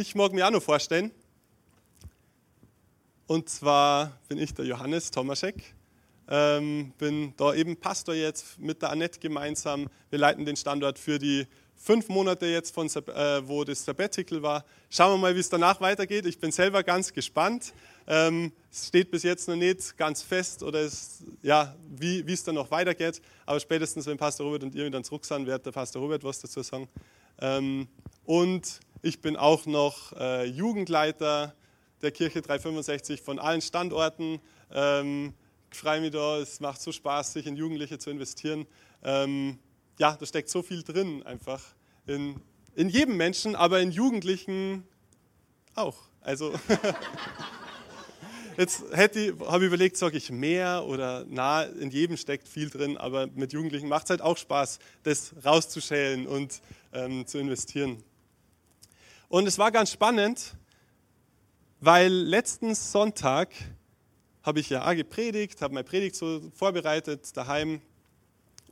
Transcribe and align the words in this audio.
ich 0.00 0.14
mag 0.14 0.32
mir 0.32 0.46
auch 0.46 0.50
noch 0.50 0.62
vorstellen. 0.62 1.10
Und 3.26 3.48
zwar 3.48 4.18
bin 4.28 4.38
ich 4.38 4.54
der 4.54 4.64
Johannes 4.64 5.10
Tomaschek, 5.10 5.74
ähm, 6.28 6.92
bin 6.98 7.34
da 7.36 7.54
eben 7.54 7.76
Pastor 7.76 8.14
jetzt 8.14 8.58
mit 8.58 8.80
der 8.82 8.90
Annette 8.90 9.20
gemeinsam. 9.20 9.88
Wir 10.08 10.18
leiten 10.18 10.44
den 10.44 10.56
Standort 10.56 10.98
für 10.98 11.18
die 11.18 11.46
fünf 11.76 12.08
Monate 12.08 12.46
jetzt, 12.46 12.74
von, 12.74 12.86
äh, 12.88 13.46
wo 13.46 13.62
das 13.62 13.84
Sabbatical 13.84 14.42
war. 14.42 14.64
Schauen 14.88 15.12
wir 15.12 15.18
mal, 15.18 15.34
wie 15.34 15.40
es 15.40 15.48
danach 15.48 15.80
weitergeht. 15.80 16.26
Ich 16.26 16.38
bin 16.38 16.50
selber 16.50 16.82
ganz 16.82 17.12
gespannt. 17.12 17.72
Ähm, 18.06 18.52
es 18.70 18.88
steht 18.88 19.10
bis 19.10 19.22
jetzt 19.22 19.48
noch 19.48 19.56
nicht 19.56 19.96
ganz 19.96 20.22
fest 20.22 20.62
oder 20.62 20.80
es, 20.80 21.22
ja, 21.42 21.76
wie, 21.90 22.26
wie 22.26 22.32
es 22.32 22.42
dann 22.42 22.54
noch 22.54 22.70
weitergeht. 22.70 23.20
Aber 23.44 23.60
spätestens, 23.60 24.06
wenn 24.06 24.16
Pastor 24.16 24.46
Robert 24.46 24.62
und 24.62 24.74
ihr 24.74 24.86
wieder 24.86 25.02
zurück 25.02 25.24
sind, 25.24 25.46
wird 25.46 25.64
der 25.66 25.72
Pastor 25.72 26.00
Robert 26.02 26.24
was 26.24 26.40
dazu 26.40 26.62
sagen. 26.62 26.88
Ähm, 27.40 27.86
und 28.24 28.80
ich 29.02 29.20
bin 29.20 29.36
auch 29.36 29.66
noch 29.66 30.12
äh, 30.12 30.44
Jugendleiter 30.44 31.54
der 32.02 32.10
Kirche 32.10 32.42
365 32.42 33.22
von 33.22 33.38
allen 33.38 33.60
Standorten. 33.60 34.40
Ähm, 34.72 35.34
ich 35.72 35.78
freue 35.78 36.00
mich 36.00 36.10
da, 36.10 36.38
es 36.38 36.60
macht 36.60 36.82
so 36.82 36.92
Spaß, 36.92 37.34
sich 37.34 37.46
in 37.46 37.56
Jugendliche 37.56 37.98
zu 37.98 38.10
investieren. 38.10 38.66
Ähm, 39.02 39.58
ja, 39.98 40.16
da 40.18 40.26
steckt 40.26 40.48
so 40.48 40.62
viel 40.62 40.82
drin 40.82 41.22
einfach. 41.22 41.62
In, 42.06 42.40
in 42.74 42.88
jedem 42.88 43.16
Menschen, 43.16 43.54
aber 43.54 43.80
in 43.80 43.90
Jugendlichen 43.90 44.84
auch. 45.74 45.96
Also 46.20 46.52
jetzt 48.58 48.84
hätte 48.92 49.36
habe 49.46 49.64
ich 49.64 49.68
überlegt, 49.68 49.96
sage 49.96 50.16
ich 50.16 50.30
mehr 50.30 50.84
oder 50.86 51.24
na, 51.28 51.62
in 51.62 51.90
jedem 51.90 52.16
steckt 52.16 52.48
viel 52.48 52.68
drin, 52.68 52.98
aber 52.98 53.28
mit 53.28 53.52
Jugendlichen 53.52 53.88
macht 53.88 54.04
es 54.04 54.10
halt 54.10 54.22
auch 54.22 54.36
Spaß, 54.36 54.78
das 55.04 55.32
rauszuschälen 55.44 56.26
und 56.26 56.60
ähm, 56.92 57.26
zu 57.26 57.38
investieren. 57.38 58.02
Und 59.30 59.46
es 59.46 59.58
war 59.58 59.70
ganz 59.70 59.92
spannend, 59.92 60.56
weil 61.78 62.12
letzten 62.12 62.74
Sonntag 62.74 63.54
habe 64.42 64.58
ich 64.58 64.70
ja 64.70 64.92
gepredigt, 64.92 65.62
habe 65.62 65.72
meine 65.72 65.84
Predigt 65.84 66.16
so 66.16 66.50
vorbereitet 66.52 67.36
daheim. 67.36 67.80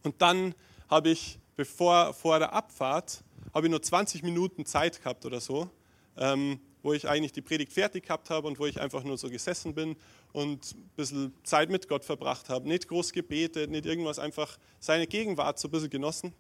Und 0.03 0.21
dann 0.21 0.57
habe 0.91 1.11
ich, 1.11 1.39
bevor 1.55 2.13
vor 2.13 2.41
der 2.41 2.55
Abfahrt, 2.55 3.23
habe 3.55 3.69
ich 3.69 3.71
nur 3.71 3.81
20 3.81 4.25
Minuten 4.25 4.67
Zeit 4.67 5.01
gehabt 5.01 5.25
oder 5.25 5.41
so, 5.41 5.71
ähm, 6.17 6.59
wo 6.83 6.93
ich 6.93 7.09
eigentlich 7.09 7.31
die 7.31 7.41
Predigt 7.43 7.73
fertig 7.73 8.07
gehabt 8.07 8.29
habe 8.29 8.49
und 8.49 8.59
wo 8.59 8.67
ich 8.67 8.81
einfach 8.81 9.05
nur 9.05 9.17
so 9.17 9.31
gesessen 9.31 9.75
bin 9.75 9.95
und 10.33 10.75
ein 10.75 10.91
bisschen 10.97 11.35
Zeit 11.45 11.71
mit 11.71 11.89
Gott 11.89 12.05
verbracht 12.05 12.49
habe. 12.49 12.67
Nicht 12.67 12.89
groß 12.89 13.13
gebetet, 13.13 13.71
nicht 13.71 13.87
irgendwas, 13.87 14.19
einfach 14.19 14.59
seine 14.81 15.07
Gegenwart 15.07 15.61
so 15.61 15.69
ein 15.69 15.71
bisschen 15.71 15.91
genossen. 15.91 16.35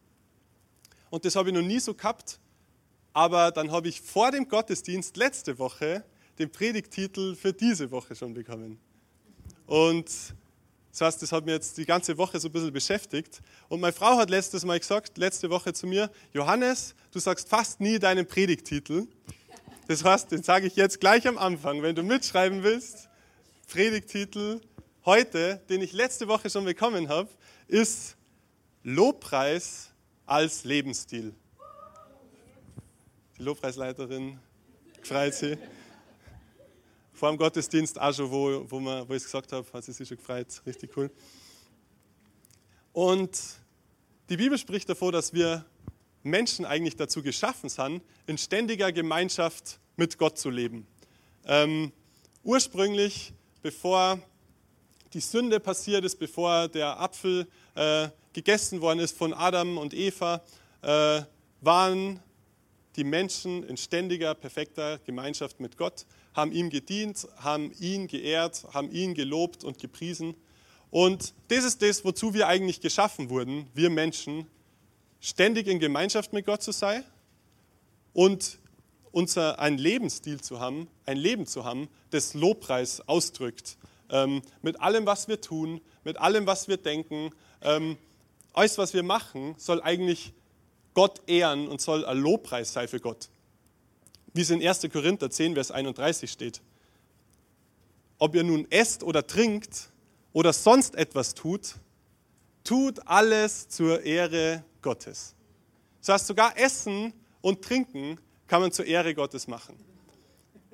Und 1.08 1.24
das 1.24 1.36
habe 1.36 1.50
ich 1.50 1.54
noch 1.54 1.62
nie 1.62 1.78
so 1.78 1.94
gehabt, 1.94 2.40
aber 3.12 3.50
dann 3.50 3.70
habe 3.72 3.88
ich 3.88 4.00
vor 4.00 4.30
dem 4.30 4.48
Gottesdienst 4.48 5.16
letzte 5.16 5.58
Woche 5.58 6.04
den 6.38 6.50
Predigtitel 6.50 7.34
für 7.34 7.52
diese 7.52 7.90
Woche 7.90 8.14
schon 8.14 8.34
bekommen. 8.34 8.78
Und 9.66 10.06
das 10.90 11.00
heißt, 11.00 11.22
das 11.22 11.32
hat 11.32 11.44
mir 11.44 11.52
jetzt 11.52 11.76
die 11.76 11.84
ganze 11.84 12.16
Woche 12.16 12.40
so 12.40 12.48
ein 12.48 12.52
bisschen 12.52 12.72
beschäftigt. 12.72 13.40
Und 13.68 13.80
meine 13.80 13.92
Frau 13.92 14.16
hat 14.16 14.30
letztes 14.30 14.64
Mal 14.64 14.78
gesagt, 14.78 15.18
letzte 15.18 15.50
Woche 15.50 15.72
zu 15.72 15.86
mir, 15.86 16.10
Johannes, 16.32 16.94
du 17.12 17.18
sagst 17.18 17.48
fast 17.48 17.80
nie 17.80 17.98
deinen 17.98 18.26
Predigtitel. 18.26 19.06
Das 19.86 20.04
heißt, 20.04 20.32
den 20.32 20.42
sage 20.42 20.66
ich 20.66 20.76
jetzt 20.76 21.00
gleich 21.00 21.26
am 21.26 21.38
Anfang, 21.38 21.82
wenn 21.82 21.94
du 21.94 22.02
mitschreiben 22.02 22.62
willst. 22.62 23.08
Predigtitel 23.68 24.60
heute, 25.04 25.60
den 25.68 25.82
ich 25.82 25.92
letzte 25.92 26.28
Woche 26.28 26.50
schon 26.50 26.64
bekommen 26.64 27.08
habe, 27.08 27.28
ist 27.68 28.16
Lobpreis 28.82 29.90
als 30.26 30.64
Lebensstil 30.64 31.34
die 33.38 33.44
Lobpreisleiterin 33.44 34.38
gefreut 35.00 35.34
sich. 35.34 35.56
Vor 37.12 37.30
dem 37.30 37.38
Gottesdienst 37.38 38.00
auch 38.00 38.12
schon, 38.12 38.30
wo, 38.30 38.64
wo, 38.68 38.80
man, 38.80 39.08
wo 39.08 39.12
ich 39.12 39.18
es 39.18 39.24
gesagt 39.24 39.52
habe, 39.52 39.66
hat 39.72 39.84
sie 39.84 39.92
sich 39.92 40.08
schon 40.08 40.16
gefreut. 40.16 40.60
Richtig 40.66 40.96
cool. 40.96 41.10
Und 42.92 43.38
die 44.28 44.36
Bibel 44.36 44.58
spricht 44.58 44.88
davor, 44.88 45.12
dass 45.12 45.32
wir 45.32 45.64
Menschen 46.24 46.64
eigentlich 46.64 46.96
dazu 46.96 47.22
geschaffen 47.22 47.68
sind, 47.68 48.02
in 48.26 48.38
ständiger 48.38 48.90
Gemeinschaft 48.90 49.78
mit 49.96 50.18
Gott 50.18 50.36
zu 50.36 50.50
leben. 50.50 50.86
Ähm, 51.46 51.92
ursprünglich, 52.42 53.32
bevor 53.62 54.20
die 55.12 55.20
Sünde 55.20 55.60
passiert 55.60 56.04
ist, 56.04 56.16
bevor 56.16 56.68
der 56.68 57.00
Apfel 57.00 57.46
äh, 57.76 58.08
gegessen 58.32 58.80
worden 58.80 58.98
ist 58.98 59.16
von 59.16 59.32
Adam 59.32 59.78
und 59.78 59.94
Eva, 59.94 60.42
äh, 60.82 61.22
waren 61.60 62.20
die 62.98 63.04
Menschen 63.04 63.62
in 63.62 63.76
ständiger, 63.76 64.34
perfekter 64.34 64.98
Gemeinschaft 65.06 65.60
mit 65.60 65.76
Gott, 65.76 66.04
haben 66.34 66.50
ihm 66.50 66.68
gedient, 66.68 67.28
haben 67.36 67.72
ihn 67.78 68.08
geehrt, 68.08 68.66
haben 68.74 68.90
ihn 68.90 69.14
gelobt 69.14 69.62
und 69.62 69.78
gepriesen. 69.78 70.34
Und 70.90 71.32
das 71.46 71.64
ist 71.64 71.80
das, 71.80 72.04
wozu 72.04 72.34
wir 72.34 72.48
eigentlich 72.48 72.80
geschaffen 72.80 73.30
wurden, 73.30 73.68
wir 73.72 73.88
Menschen, 73.88 74.48
ständig 75.20 75.68
in 75.68 75.78
Gemeinschaft 75.78 76.32
mit 76.32 76.44
Gott 76.44 76.60
zu 76.60 76.72
sein 76.72 77.04
und 78.14 78.58
unser, 79.12 79.60
einen 79.60 79.78
Lebensstil 79.78 80.40
zu 80.40 80.58
haben, 80.58 80.88
ein 81.06 81.16
Leben 81.16 81.46
zu 81.46 81.64
haben, 81.64 81.88
das 82.10 82.34
Lobpreis 82.34 83.00
ausdrückt. 83.08 83.76
Ähm, 84.10 84.42
mit 84.60 84.80
allem, 84.80 85.06
was 85.06 85.28
wir 85.28 85.40
tun, 85.40 85.80
mit 86.02 86.18
allem, 86.18 86.46
was 86.46 86.66
wir 86.66 86.78
denken, 86.78 87.30
ähm, 87.62 87.96
alles, 88.52 88.76
was 88.76 88.92
wir 88.92 89.04
machen, 89.04 89.54
soll 89.56 89.80
eigentlich 89.82 90.32
Gott 90.98 91.22
ehren 91.28 91.68
und 91.68 91.80
soll 91.80 92.04
ein 92.04 92.18
Lobpreis 92.18 92.72
sein 92.72 92.88
für 92.88 92.98
Gott. 92.98 93.28
Wie 94.34 94.40
es 94.40 94.50
in 94.50 94.60
1. 94.60 94.88
Korinther 94.92 95.30
10, 95.30 95.54
Vers 95.54 95.70
31 95.70 96.28
steht. 96.28 96.60
Ob 98.18 98.34
ihr 98.34 98.42
nun 98.42 98.66
esst 98.68 99.04
oder 99.04 99.24
trinkt 99.24 99.90
oder 100.32 100.52
sonst 100.52 100.96
etwas 100.96 101.34
tut, 101.36 101.76
tut 102.64 102.98
alles 103.06 103.68
zur 103.68 104.02
Ehre 104.02 104.64
Gottes. 104.82 105.36
Das 106.00 106.14
heißt, 106.14 106.26
sogar 106.26 106.58
Essen 106.58 107.12
und 107.42 107.62
Trinken 107.62 108.18
kann 108.48 108.60
man 108.60 108.72
zur 108.72 108.84
Ehre 108.84 109.14
Gottes 109.14 109.46
machen. 109.46 109.76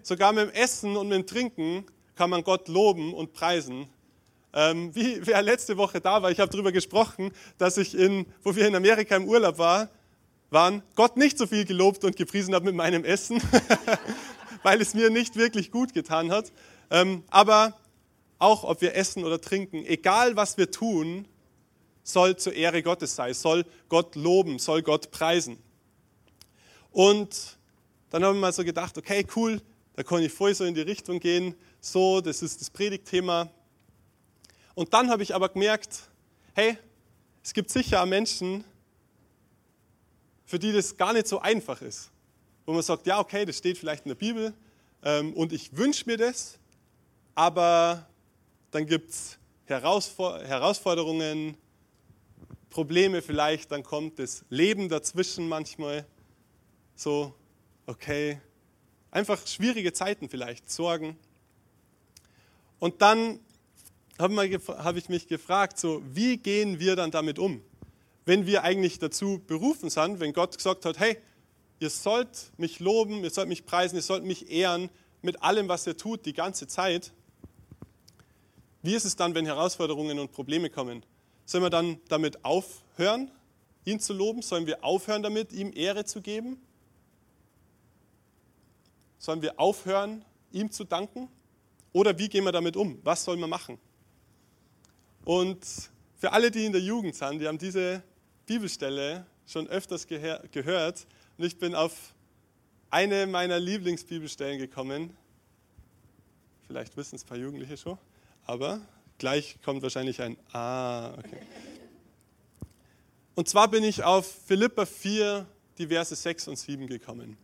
Sogar 0.03 0.33
mit 0.33 0.49
dem 0.49 0.55
Essen 0.55 0.97
und 0.97 1.09
mit 1.09 1.19
dem 1.19 1.27
Trinken 1.27 1.85
kann 2.15 2.31
man 2.31 2.43
Gott 2.43 2.69
loben 2.69 3.13
und 3.13 3.35
preisen. 3.35 3.89
Ähm, 4.55 4.95
wie 4.95 5.19
wer 5.27 5.43
letzte 5.43 5.77
Woche 5.77 6.01
da 6.01 6.23
war, 6.23 6.31
ich 6.31 6.41
habe 6.41 6.51
darüber 6.51 6.73
gesprochen, 6.73 7.31
dass 7.59 7.77
ich, 7.77 7.95
in, 7.95 8.25
wo 8.43 8.57
wir 8.57 8.67
in 8.67 8.75
Amerika 8.75 9.17
im 9.17 9.29
Urlaub 9.29 9.59
waren, 9.59 9.91
waren, 10.55 10.83
Gott 10.95 11.19
nicht 11.19 11.37
so 11.37 11.47
viel 11.47 11.67
gelobt 11.67 12.05
und 12.05 12.17
gepriesen 12.17 12.55
habe 12.55 12.65
mit 12.65 12.75
meinem 12.75 13.05
Essen, 13.05 13.43
weil 14.63 14.81
es 14.81 14.95
mir 14.95 15.11
nicht 15.11 15.37
wirklich 15.37 15.71
gut 15.71 15.93
getan 15.93 16.33
hat. 16.33 16.51
Ähm, 16.91 17.25
aber 17.29 17.79
auch 18.39 18.65
ob 18.65 18.81
wir 18.81 18.95
essen 18.95 19.25
oder 19.25 19.41
trinken, 19.41 19.85
egal 19.85 20.37
was 20.37 20.57
wir 20.57 20.71
tun, 20.71 21.29
soll 22.03 22.37
zur 22.37 22.55
Ehre 22.55 22.83
Gottes 22.83 23.15
sein, 23.17 23.35
soll 23.35 23.67
Gott 23.89 24.15
loben, 24.17 24.59
soll 24.59 24.83
Gott 24.83 25.11
preisen. 25.11 25.59
Und 26.91 27.59
dann 28.11 28.25
haben 28.25 28.37
wir 28.37 28.41
mal 28.41 28.53
so 28.53 28.65
gedacht, 28.65 28.97
okay, 28.97 29.27
cool, 29.35 29.61
da 29.97 30.03
kann 30.03 30.23
ich 30.23 30.33
voll 30.33 30.55
so 30.55 30.65
in 30.65 30.75
die 30.75 30.83
Richtung 30.83 31.21
gehen, 31.21 31.55
so, 31.81 32.21
das 32.21 32.43
ist 32.43 32.61
das 32.61 32.71
Predigtthema. 32.71 33.51
Und 34.75 34.93
dann 34.95 35.11
habe 35.11 35.23
ich 35.23 35.35
aber 35.35 35.49
gemerkt, 35.49 36.11
hey, 36.55 36.77
es 37.43 37.53
gibt 37.55 37.71
sicher 37.71 38.05
Menschen, 38.07 38.65
für 40.45 40.59
die 40.59 40.73
das 40.73 40.97
gar 40.97 41.13
nicht 41.13 41.27
so 41.27 41.41
einfach 41.41 41.81
ist. 41.83 42.11
Wo 42.67 42.73
man 42.73 42.83
sagt, 42.83 43.07
ja, 43.07 43.21
okay, 43.21 43.45
das 43.45 43.59
steht 43.59 43.79
vielleicht 43.79 44.05
in 44.05 44.11
der 44.11 44.17
Bibel 44.17 44.55
ähm, 45.03 45.33
und 45.35 45.53
ich 45.53 45.77
wünsche 45.77 46.07
mir 46.07 46.17
das, 46.17 46.59
aber 47.35 48.07
dann 48.71 48.87
gibt 48.87 49.11
es 49.11 49.39
Herausforderungen, 49.67 51.57
Probleme 52.71 53.23
vielleicht, 53.23 53.71
dann 53.71 53.83
kommt 53.85 54.19
das 54.19 54.45
Leben 54.51 54.89
dazwischen 54.89 55.49
manchmal. 55.49 56.05
So, 56.97 57.33
okay, 57.87 58.41
einfach 59.11 59.47
schwierige 59.47 59.93
Zeiten 59.93 60.29
vielleicht, 60.29 60.69
Sorgen. 60.71 61.17
Und 62.81 63.01
dann 63.01 63.39
habe 64.19 64.61
hab 64.69 64.97
ich 64.97 65.09
mich 65.09 65.29
gefragt, 65.29 65.79
so, 65.79 66.03
wie 66.13 66.37
gehen 66.37 66.81
wir 66.81 66.97
dann 66.97 67.11
damit 67.11 67.39
um? 67.39 67.63
Wenn 68.25 68.47
wir 68.47 68.63
eigentlich 68.63 68.99
dazu 68.99 69.43
berufen 69.47 69.91
sind, 69.91 70.21
wenn 70.21 70.33
Gott 70.33 70.57
gesagt 70.57 70.85
hat, 70.85 70.99
hey, 70.99 71.19
ihr 71.79 71.91
sollt 71.91 72.53
mich 72.57 72.81
loben, 72.81 73.23
ihr 73.23 73.31
sollt 73.31 73.49
mich 73.49 73.67
preisen, 73.67 73.97
ihr 73.97 74.03
sollt 74.03 74.25
mich 74.25 74.51
ehren 74.51 74.89
mit 75.23 75.43
allem, 75.43 75.69
was 75.69 75.87
er 75.87 75.97
tut, 75.97 76.27
die 76.27 76.33
ganze 76.33 76.67
Zeit, 76.67 77.13
wie 78.83 78.95
ist 78.95 79.05
es 79.05 79.17
dann, 79.17 79.35
wenn 79.35 79.47
Herausforderungen 79.47 80.19
und 80.19 80.33
Probleme 80.33 80.69
kommen? 80.69 81.05
Sollen 81.47 81.65
wir 81.65 81.71
dann 81.71 82.01
damit 82.09 82.45
aufhören, 82.45 83.31
ihn 83.85 84.01
zu 84.01 84.13
loben? 84.13 84.43
Sollen 84.43 84.67
wir 84.67 84.85
aufhören 84.85 85.23
damit, 85.23 85.53
ihm 85.53 85.73
Ehre 85.75 86.05
zu 86.05 86.21
geben? 86.21 86.61
Sollen 89.19 89.41
wir 89.41 89.59
aufhören, 89.59 90.25
ihm 90.53 90.71
zu 90.71 90.85
danken? 90.85 91.29
Oder 91.93 92.19
wie 92.19 92.29
gehen 92.29 92.45
wir 92.45 92.53
damit 92.53 92.77
um? 92.77 92.99
Was 93.05 93.25
sollen 93.25 93.41
wir 93.41 93.47
machen? 93.47 93.79
Und 95.25 95.65
für 96.17 96.33
alle, 96.33 96.51
die 96.51 96.67
in 96.67 96.73
der 96.73 96.83
Jugend 96.83 97.15
sind, 97.15 97.39
die 97.39 97.49
haben 97.49 97.59
diese 97.59 98.03
Bibelstelle 98.47 99.27
schon 99.47 99.67
öfters 99.69 100.07
gehört. 100.07 101.07
Und 101.39 101.45
ich 101.45 101.59
bin 101.59 101.75
auf 101.75 102.15
eine 102.91 103.27
meiner 103.27 103.59
Lieblingsbibelstellen 103.59 104.59
gekommen. 104.59 105.17
Vielleicht 106.67 106.97
wissen 106.97 107.17
es 107.17 107.25
ein 107.25 107.27
paar 107.27 107.39
Jugendliche 107.39 107.77
schon, 107.77 107.99
aber 108.47 108.81
gleich 109.19 109.59
kommt 109.65 109.83
wahrscheinlich 109.83 110.23
ein 110.23 110.37
Ah. 110.53 111.13
Okay. 111.19 111.39
Und 113.35 113.49
zwar 113.49 113.69
bin 113.69 113.83
ich 113.83 114.05
auf 114.05 114.27
Philippa 114.47 114.87
4, 114.87 115.47
die 115.79 115.89
Verse 115.89 116.15
6 116.15 116.49
und 116.49 116.57
7 116.57 116.87
gekommen. 116.87 117.37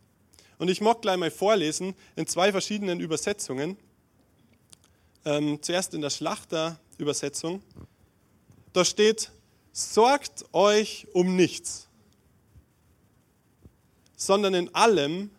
Und 0.57 0.69
ich 0.69 0.79
mag 0.79 1.01
gleich 1.01 1.17
mal 1.17 1.31
vorlesen 1.31 1.95
in 2.15 2.27
zwei 2.27 2.51
verschiedenen 2.51 2.99
Übersetzungen. 2.99 3.77
Ähm, 5.25 5.61
zuerst 5.61 5.93
in 5.93 6.01
der 6.01 6.09
Schlachter-Übersetzung. 6.09 7.61
Da 8.73 8.85
steht, 8.85 9.31
sorgt 9.71 10.45
euch 10.53 11.07
um 11.13 11.35
nichts, 11.35 11.87
sondern 14.15 14.53
in 14.53 14.73
allem 14.75 15.31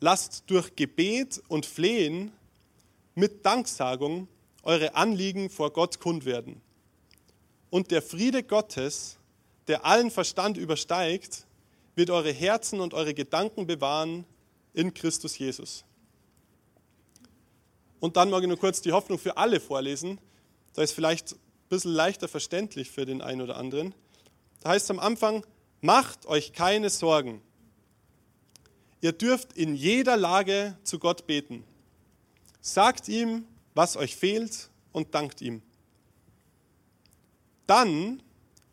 lasst 0.00 0.44
durch 0.46 0.76
Gebet 0.76 1.42
und 1.48 1.66
Flehen 1.66 2.32
mit 3.14 3.44
Danksagung 3.44 4.28
eure 4.62 4.94
Anliegen 4.94 5.50
vor 5.50 5.72
Gott 5.72 6.00
kund 6.00 6.24
werden. 6.24 6.60
Und 7.70 7.90
der 7.90 8.02
Friede 8.02 8.42
Gottes, 8.42 9.16
der 9.68 9.84
allen 9.84 10.10
Verstand 10.10 10.56
übersteigt, 10.56 11.46
wird 11.94 12.10
eure 12.10 12.32
Herzen 12.32 12.80
und 12.80 12.94
eure 12.94 13.14
Gedanken 13.14 13.66
bewahren 13.66 14.24
in 14.74 14.92
Christus 14.92 15.38
Jesus. 15.38 15.84
Und 17.98 18.16
dann 18.16 18.30
mag 18.30 18.42
ich 18.42 18.48
nur 18.48 18.58
kurz 18.58 18.80
die 18.82 18.92
Hoffnung 18.92 19.18
für 19.18 19.36
alle 19.36 19.58
vorlesen. 19.58 20.18
Da 20.74 20.82
ist 20.82 20.92
vielleicht 20.92 21.34
bisschen 21.68 21.92
leichter 21.92 22.28
verständlich 22.28 22.90
für 22.90 23.06
den 23.06 23.22
einen 23.22 23.40
oder 23.40 23.56
anderen. 23.56 23.94
Da 24.60 24.70
heißt 24.70 24.84
es 24.84 24.90
am 24.90 24.98
Anfang, 24.98 25.44
macht 25.80 26.26
euch 26.26 26.52
keine 26.52 26.90
Sorgen. 26.90 27.42
Ihr 29.00 29.12
dürft 29.12 29.52
in 29.52 29.74
jeder 29.74 30.16
Lage 30.16 30.76
zu 30.82 30.98
Gott 30.98 31.26
beten. 31.26 31.64
Sagt 32.60 33.08
ihm, 33.08 33.44
was 33.74 33.96
euch 33.96 34.16
fehlt 34.16 34.70
und 34.92 35.14
dankt 35.14 35.40
ihm. 35.40 35.62
Dann 37.66 38.22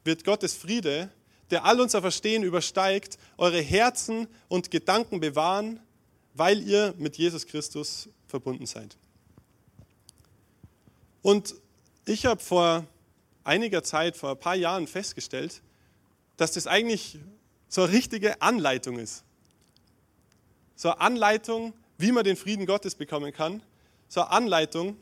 wird 0.04 0.24
Gottes 0.24 0.56
Friede, 0.56 1.12
der 1.52 1.66
all 1.66 1.80
unser 1.80 2.02
Verstehen 2.02 2.44
übersteigt, 2.44 3.18
eure 3.38 3.62
Herzen 3.62 4.28
und 4.48 4.72
Gedanken 4.72 5.20
bewahren, 5.20 5.80
weil 6.34 6.62
ihr 6.68 6.96
mit 6.98 7.18
Jesus 7.18 7.46
Christus 7.46 8.10
verbunden 8.28 8.66
seid. 8.66 8.98
Und 11.22 11.56
ich 12.06 12.26
habe 12.26 12.42
vor 12.42 12.86
einiger 13.44 13.84
Zeit, 13.84 14.18
vor 14.18 14.32
ein 14.32 14.40
paar 14.40 14.56
Jahren 14.56 14.88
festgestellt, 14.88 15.62
dass 16.38 16.54
das 16.54 16.68
eigentlich 16.68 17.20
so 17.68 17.84
eine 17.84 17.94
richtige 17.94 18.42
Anleitung 18.42 19.00
ist. 19.00 19.24
So 20.76 20.90
eine 20.90 21.02
Anleitung, 21.02 21.74
wie 21.98 22.12
man 22.12 22.24
den 22.24 22.36
Frieden 22.36 22.66
Gottes 22.66 22.96
bekommen 22.96 23.32
kann. 23.34 23.62
So 24.10 24.22
eine 24.22 24.32
Anleitung, 24.32 24.98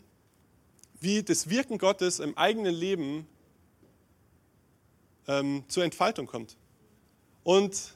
wie 0.99 1.23
das 1.23 1.49
Wirken 1.49 1.77
Gottes 1.77 2.19
im 2.19 2.37
eigenen 2.37 2.73
Leben 2.73 3.27
ähm, 5.27 5.63
zur 5.67 5.83
Entfaltung 5.83 6.27
kommt. 6.27 6.55
Und 7.43 7.95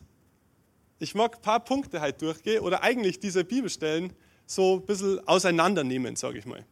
ich 0.99 1.13
mag 1.13 1.35
ein 1.35 1.41
paar 1.41 1.59
Punkte 1.59 2.01
halt 2.01 2.21
durchgehen 2.21 2.61
oder 2.63 2.81
eigentlich 2.81 3.19
diese 3.19 3.43
Bibelstellen 3.43 4.13
so 4.47 4.77
ein 4.77 4.85
bisschen 4.85 5.27
auseinandernehmen, 5.27 6.15
sage 6.15 6.39
ich 6.39 6.45
mal. 6.45 6.65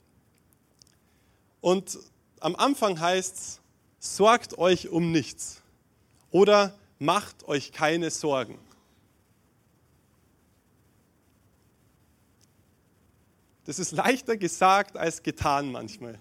Und 1.62 1.98
am 2.44 2.58
Anfang 2.58 3.00
heißt 3.00 3.36
es, 3.36 3.62
sorgt 4.00 4.58
euch 4.58 4.90
um 4.90 5.12
nichts 5.12 5.62
oder 6.30 6.78
macht 7.00 7.48
euch 7.48 7.72
keine 7.72 8.12
Sorgen. 8.12 8.60
Das 13.66 13.80
ist 13.80 13.94
leichter 13.94 14.36
gesagt 14.36 14.98
als 14.98 15.24
getan 15.24 15.72
manchmal. 15.72 16.20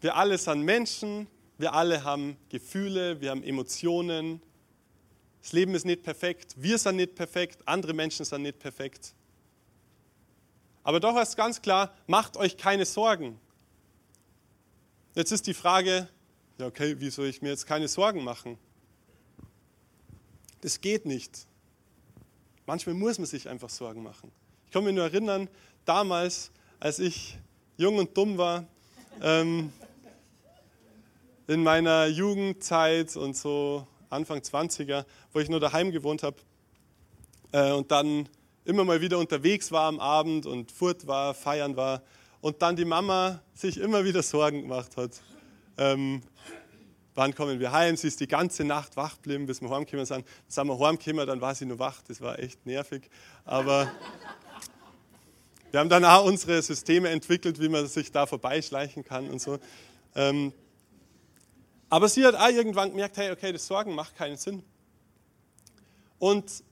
Wir 0.00 0.14
alle 0.14 0.38
sind 0.38 0.62
Menschen, 0.62 1.26
wir 1.58 1.72
alle 1.72 2.04
haben 2.04 2.36
Gefühle, 2.48 3.20
wir 3.20 3.30
haben 3.30 3.42
Emotionen. 3.42 4.40
Das 5.42 5.52
Leben 5.52 5.74
ist 5.74 5.84
nicht 5.84 6.04
perfekt, 6.04 6.54
wir 6.56 6.78
sind 6.78 6.96
nicht 6.96 7.16
perfekt, 7.16 7.58
andere 7.66 7.92
Menschen 7.92 8.24
sind 8.24 8.42
nicht 8.42 8.60
perfekt. 8.60 9.14
Aber 10.84 11.00
doch 11.00 11.20
ist 11.20 11.36
ganz 11.36 11.60
klar, 11.60 11.92
macht 12.06 12.36
euch 12.36 12.56
keine 12.56 12.84
Sorgen. 12.84 13.40
Jetzt 15.16 15.30
ist 15.30 15.46
die 15.46 15.54
Frage, 15.54 16.08
ja 16.58 16.66
okay, 16.66 16.98
wie 16.98 17.08
soll 17.08 17.26
ich 17.26 17.40
mir 17.40 17.50
jetzt 17.50 17.66
keine 17.66 17.86
Sorgen 17.86 18.24
machen? 18.24 18.58
Das 20.60 20.80
geht 20.80 21.06
nicht. 21.06 21.46
Manchmal 22.66 22.96
muss 22.96 23.18
man 23.18 23.26
sich 23.28 23.48
einfach 23.48 23.68
Sorgen 23.68 24.02
machen. 24.02 24.32
Ich 24.66 24.72
kann 24.72 24.82
mich 24.82 24.92
nur 24.92 25.04
erinnern, 25.04 25.48
damals, 25.84 26.50
als 26.80 26.98
ich 26.98 27.38
jung 27.76 27.98
und 27.98 28.16
dumm 28.16 28.38
war, 28.38 28.66
ähm, 29.22 29.72
in 31.46 31.62
meiner 31.62 32.06
Jugendzeit 32.06 33.16
und 33.16 33.36
so 33.36 33.86
Anfang 34.10 34.40
20er, 34.40 35.04
wo 35.32 35.38
ich 35.38 35.48
nur 35.48 35.60
daheim 35.60 35.92
gewohnt 35.92 36.24
habe 36.24 36.38
äh, 37.52 37.70
und 37.70 37.92
dann 37.92 38.28
immer 38.64 38.82
mal 38.84 39.00
wieder 39.00 39.18
unterwegs 39.18 39.70
war 39.70 39.86
am 39.86 40.00
Abend 40.00 40.44
und 40.44 40.72
furt 40.72 41.06
war, 41.06 41.34
feiern 41.34 41.76
war 41.76 42.02
und 42.44 42.60
dann 42.60 42.76
die 42.76 42.84
Mama 42.84 43.40
sich 43.54 43.78
immer 43.78 44.04
wieder 44.04 44.22
Sorgen 44.22 44.60
gemacht 44.60 44.98
hat. 44.98 45.12
Ähm, 45.78 46.20
wann 47.14 47.34
kommen 47.34 47.58
wir 47.58 47.72
heim? 47.72 47.96
Sie 47.96 48.06
ist 48.06 48.20
die 48.20 48.28
ganze 48.28 48.64
Nacht 48.64 48.98
wach 48.98 49.16
geblieben, 49.16 49.46
bis 49.46 49.62
wir 49.62 49.70
heimgekommen 49.70 50.04
sind. 50.04 50.26
Dann 50.26 50.34
sind 50.46 50.66
wir 50.66 50.78
heimgekommen, 50.78 51.26
dann 51.26 51.40
war 51.40 51.54
sie 51.54 51.64
nur 51.64 51.78
wach. 51.78 52.02
Das 52.06 52.20
war 52.20 52.38
echt 52.38 52.66
nervig. 52.66 53.08
Aber 53.46 53.90
wir 55.70 55.80
haben 55.80 55.88
dann 55.88 56.04
auch 56.04 56.26
unsere 56.26 56.60
Systeme 56.60 57.08
entwickelt, 57.08 57.58
wie 57.62 57.70
man 57.70 57.86
sich 57.86 58.12
da 58.12 58.26
vorbeischleichen 58.26 59.04
kann 59.04 59.30
und 59.30 59.40
so. 59.40 59.58
Ähm, 60.14 60.52
aber 61.88 62.10
sie 62.10 62.26
hat 62.26 62.34
auch 62.34 62.50
irgendwann 62.50 62.90
gemerkt, 62.90 63.16
hey, 63.16 63.30
okay, 63.30 63.52
das 63.52 63.66
Sorgen 63.66 63.94
macht 63.94 64.16
keinen 64.16 64.36
Sinn. 64.36 64.62
Und 66.18 66.62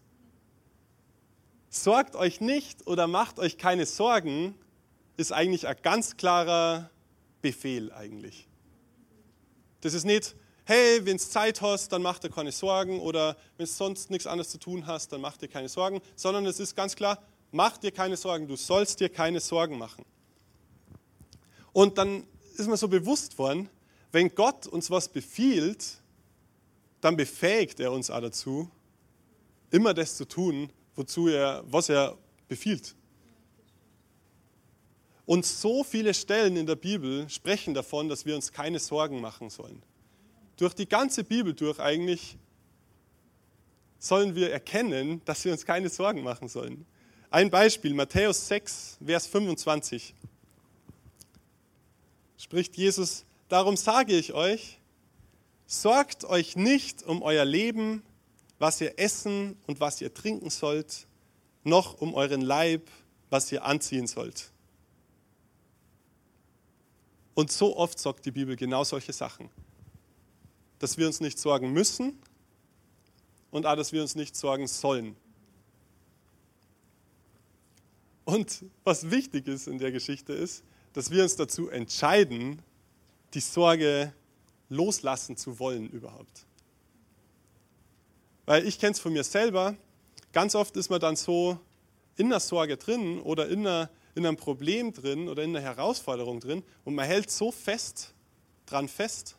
sorgt 1.70 2.14
euch 2.14 2.42
nicht 2.42 2.86
oder 2.86 3.06
macht 3.06 3.38
euch 3.38 3.56
keine 3.56 3.86
Sorgen, 3.86 4.54
ist 5.16 5.32
eigentlich 5.32 5.66
ein 5.66 5.76
ganz 5.82 6.16
klarer 6.16 6.90
Befehl 7.40 7.92
eigentlich. 7.92 8.48
Das 9.80 9.94
ist 9.94 10.04
nicht, 10.04 10.36
hey, 10.64 11.04
wenn 11.04 11.16
du 11.16 11.22
Zeit 11.22 11.60
hast, 11.60 11.92
dann 11.92 12.02
mach 12.02 12.18
dir 12.18 12.30
keine 12.30 12.52
Sorgen 12.52 13.00
oder 13.00 13.36
wenn 13.56 13.66
du 13.66 13.72
sonst 13.72 14.10
nichts 14.10 14.26
anderes 14.26 14.50
zu 14.50 14.58
tun 14.58 14.86
hast, 14.86 15.12
dann 15.12 15.20
mach 15.20 15.36
dir 15.36 15.48
keine 15.48 15.68
Sorgen, 15.68 16.00
sondern 16.16 16.46
es 16.46 16.60
ist 16.60 16.76
ganz 16.76 16.94
klar, 16.94 17.22
mach 17.50 17.78
dir 17.78 17.90
keine 17.90 18.16
Sorgen, 18.16 18.46
du 18.46 18.56
sollst 18.56 19.00
dir 19.00 19.08
keine 19.08 19.40
Sorgen 19.40 19.78
machen. 19.78 20.04
Und 21.72 21.98
dann 21.98 22.24
ist 22.56 22.68
mir 22.68 22.76
so 22.76 22.88
bewusst 22.88 23.38
worden, 23.38 23.68
wenn 24.12 24.34
Gott 24.34 24.66
uns 24.66 24.90
was 24.90 25.08
befiehlt, 25.08 25.98
dann 27.00 27.16
befähigt 27.16 27.80
er 27.80 27.92
uns 27.92 28.10
auch 28.10 28.20
dazu, 28.20 28.70
immer 29.70 29.94
das 29.94 30.16
zu 30.16 30.26
tun, 30.26 30.70
wozu 30.94 31.28
er, 31.28 31.64
was 31.66 31.88
er 31.88 32.16
befiehlt. 32.46 32.94
Und 35.24 35.46
so 35.46 35.84
viele 35.84 36.14
Stellen 36.14 36.56
in 36.56 36.66
der 36.66 36.76
Bibel 36.76 37.28
sprechen 37.28 37.74
davon, 37.74 38.08
dass 38.08 38.26
wir 38.26 38.34
uns 38.34 38.52
keine 38.52 38.78
Sorgen 38.78 39.20
machen 39.20 39.50
sollen. 39.50 39.82
Durch 40.56 40.74
die 40.74 40.88
ganze 40.88 41.24
Bibel 41.24 41.54
durch 41.54 41.78
eigentlich 41.78 42.36
sollen 43.98 44.34
wir 44.34 44.50
erkennen, 44.50 45.22
dass 45.24 45.44
wir 45.44 45.52
uns 45.52 45.64
keine 45.64 45.88
Sorgen 45.88 46.22
machen 46.22 46.48
sollen. 46.48 46.84
Ein 47.30 47.50
Beispiel, 47.50 47.94
Matthäus 47.94 48.48
6, 48.48 48.98
Vers 49.04 49.26
25. 49.28 50.14
Spricht 52.36 52.76
Jesus, 52.76 53.24
darum 53.48 53.76
sage 53.76 54.18
ich 54.18 54.32
euch, 54.32 54.78
sorgt 55.66 56.24
euch 56.24 56.56
nicht 56.56 57.04
um 57.04 57.22
euer 57.22 57.44
Leben, 57.44 58.02
was 58.58 58.80
ihr 58.80 58.98
essen 58.98 59.56
und 59.66 59.80
was 59.80 60.00
ihr 60.00 60.12
trinken 60.12 60.50
sollt, 60.50 61.06
noch 61.64 62.00
um 62.00 62.14
euren 62.14 62.40
Leib, 62.40 62.88
was 63.30 63.50
ihr 63.52 63.64
anziehen 63.64 64.06
sollt. 64.06 64.50
Und 67.34 67.50
so 67.50 67.76
oft 67.76 67.98
sagt 67.98 68.26
die 68.26 68.30
Bibel 68.30 68.56
genau 68.56 68.84
solche 68.84 69.12
Sachen. 69.12 69.48
Dass 70.78 70.98
wir 70.98 71.06
uns 71.06 71.20
nicht 71.20 71.38
sorgen 71.38 71.72
müssen 71.72 72.18
und 73.50 73.66
auch, 73.66 73.76
dass 73.76 73.92
wir 73.92 74.02
uns 74.02 74.14
nicht 74.14 74.36
sorgen 74.36 74.66
sollen. 74.66 75.16
Und 78.24 78.64
was 78.84 79.10
wichtig 79.10 79.46
ist 79.48 79.66
in 79.66 79.78
der 79.78 79.92
Geschichte 79.92 80.32
ist, 80.32 80.62
dass 80.92 81.10
wir 81.10 81.22
uns 81.22 81.36
dazu 81.36 81.68
entscheiden, 81.68 82.62
die 83.34 83.40
Sorge 83.40 84.12
loslassen 84.68 85.36
zu 85.36 85.58
wollen 85.58 85.88
überhaupt. 85.90 86.46
Weil 88.46 88.66
ich 88.66 88.78
kenne 88.78 88.92
es 88.92 89.00
von 89.00 89.12
mir 89.12 89.24
selber, 89.24 89.76
ganz 90.32 90.54
oft 90.54 90.76
ist 90.76 90.90
man 90.90 91.00
dann 91.00 91.16
so 91.16 91.58
in 92.16 92.30
der 92.30 92.40
Sorge 92.40 92.76
drin 92.76 93.20
oder 93.20 93.48
in, 93.48 93.60
einer, 93.60 93.90
in 94.14 94.26
einem 94.26 94.36
Problem 94.36 94.92
drin 94.92 95.28
oder 95.28 95.42
in 95.42 95.56
einer 95.56 95.64
Herausforderung 95.64 96.40
drin 96.40 96.62
und 96.84 96.94
man 96.94 97.06
hält 97.06 97.30
so 97.30 97.50
fest 97.50 98.14
dran 98.66 98.88
fest, 98.88 99.36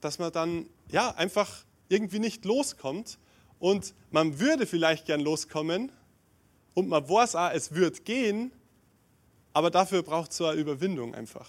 dass 0.00 0.18
man 0.18 0.32
dann 0.32 0.66
ja 0.90 1.10
einfach 1.10 1.64
irgendwie 1.88 2.18
nicht 2.18 2.44
loskommt 2.44 3.18
und 3.58 3.94
man 4.10 4.38
würde 4.38 4.66
vielleicht 4.66 5.06
gern 5.06 5.20
loskommen 5.20 5.90
und 6.74 6.88
man 6.88 7.08
weiß 7.08 7.36
auch, 7.36 7.50
es 7.52 7.74
wird 7.74 8.04
gehen, 8.04 8.52
aber 9.52 9.70
dafür 9.70 10.02
braucht 10.02 10.30
es 10.30 10.36
so 10.36 10.46
eine 10.46 10.60
Überwindung 10.60 11.14
einfach. 11.14 11.48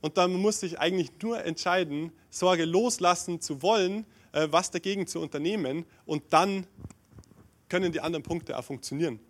Und 0.00 0.16
dann 0.16 0.32
muss 0.34 0.60
sich 0.60 0.80
eigentlich 0.80 1.10
nur 1.22 1.44
entscheiden, 1.44 2.12
Sorge 2.30 2.64
loslassen 2.64 3.40
zu 3.40 3.62
wollen, 3.62 4.06
äh, 4.32 4.48
was 4.50 4.70
dagegen 4.70 5.06
zu 5.06 5.20
unternehmen 5.20 5.84
und 6.06 6.24
dann 6.32 6.66
können 7.68 7.92
die 7.92 8.00
anderen 8.00 8.22
Punkte 8.22 8.58
auch 8.58 8.64
funktionieren. 8.64 9.20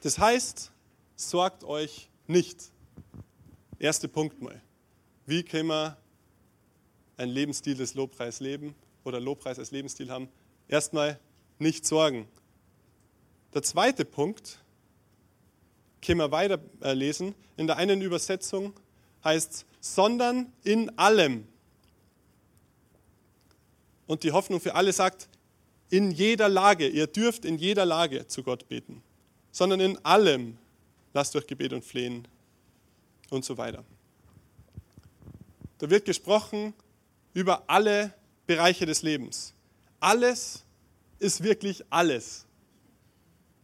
Das 0.00 0.18
heißt, 0.18 0.72
sorgt 1.16 1.64
euch 1.64 2.08
nicht. 2.26 2.72
Erster 3.78 4.08
Punkt 4.08 4.40
mal. 4.40 4.60
Wie 5.26 5.42
können 5.42 5.68
wir 5.68 5.96
ein 7.16 7.28
Lebensstil 7.28 7.74
des 7.74 7.94
Lobpreis 7.94 8.40
leben 8.40 8.74
oder 9.04 9.20
Lobpreis 9.20 9.58
als 9.58 9.70
Lebensstil 9.70 10.10
haben? 10.10 10.28
Erstmal 10.68 11.18
nicht 11.58 11.86
sorgen. 11.86 12.26
Der 13.52 13.62
zweite 13.62 14.04
Punkt, 14.04 14.60
können 16.00 16.18
wir 16.18 16.32
weiterlesen. 16.32 17.34
In 17.56 17.66
der 17.66 17.76
einen 17.76 18.00
Übersetzung 18.00 18.72
heißt 19.24 19.52
es, 19.52 19.66
sondern 19.80 20.52
in 20.64 20.96
allem. 20.98 21.46
Und 24.06 24.22
die 24.22 24.32
Hoffnung 24.32 24.60
für 24.60 24.74
alle 24.74 24.92
sagt, 24.92 25.28
in 25.90 26.10
jeder 26.10 26.48
Lage, 26.48 26.88
ihr 26.88 27.06
dürft 27.06 27.44
in 27.44 27.58
jeder 27.58 27.84
Lage 27.84 28.26
zu 28.26 28.42
Gott 28.42 28.68
beten, 28.68 29.02
sondern 29.50 29.80
in 29.80 30.04
allem 30.04 30.56
lasst 31.12 31.34
durch 31.34 31.46
Gebet 31.46 31.72
und 31.72 31.84
Flehen 31.84 32.26
und 33.30 33.44
so 33.44 33.56
weiter. 33.56 33.84
Da 35.78 35.88
wird 35.88 36.04
gesprochen 36.04 36.74
über 37.32 37.64
alle 37.66 38.12
Bereiche 38.46 38.86
des 38.86 39.02
Lebens. 39.02 39.54
Alles 39.98 40.64
ist 41.18 41.42
wirklich 41.42 41.84
alles. 41.90 42.44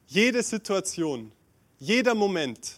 Jede 0.06 0.42
Situation, 0.42 1.32
jeder 1.78 2.14
Moment, 2.14 2.76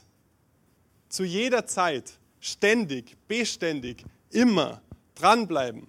zu 1.08 1.24
jeder 1.24 1.66
Zeit, 1.66 2.18
ständig, 2.40 3.16
beständig, 3.26 4.04
immer 4.30 4.80
dranbleiben. 5.14 5.86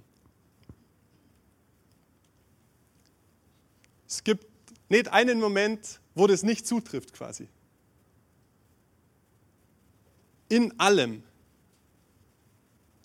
Es 4.07 4.23
gibt 4.23 4.45
nicht 4.89 5.07
einen 5.07 5.39
Moment, 5.39 5.98
wo 6.19 6.27
das 6.27 6.43
nicht 6.43 6.67
zutrifft 6.67 7.13
quasi. 7.13 7.47
In 10.49 10.77
allem. 10.79 11.23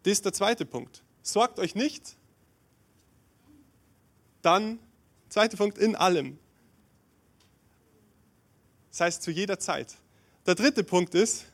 Das 0.02 0.12
ist 0.12 0.25
der 0.25 0.33
zweite 0.33 0.66
Punkt. 0.66 1.02
Sorgt 1.23 1.59
euch 1.59 1.75
nicht. 1.75 2.16
Dann, 4.42 4.78
zweiter 5.28 5.56
Punkt, 5.56 5.78
in 5.78 5.97
allem. 5.97 6.38
Das 8.90 9.00
heißt 9.00 9.23
zu 9.23 9.30
jeder 9.30 9.59
Zeit. 9.59 9.94
Der 10.47 10.54
dritte 10.54 10.85
Punkt 10.85 11.14
ist, 11.14 11.47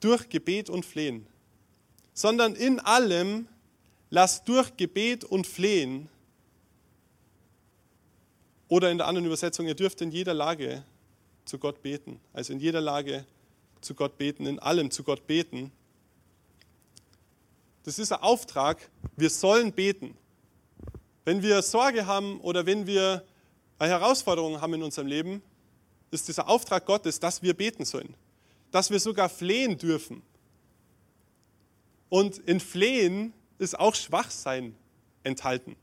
durch 0.00 0.28
Gebet 0.28 0.70
und 0.70 0.84
Flehen. 0.84 1.26
Sondern 2.14 2.54
in 2.54 2.80
allem 2.80 3.48
lasst 4.10 4.48
durch 4.48 4.76
Gebet 4.76 5.24
und 5.24 5.46
Flehen 5.46 6.08
oder 8.68 8.90
in 8.90 8.98
der 8.98 9.06
anderen 9.06 9.26
Übersetzung, 9.26 9.66
ihr 9.66 9.74
dürft 9.74 10.00
in 10.00 10.10
jeder 10.10 10.34
Lage 10.34 10.84
zu 11.44 11.58
Gott 11.58 11.82
beten. 11.82 12.20
Also 12.32 12.52
in 12.52 12.60
jeder 12.60 12.80
Lage 12.80 13.24
zu 13.80 13.94
Gott 13.94 14.18
beten, 14.18 14.46
in 14.46 14.58
allem 14.58 14.90
zu 14.90 15.04
Gott 15.04 15.26
beten. 15.26 15.70
Das 17.84 17.98
ist 17.98 18.12
ein 18.12 18.20
Auftrag, 18.20 18.90
wir 19.16 19.30
sollen 19.30 19.72
beten. 19.72 20.16
Wenn 21.24 21.42
wir 21.42 21.62
Sorge 21.62 22.06
haben 22.06 22.40
oder 22.40 22.66
wenn 22.66 22.86
wir 22.86 23.24
eine 23.78 23.90
Herausforderung 23.90 24.60
haben 24.60 24.74
in 24.74 24.82
unserem 24.82 25.06
Leben, 25.06 25.42
ist 26.10 26.28
dieser 26.28 26.48
Auftrag 26.48 26.86
Gottes, 26.86 27.20
dass 27.20 27.42
wir 27.42 27.54
beten 27.54 27.84
sollen. 27.84 28.14
Dass 28.70 28.90
wir 28.90 28.98
sogar 28.98 29.28
flehen 29.28 29.78
dürfen. 29.78 30.22
Und 32.08 32.38
in 32.38 32.60
Flehen 32.60 33.32
ist 33.58 33.78
auch 33.78 33.94
Schwachsein 33.94 34.74
enthalten. 35.22 35.76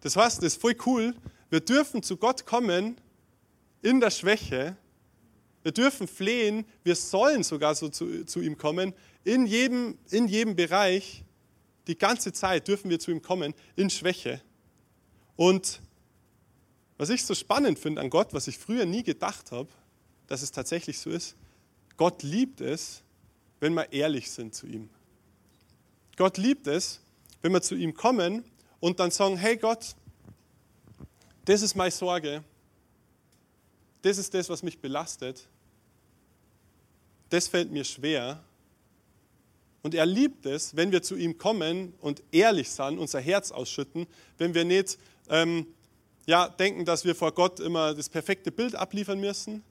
Das 0.00 0.16
heißt, 0.16 0.38
das 0.38 0.54
ist 0.54 0.60
voll 0.60 0.76
cool. 0.86 1.14
Wir 1.50 1.60
dürfen 1.60 2.02
zu 2.02 2.16
Gott 2.16 2.46
kommen 2.46 3.00
in 3.82 4.00
der 4.00 4.10
Schwäche. 4.10 4.76
Wir 5.62 5.72
dürfen 5.72 6.08
flehen. 6.08 6.64
Wir 6.82 6.96
sollen 6.96 7.42
sogar 7.42 7.74
so 7.74 7.88
zu, 7.88 8.24
zu 8.24 8.40
ihm 8.40 8.58
kommen. 8.58 8.94
In 9.24 9.46
jedem, 9.46 9.98
in 10.10 10.28
jedem 10.28 10.56
Bereich, 10.56 11.24
die 11.86 11.96
ganze 11.96 12.32
Zeit 12.32 12.68
dürfen 12.68 12.90
wir 12.90 12.98
zu 12.98 13.10
ihm 13.10 13.22
kommen 13.22 13.54
in 13.76 13.90
Schwäche. 13.90 14.40
Und 15.36 15.80
was 16.98 17.10
ich 17.10 17.24
so 17.24 17.34
spannend 17.34 17.78
finde 17.78 18.00
an 18.00 18.10
Gott, 18.10 18.32
was 18.32 18.48
ich 18.48 18.58
früher 18.58 18.86
nie 18.86 19.02
gedacht 19.02 19.52
habe, 19.52 19.68
dass 20.26 20.42
es 20.42 20.50
tatsächlich 20.50 20.98
so 20.98 21.10
ist, 21.10 21.36
Gott 21.96 22.22
liebt 22.22 22.60
es, 22.60 23.02
wenn 23.60 23.74
wir 23.74 23.92
ehrlich 23.92 24.30
sind 24.30 24.54
zu 24.54 24.66
ihm. 24.66 24.88
Gott 26.16 26.38
liebt 26.38 26.66
es, 26.66 27.00
wenn 27.42 27.52
wir 27.52 27.62
zu 27.62 27.74
ihm 27.74 27.94
kommen 27.94 28.44
und 28.80 29.00
dann 29.00 29.10
sagen, 29.10 29.36
hey 29.36 29.56
Gott, 29.56 29.94
das 31.46 31.62
ist 31.62 31.74
meine 31.74 31.90
Sorge, 31.90 32.44
das 34.02 34.18
ist 34.18 34.34
das, 34.34 34.48
was 34.48 34.62
mich 34.62 34.78
belastet, 34.78 35.48
das 37.30 37.48
fällt 37.48 37.72
mir 37.72 37.84
schwer. 37.84 38.42
Und 39.82 39.94
er 39.94 40.06
liebt 40.06 40.44
es, 40.46 40.74
wenn 40.74 40.90
wir 40.90 41.02
zu 41.02 41.16
ihm 41.16 41.38
kommen 41.38 41.94
und 42.00 42.22
ehrlich 42.32 42.68
sind, 42.68 42.98
unser 42.98 43.20
Herz 43.20 43.52
ausschütten, 43.52 44.06
wenn 44.36 44.52
wir 44.52 44.64
nicht 44.64 44.98
ähm, 45.28 45.66
ja, 46.26 46.48
denken, 46.48 46.84
dass 46.84 47.04
wir 47.04 47.14
vor 47.14 47.32
Gott 47.32 47.60
immer 47.60 47.94
das 47.94 48.08
perfekte 48.08 48.50
Bild 48.50 48.74
abliefern 48.74 49.20
müssen, 49.20 49.62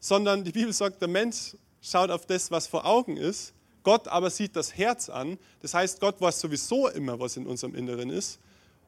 sondern 0.00 0.44
die 0.44 0.52
Bibel 0.52 0.72
sagt, 0.72 1.00
der 1.00 1.08
Mensch 1.08 1.56
schaut 1.82 2.10
auf 2.10 2.26
das, 2.26 2.50
was 2.50 2.66
vor 2.66 2.86
Augen 2.86 3.18
ist, 3.18 3.52
Gott 3.82 4.08
aber 4.08 4.30
sieht 4.30 4.56
das 4.56 4.74
Herz 4.76 5.10
an. 5.10 5.38
Das 5.60 5.74
heißt, 5.74 6.00
Gott 6.00 6.18
weiß 6.18 6.40
sowieso 6.40 6.88
immer, 6.88 7.20
was 7.20 7.36
in 7.36 7.46
unserem 7.46 7.74
Inneren 7.74 8.08
ist. 8.08 8.38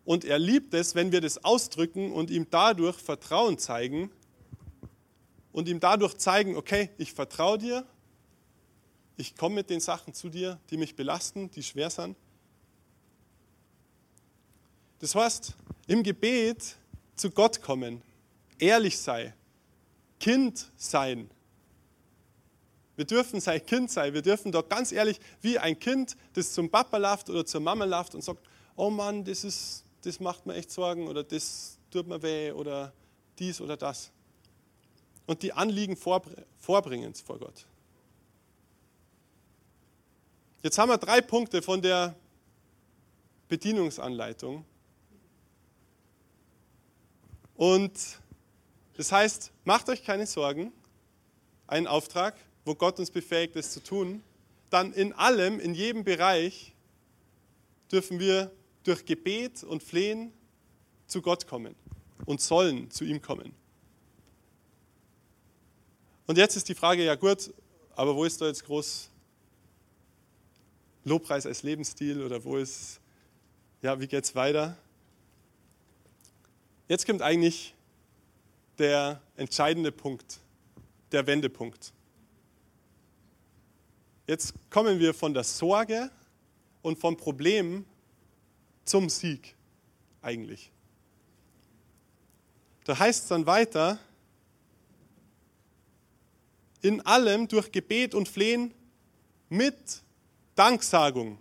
Und 0.06 0.24
er 0.24 0.38
liebt 0.38 0.72
es, 0.72 0.94
wenn 0.94 1.10
wir 1.10 1.20
das 1.20 1.44
ausdrücken 1.44 2.12
und 2.12 2.30
ihm 2.30 2.46
dadurch 2.48 2.96
Vertrauen 2.96 3.58
zeigen 3.58 4.10
und 5.50 5.68
ihm 5.68 5.80
dadurch 5.80 6.16
zeigen, 6.16 6.56
okay, 6.56 6.90
ich 6.96 7.12
vertraue 7.12 7.58
dir, 7.58 7.84
ich 9.16 9.36
komme 9.36 9.56
mit 9.56 9.68
den 9.68 9.80
Sachen 9.80 10.14
zu 10.14 10.28
dir, 10.28 10.60
die 10.70 10.76
mich 10.76 10.94
belasten, 10.94 11.50
die 11.50 11.62
schwer 11.64 11.90
sind. 11.90 12.16
Das 15.00 15.16
heißt, 15.16 15.54
im 15.88 16.04
Gebet 16.04 16.76
zu 17.16 17.28
Gott 17.30 17.60
kommen, 17.60 18.00
ehrlich 18.60 18.96
sein, 18.98 19.32
Kind 20.20 20.70
sein. 20.76 21.28
Wir 22.94 23.06
dürfen 23.06 23.40
sein 23.40 23.64
Kind 23.66 23.90
sein. 23.90 24.14
Wir 24.14 24.22
dürfen 24.22 24.52
doch 24.52 24.68
ganz 24.68 24.92
ehrlich, 24.92 25.18
wie 25.42 25.58
ein 25.58 25.76
Kind, 25.76 26.16
das 26.34 26.52
zum 26.52 26.70
Papa 26.70 26.96
läuft 26.96 27.28
oder 27.28 27.44
zur 27.44 27.60
Mama 27.60 27.84
läuft 27.84 28.14
und 28.14 28.22
sagt, 28.22 28.40
oh 28.76 28.88
Mann, 28.88 29.24
das, 29.24 29.42
ist, 29.42 29.85
das 30.06 30.20
macht 30.20 30.46
mir 30.46 30.54
echt 30.54 30.70
Sorgen 30.70 31.08
oder 31.08 31.24
das 31.24 31.78
tut 31.90 32.06
mir 32.06 32.22
weh 32.22 32.52
oder 32.52 32.92
dies 33.40 33.60
oder 33.60 33.76
das. 33.76 34.12
Und 35.26 35.42
die 35.42 35.52
Anliegen 35.52 35.96
vorbringen 35.96 37.12
vor 37.14 37.38
Gott. 37.40 37.66
Jetzt 40.62 40.78
haben 40.78 40.90
wir 40.90 40.98
drei 40.98 41.20
Punkte 41.20 41.60
von 41.60 41.82
der 41.82 42.14
Bedienungsanleitung. 43.48 44.64
Und 47.56 47.92
das 48.96 49.10
heißt, 49.10 49.50
macht 49.64 49.88
euch 49.88 50.04
keine 50.04 50.26
Sorgen, 50.26 50.72
ein 51.66 51.88
Auftrag, 51.88 52.36
wo 52.64 52.76
Gott 52.76 53.00
uns 53.00 53.10
befähigt, 53.10 53.56
es 53.56 53.72
zu 53.72 53.82
tun, 53.82 54.22
dann 54.70 54.92
in 54.92 55.12
allem, 55.12 55.58
in 55.58 55.74
jedem 55.74 56.04
Bereich 56.04 56.74
dürfen 57.90 58.20
wir 58.20 58.52
durch 58.86 59.04
Gebet 59.04 59.64
und 59.64 59.82
Flehen 59.82 60.32
zu 61.06 61.20
Gott 61.20 61.46
kommen 61.46 61.74
und 62.24 62.40
sollen 62.40 62.90
zu 62.90 63.04
ihm 63.04 63.20
kommen. 63.20 63.52
Und 66.26 66.38
jetzt 66.38 66.56
ist 66.56 66.68
die 66.68 66.74
Frage, 66.74 67.04
ja 67.04 67.14
gut, 67.14 67.52
aber 67.94 68.14
wo 68.14 68.24
ist 68.24 68.40
da 68.40 68.46
jetzt 68.46 68.64
groß 68.64 69.10
Lobpreis 71.04 71.46
als 71.46 71.62
Lebensstil 71.62 72.22
oder 72.22 72.42
wo 72.44 72.56
ist, 72.56 73.00
ja, 73.82 73.98
wie 74.00 74.06
geht 74.06 74.24
es 74.24 74.34
weiter? 74.34 74.76
Jetzt 76.88 77.06
kommt 77.06 77.22
eigentlich 77.22 77.74
der 78.78 79.20
entscheidende 79.36 79.90
Punkt, 79.90 80.40
der 81.10 81.26
Wendepunkt. 81.26 81.92
Jetzt 84.26 84.54
kommen 84.70 84.98
wir 84.98 85.14
von 85.14 85.32
der 85.34 85.44
Sorge 85.44 86.10
und 86.82 86.98
vom 86.98 87.16
Problem 87.16 87.84
zum 88.86 89.08
Sieg 89.08 89.54
eigentlich. 90.22 90.70
Da 92.84 92.98
heißt 92.98 93.24
es 93.24 93.28
dann 93.28 93.46
weiter, 93.46 93.98
in 96.82 97.00
allem 97.00 97.48
durch 97.48 97.72
Gebet 97.72 98.14
und 98.14 98.28
Flehen 98.28 98.72
mit 99.48 100.02
Danksagung 100.54 101.38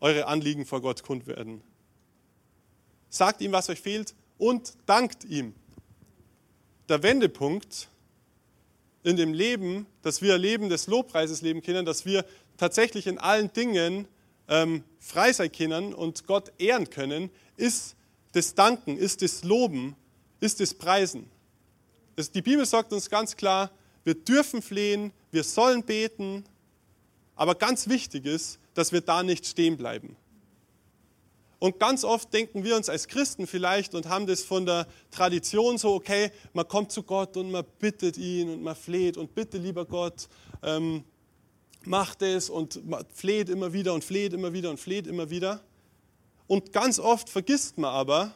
eure 0.00 0.26
Anliegen 0.26 0.64
vor 0.64 0.80
Gott 0.80 1.02
kund 1.02 1.26
werden. 1.26 1.62
Sagt 3.08 3.40
ihm, 3.40 3.52
was 3.52 3.68
euch 3.68 3.80
fehlt 3.80 4.14
und 4.38 4.74
dankt 4.86 5.24
ihm. 5.24 5.54
Der 6.88 7.02
Wendepunkt 7.02 7.88
in 9.02 9.16
dem 9.16 9.32
Leben, 9.32 9.86
dass 10.02 10.22
wir 10.22 10.38
Leben 10.38 10.68
des 10.68 10.86
Lobpreises 10.86 11.42
leben 11.42 11.62
können, 11.62 11.84
dass 11.84 12.04
wir 12.04 12.24
tatsächlich 12.56 13.06
in 13.06 13.18
allen 13.18 13.52
Dingen 13.52 14.08
ähm, 14.48 14.84
frei 14.98 15.32
sein 15.32 15.50
können 15.50 15.94
und 15.94 16.26
Gott 16.26 16.52
ehren 16.58 16.90
können, 16.90 17.30
ist 17.56 17.96
das 18.32 18.54
Danken, 18.54 18.96
ist 18.96 19.22
das 19.22 19.44
Loben, 19.44 19.96
ist 20.40 20.60
das 20.60 20.74
Preisen. 20.74 21.30
Das, 22.16 22.30
die 22.30 22.42
Bibel 22.42 22.66
sagt 22.66 22.92
uns 22.92 23.08
ganz 23.08 23.36
klar, 23.36 23.70
wir 24.04 24.14
dürfen 24.14 24.62
flehen, 24.62 25.12
wir 25.30 25.44
sollen 25.44 25.82
beten, 25.82 26.44
aber 27.36 27.54
ganz 27.54 27.88
wichtig 27.88 28.26
ist, 28.26 28.58
dass 28.74 28.92
wir 28.92 29.00
da 29.00 29.22
nicht 29.22 29.46
stehen 29.46 29.76
bleiben. 29.76 30.16
Und 31.58 31.80
ganz 31.80 32.04
oft 32.04 32.32
denken 32.34 32.62
wir 32.62 32.76
uns 32.76 32.90
als 32.90 33.08
Christen 33.08 33.46
vielleicht 33.46 33.94
und 33.94 34.06
haben 34.06 34.26
das 34.26 34.42
von 34.42 34.66
der 34.66 34.86
Tradition 35.10 35.78
so, 35.78 35.94
okay, 35.94 36.30
man 36.52 36.68
kommt 36.68 36.92
zu 36.92 37.02
Gott 37.02 37.36
und 37.38 37.50
man 37.50 37.64
bittet 37.78 38.18
ihn 38.18 38.50
und 38.50 38.62
man 38.62 38.76
fleht 38.76 39.16
und 39.16 39.34
bitte 39.34 39.56
lieber 39.56 39.86
Gott, 39.86 40.28
ähm, 40.62 41.04
macht 41.86 42.22
es 42.22 42.50
und 42.50 42.80
fleht 43.14 43.48
immer 43.48 43.72
wieder 43.72 43.94
und 43.94 44.04
fleht 44.04 44.32
immer 44.32 44.52
wieder 44.52 44.70
und 44.70 44.80
fleht 44.80 45.06
immer 45.06 45.30
wieder. 45.30 45.60
Und 46.46 46.72
ganz 46.72 46.98
oft 46.98 47.28
vergisst 47.28 47.78
man 47.78 47.90
aber, 47.90 48.34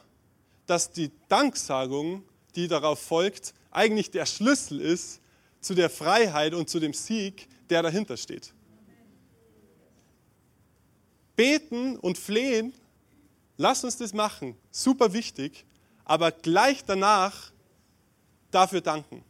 dass 0.65 0.91
die 0.91 1.11
Danksagung, 1.27 2.23
die 2.55 2.67
darauf 2.67 2.99
folgt, 2.99 3.53
eigentlich 3.71 4.11
der 4.11 4.25
Schlüssel 4.25 4.81
ist 4.81 5.21
zu 5.61 5.75
der 5.75 5.89
Freiheit 5.89 6.53
und 6.53 6.69
zu 6.69 6.79
dem 6.79 6.93
Sieg, 6.93 7.47
der 7.69 7.83
dahinter 7.83 8.17
steht. 8.17 8.53
Beten 11.35 11.97
und 11.97 12.17
flehen, 12.17 12.73
lass 13.57 13.83
uns 13.83 13.97
das 13.97 14.13
machen, 14.13 14.57
super 14.71 15.13
wichtig, 15.13 15.65
aber 16.03 16.31
gleich 16.31 16.83
danach 16.85 17.51
dafür 18.51 18.81
danken. 18.81 19.23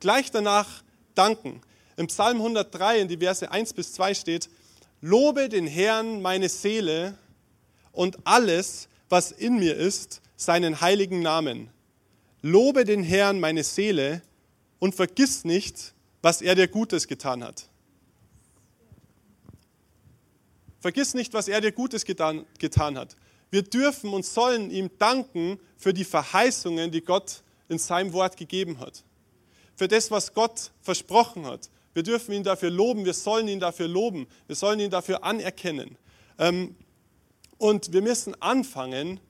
Gleich 0.00 0.30
danach 0.30 0.82
danken. 1.14 1.60
Im 1.96 2.08
Psalm 2.08 2.38
103 2.38 3.00
in 3.00 3.08
die 3.08 3.18
Verse 3.18 3.50
1 3.50 3.72
bis 3.72 3.92
2 3.92 4.14
steht, 4.14 4.50
Lobe 5.00 5.48
den 5.48 5.66
Herrn 5.66 6.22
meine 6.22 6.48
Seele 6.48 7.18
und 7.92 8.18
alles, 8.24 8.88
was 9.08 9.32
in 9.32 9.58
mir 9.58 9.76
ist, 9.76 10.22
seinen 10.36 10.80
heiligen 10.80 11.20
Namen. 11.20 11.68
Lobe 12.42 12.84
den 12.84 13.02
Herrn 13.02 13.38
meine 13.38 13.64
Seele 13.64 14.22
und 14.78 14.94
vergiss 14.94 15.44
nicht, 15.44 15.94
was 16.22 16.42
er 16.42 16.54
dir 16.54 16.68
Gutes 16.68 17.06
getan 17.06 17.44
hat. 17.44 17.68
Vergiss 20.80 21.14
nicht, 21.14 21.32
was 21.32 21.48
er 21.48 21.60
dir 21.60 21.72
Gutes 21.72 22.04
getan, 22.04 22.44
getan 22.58 22.98
hat. 22.98 23.16
Wir 23.50 23.62
dürfen 23.62 24.12
und 24.12 24.26
sollen 24.26 24.70
ihm 24.70 24.90
danken 24.98 25.58
für 25.76 25.94
die 25.94 26.04
Verheißungen, 26.04 26.90
die 26.90 27.02
Gott 27.02 27.42
in 27.68 27.78
seinem 27.78 28.12
Wort 28.12 28.36
gegeben 28.36 28.80
hat. 28.80 29.04
Für 29.76 29.88
das, 29.88 30.10
was 30.10 30.34
Gott 30.34 30.72
versprochen 30.82 31.46
hat. 31.46 31.70
Wir 31.94 32.02
dürfen 32.02 32.32
ihn 32.32 32.42
dafür 32.42 32.70
loben, 32.70 33.04
wir 33.04 33.14
sollen 33.14 33.48
ihn 33.48 33.60
dafür 33.60 33.88
loben, 33.88 34.26
wir 34.46 34.56
sollen 34.56 34.80
ihn 34.80 34.90
dafür 34.90 35.24
anerkennen. 35.24 35.96
Ähm, 36.38 36.76
und 37.56 37.92
wir 37.92 38.02
müssen 38.02 38.40
anfangen, 38.42 39.20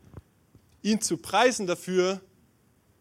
ihn 0.83 1.00
zu 1.00 1.18
preisen 1.18 1.66
dafür, 1.66 2.20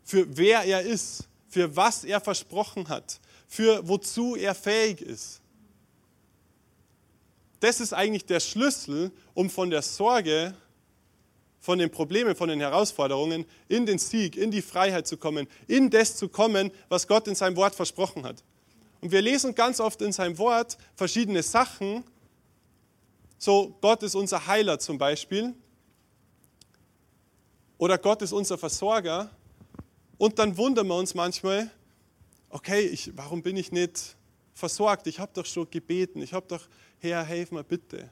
für 0.04 0.38
wer 0.38 0.64
er 0.64 0.82
ist, 0.82 1.28
für 1.48 1.76
was 1.76 2.04
er 2.04 2.20
versprochen 2.20 2.90
hat, 2.90 3.20
für 3.48 3.88
wozu 3.88 4.36
er 4.36 4.54
fähig 4.54 5.02
ist 5.02 5.44
das 7.64 7.80
ist 7.80 7.94
eigentlich 7.94 8.26
der 8.26 8.42
Schlüssel, 8.42 9.10
um 9.34 9.50
von 9.50 9.70
der 9.70 9.82
Sorge, 9.82 10.54
von 11.62 11.80
den 11.80 11.90
Problemen, 11.90 12.36
von 12.36 12.50
den 12.50 12.60
Herausforderungen 12.60 13.46
in 13.70 13.86
den 13.86 14.00
Sieg, 14.00 14.36
in 14.36 14.52
die 14.52 14.62
Freiheit 14.62 15.08
zu 15.08 15.16
kommen, 15.16 15.48
in 15.68 15.90
das 15.90 16.18
zu 16.18 16.28
kommen, 16.28 16.72
was 16.90 17.08
Gott 17.08 17.26
in 17.30 17.36
seinem 17.36 17.56
Wort 17.56 17.74
versprochen 17.74 18.26
hat. 18.26 18.44
Und 19.04 19.12
wir 19.12 19.22
lesen 19.22 19.54
ganz 19.54 19.82
oft 19.82 20.02
in 20.02 20.14
seinem 20.14 20.38
Wort 20.38 20.78
verschiedene 20.96 21.44
Sachen. 21.44 22.06
So, 23.38 23.76
Gott 23.82 24.02
ist 24.02 24.16
unser 24.16 24.48
Heiler 24.48 24.80
zum 24.80 24.98
Beispiel. 24.98 25.54
Oder 27.78 27.98
Gott 27.98 28.22
ist 28.22 28.32
unser 28.32 28.58
Versorger. 28.58 29.30
Und 30.18 30.40
dann 30.40 30.56
wundern 30.56 30.88
wir 30.88 30.96
uns 30.96 31.16
manchmal, 31.16 31.70
okay, 32.50 32.80
ich, 32.80 33.12
warum 33.18 33.44
bin 33.44 33.58
ich 33.58 33.74
nicht 33.74 34.16
versorgt? 34.54 35.06
Ich 35.08 35.20
habe 35.20 35.34
doch 35.34 35.46
schon 35.46 35.70
gebeten, 35.70 36.22
ich 36.22 36.32
habe 36.32 36.46
doch 36.48 36.62
Herr, 37.00 37.26
hilf 37.26 37.52
mir 37.52 37.66
bitte. 37.66 38.10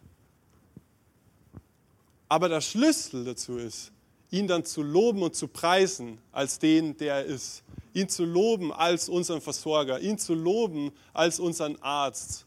Aber 2.27 2.49
der 2.49 2.60
Schlüssel 2.60 3.23
dazu 3.23 3.58
ist, 3.58 3.93
ihn 4.30 4.45
dann 4.45 4.65
zu 4.65 4.84
loben 4.84 5.23
und 5.23 5.38
zu 5.38 5.47
preisen 5.47 6.17
als 6.34 6.60
den, 6.60 6.97
der 6.97 7.15
er 7.15 7.23
ist. 7.23 7.63
Ihn 7.93 8.10
zu 8.10 8.25
loben 8.25 8.71
als 8.71 9.10
unseren 9.10 9.41
Versorger, 9.41 9.99
ihn 9.99 10.17
zu 10.17 10.34
loben 10.34 10.91
als 11.13 11.39
unseren 11.39 11.82
Arzt. 11.82 12.45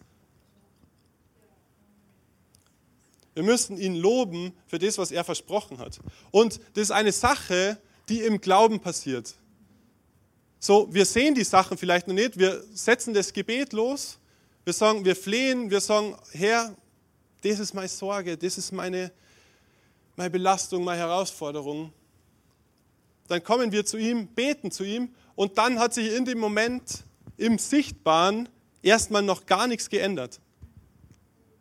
Wir 3.35 3.43
müssen 3.43 3.77
ihn 3.77 3.97
loben 3.97 4.53
für 4.67 4.79
das, 4.79 4.97
was 4.97 5.11
er 5.11 5.25
versprochen 5.25 5.79
hat. 5.79 5.99
Und 6.31 6.61
das 6.75 6.85
ist 6.85 6.91
eine 6.93 7.13
Sache, 7.13 7.79
die 8.09 8.21
im 8.21 8.41
Glauben 8.41 8.81
passiert. 8.81 9.35
So, 10.61 10.89
wir 10.93 11.05
sehen 11.05 11.35
die 11.35 11.45
Sachen 11.45 11.77
vielleicht 11.77 12.07
noch 12.07 12.15
nicht, 12.15 12.39
wir 12.39 12.65
setzen 12.73 13.13
das 13.13 13.33
Gebet 13.33 13.73
los 13.73 14.19
wir 14.65 14.73
sagen, 14.73 15.05
wir 15.05 15.15
flehen, 15.15 15.71
wir 15.71 15.81
sagen, 15.81 16.17
Herr, 16.33 16.75
das 17.43 17.59
ist 17.59 17.75
meine 17.75 17.89
Sorge, 17.89 18.37
das 18.37 18.57
ist 18.57 18.73
meine, 18.73 19.13
meine 20.17 20.31
Belastung, 20.31 20.85
meine 20.85 21.01
Herausforderung. 21.01 21.93
Dann 23.29 23.45
kommen 23.45 23.71
wir 23.73 23.85
zu 23.85 23.99
ihm, 23.99 24.27
beten 24.27 24.71
zu 24.71 24.85
ihm 24.85 25.15
und 25.37 25.59
dann 25.59 25.79
hat 25.79 25.95
sich 25.95 26.13
in 26.15 26.25
dem 26.25 26.39
Moment 26.39 27.05
im 27.37 27.59
Sichtbaren 27.59 28.49
erstmal 28.83 29.23
noch 29.23 29.47
gar 29.47 29.67
nichts 29.67 29.91
geändert. 29.91 30.41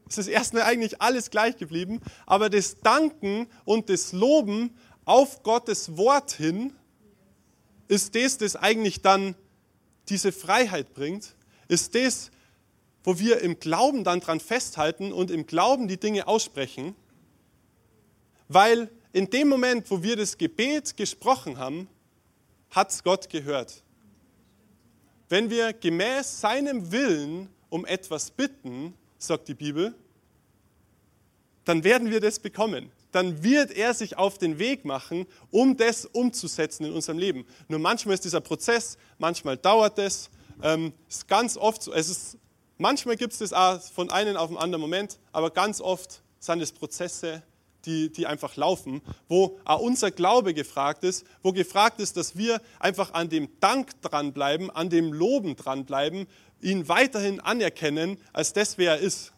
Es 0.07 0.17
ist 0.17 0.27
erstmal 0.27 0.63
eigentlich 0.63 1.01
alles 1.01 1.31
gleich 1.31 1.57
geblieben, 1.57 1.99
aber 2.25 2.49
das 2.49 2.79
Danken 2.81 3.47
und 3.65 3.89
das 3.89 4.11
Loben 4.11 4.75
auf 5.05 5.41
Gottes 5.43 5.97
Wort 5.97 6.33
hin 6.33 6.73
ist 7.87 8.15
das, 8.15 8.37
das 8.37 8.55
eigentlich 8.55 9.01
dann 9.01 9.35
diese 10.09 10.31
Freiheit 10.31 10.93
bringt, 10.93 11.35
ist 11.67 11.95
das, 11.95 12.31
wo 13.03 13.19
wir 13.19 13.41
im 13.41 13.59
Glauben 13.59 14.03
dann 14.03 14.19
dran 14.19 14.39
festhalten 14.39 15.11
und 15.11 15.31
im 15.31 15.45
Glauben 15.45 15.87
die 15.87 15.99
Dinge 15.99 16.27
aussprechen, 16.27 16.95
weil 18.47 18.89
in 19.13 19.29
dem 19.29 19.49
Moment, 19.49 19.89
wo 19.91 20.03
wir 20.03 20.15
das 20.15 20.37
Gebet 20.37 20.95
gesprochen 20.95 21.57
haben, 21.57 21.87
hat 22.73 23.03
Gott 23.03 23.29
gehört. 23.29 23.83
Wenn 25.29 25.49
wir 25.49 25.73
gemäß 25.73 26.41
seinem 26.41 26.91
Willen 26.91 27.49
um 27.69 27.85
etwas 27.85 28.29
bitten, 28.29 28.93
sagt 29.17 29.47
die 29.47 29.53
Bibel, 29.53 29.95
dann 31.65 31.83
werden 31.83 32.11
wir 32.11 32.19
das 32.19 32.39
bekommen. 32.39 32.91
Dann 33.11 33.41
wird 33.43 33.71
er 33.71 33.93
sich 33.93 34.17
auf 34.17 34.37
den 34.37 34.59
Weg 34.59 34.85
machen, 34.85 35.25
um 35.49 35.77
das 35.77 36.05
umzusetzen 36.05 36.85
in 36.85 36.93
unserem 36.93 37.17
Leben. 37.17 37.45
Nur 37.67 37.79
manchmal 37.79 38.15
ist 38.15 38.25
dieser 38.25 38.41
Prozess, 38.41 38.97
manchmal 39.17 39.55
dauert 39.55 39.97
es. 39.97 40.29
Ähm, 40.61 40.93
ist 41.07 41.27
ganz 41.27 41.57
oft 41.57 41.81
so, 41.81 41.93
es 41.93 42.09
ist 42.09 42.37
Manchmal 42.77 43.15
gibt 43.15 43.33
es 43.33 43.39
das 43.39 43.53
auch 43.53 43.79
von 43.79 44.09
einem 44.09 44.35
auf 44.35 44.49
den 44.49 44.57
anderen 44.57 44.81
Moment, 44.81 45.19
aber 45.31 45.51
ganz 45.51 45.79
oft 45.79 46.21
sind 46.39 46.61
es 46.61 46.71
Prozesse, 46.71 47.43
die, 47.85 48.11
die 48.11 48.27
einfach 48.27 48.55
laufen, 48.55 49.01
wo 49.27 49.59
auch 49.65 49.79
unser 49.79 50.11
Glaube 50.11 50.53
gefragt 50.53 51.03
ist, 51.03 51.25
wo 51.41 51.51
gefragt 51.51 51.99
ist, 51.99 52.17
dass 52.17 52.37
wir 52.37 52.61
einfach 52.79 53.13
an 53.13 53.29
dem 53.29 53.49
Dank 53.59 54.01
dranbleiben, 54.01 54.69
an 54.71 54.89
dem 54.89 55.11
Loben 55.11 55.55
dranbleiben, 55.55 56.27
ihn 56.61 56.87
weiterhin 56.87 57.39
anerkennen, 57.39 58.17
als 58.31 58.53
das, 58.53 58.77
wer 58.77 58.93
er 58.93 58.99
ist. 58.99 59.33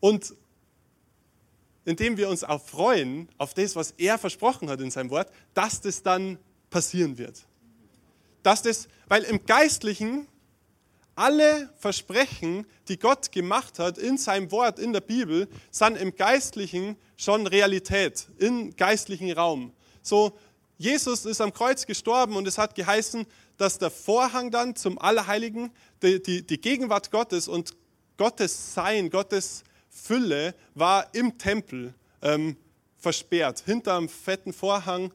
Und 0.00 0.34
indem 1.84 2.16
wir 2.16 2.28
uns 2.28 2.44
auch 2.44 2.62
freuen 2.62 3.28
auf 3.38 3.54
das, 3.54 3.74
was 3.74 3.92
er 3.92 4.18
versprochen 4.18 4.68
hat 4.68 4.80
in 4.80 4.90
seinem 4.90 5.10
Wort, 5.10 5.30
dass 5.54 5.80
das 5.80 6.02
dann 6.02 6.38
passieren 6.70 7.18
wird. 7.18 7.44
Dass 8.42 8.62
das, 8.62 8.88
weil 9.08 9.22
im 9.24 9.44
Geistlichen 9.46 10.26
alle 11.14 11.70
Versprechen, 11.78 12.66
die 12.88 12.98
Gott 12.98 13.32
gemacht 13.32 13.78
hat 13.78 13.98
in 13.98 14.18
seinem 14.18 14.50
Wort, 14.50 14.78
in 14.78 14.92
der 14.92 15.00
Bibel, 15.00 15.48
sind 15.70 15.96
im 15.96 16.16
Geistlichen 16.16 16.96
schon 17.16 17.46
Realität, 17.46 18.28
im 18.38 18.74
geistlichen 18.76 19.32
Raum. 19.32 19.72
So, 20.02 20.32
Jesus 20.78 21.26
ist 21.26 21.40
am 21.40 21.52
Kreuz 21.52 21.86
gestorben 21.86 22.36
und 22.36 22.48
es 22.48 22.58
hat 22.58 22.74
geheißen, 22.74 23.26
dass 23.56 23.78
der 23.78 23.90
Vorhang 23.90 24.50
dann 24.50 24.74
zum 24.74 24.98
Allerheiligen, 24.98 25.70
die, 26.02 26.22
die, 26.22 26.46
die 26.46 26.60
Gegenwart 26.60 27.10
Gottes 27.10 27.46
und 27.46 27.74
Gottes 28.16 28.74
Sein, 28.74 29.10
Gottes 29.10 29.62
Fülle 29.88 30.54
war 30.74 31.14
im 31.14 31.38
Tempel 31.38 31.94
ähm, 32.22 32.56
versperrt, 32.96 33.62
hinterm 33.64 34.08
fetten 34.08 34.52
Vorhang, 34.52 35.12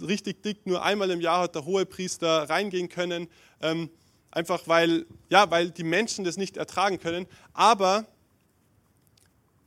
richtig 0.00 0.42
dick, 0.42 0.66
nur 0.66 0.82
einmal 0.82 1.10
im 1.10 1.20
Jahr 1.20 1.42
hat 1.42 1.54
der 1.54 1.64
Hohepriester 1.64 2.48
reingehen 2.48 2.88
können, 2.88 3.28
ähm, 3.60 3.90
einfach 4.34 4.62
weil, 4.66 5.06
ja, 5.30 5.50
weil 5.50 5.70
die 5.70 5.84
Menschen 5.84 6.24
das 6.24 6.36
nicht 6.36 6.56
ertragen 6.56 6.98
können. 6.98 7.26
Aber 7.52 8.06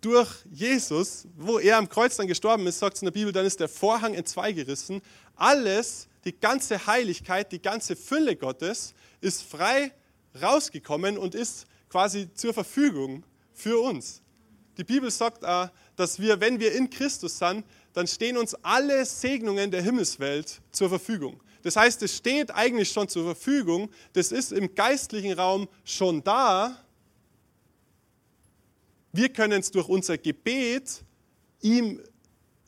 durch 0.02 0.30
Jesus, 0.52 1.28
wo 1.36 1.58
er 1.60 1.78
am 1.78 1.90
Kreuz 1.90 2.18
dann 2.18 2.28
gestorben 2.28 2.68
ist, 2.68 2.80
sagt 2.80 2.98
es 2.98 3.02
in 3.02 3.08
der 3.08 3.14
Bibel, 3.14 3.32
dann 3.32 3.46
ist 3.46 3.60
der 3.60 3.70
Vorhang 3.70 4.14
entzwei 4.14 4.52
gerissen. 4.52 5.02
Alles, 5.36 6.08
die 6.26 6.38
ganze 6.38 6.86
Heiligkeit, 6.86 7.52
die 7.52 7.62
ganze 7.62 7.96
Fülle 7.96 8.36
Gottes 8.36 8.94
ist 9.22 9.44
frei 9.44 9.92
rausgekommen 10.40 11.18
und 11.18 11.34
ist 11.34 11.66
quasi 11.90 12.32
zur 12.34 12.54
Verfügung 12.54 13.24
für 13.54 13.80
uns. 13.80 14.22
Die 14.78 14.84
Bibel 14.84 15.10
sagt 15.10 15.44
auch, 15.44 15.70
dass 15.96 16.20
wir, 16.20 16.40
wenn 16.40 16.60
wir 16.60 16.74
in 16.74 16.90
Christus 16.90 17.40
sind, 17.40 17.66
dann 17.98 18.06
stehen 18.06 18.38
uns 18.38 18.54
alle 18.62 19.04
Segnungen 19.08 19.72
der 19.72 19.82
Himmelswelt 19.82 20.62
zur 20.72 20.88
Verfügung. 20.88 21.42
Das 21.64 21.76
heißt, 21.76 22.04
es 22.04 22.16
steht 22.16 22.52
eigentlich 22.52 22.92
schon 22.92 23.10
zur 23.10 23.24
Verfügung, 23.24 23.90
das 24.14 24.32
ist 24.32 24.52
im 24.52 24.76
geistlichen 24.76 25.34
Raum 25.34 25.68
schon 25.84 26.24
da. 26.24 26.78
Wir 29.14 29.30
können 29.30 29.62
es 29.62 29.72
durch 29.72 29.90
unser 29.90 30.20
Gebet 30.20 31.04
ihm 31.60 32.00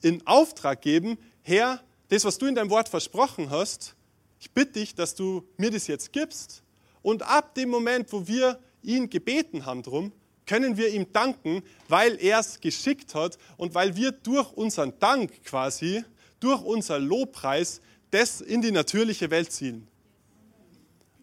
in 0.02 0.26
Auftrag 0.26 0.82
geben, 0.82 1.20
Herr, 1.44 1.84
das, 2.08 2.26
was 2.26 2.40
du 2.40 2.48
in 2.48 2.56
deinem 2.56 2.72
Wort 2.72 2.90
versprochen 2.90 3.52
hast, 3.52 3.94
ich 4.40 4.50
bitte 4.50 4.80
dich, 4.80 4.96
dass 4.96 5.14
du 5.14 5.48
mir 5.58 5.70
das 5.70 5.86
jetzt 5.86 6.12
gibst. 6.12 6.64
Und 7.04 7.22
ab 7.22 7.54
dem 7.54 7.70
Moment, 7.70 8.12
wo 8.12 8.28
wir 8.28 8.60
ihn 8.82 9.08
gebeten 9.12 9.68
haben 9.68 9.84
drum, 9.84 10.12
können 10.50 10.78
wir 10.78 10.90
ihm 10.90 11.14
danken, 11.14 11.62
weil 11.90 12.20
er 12.20 12.40
es 12.40 12.60
geschickt 12.60 13.14
hat 13.14 13.38
und 13.56 13.76
weil 13.76 13.96
wir 13.96 14.12
durch 14.12 14.52
unseren 14.54 14.98
Dank 14.98 15.44
quasi, 15.44 16.04
durch 16.40 16.64
unser 16.64 16.98
Lobpreis, 16.98 17.82
das 18.10 18.42
in 18.42 18.64
die 18.64 18.72
natürliche 18.72 19.30
Welt 19.30 19.52
ziehen. 19.52 19.88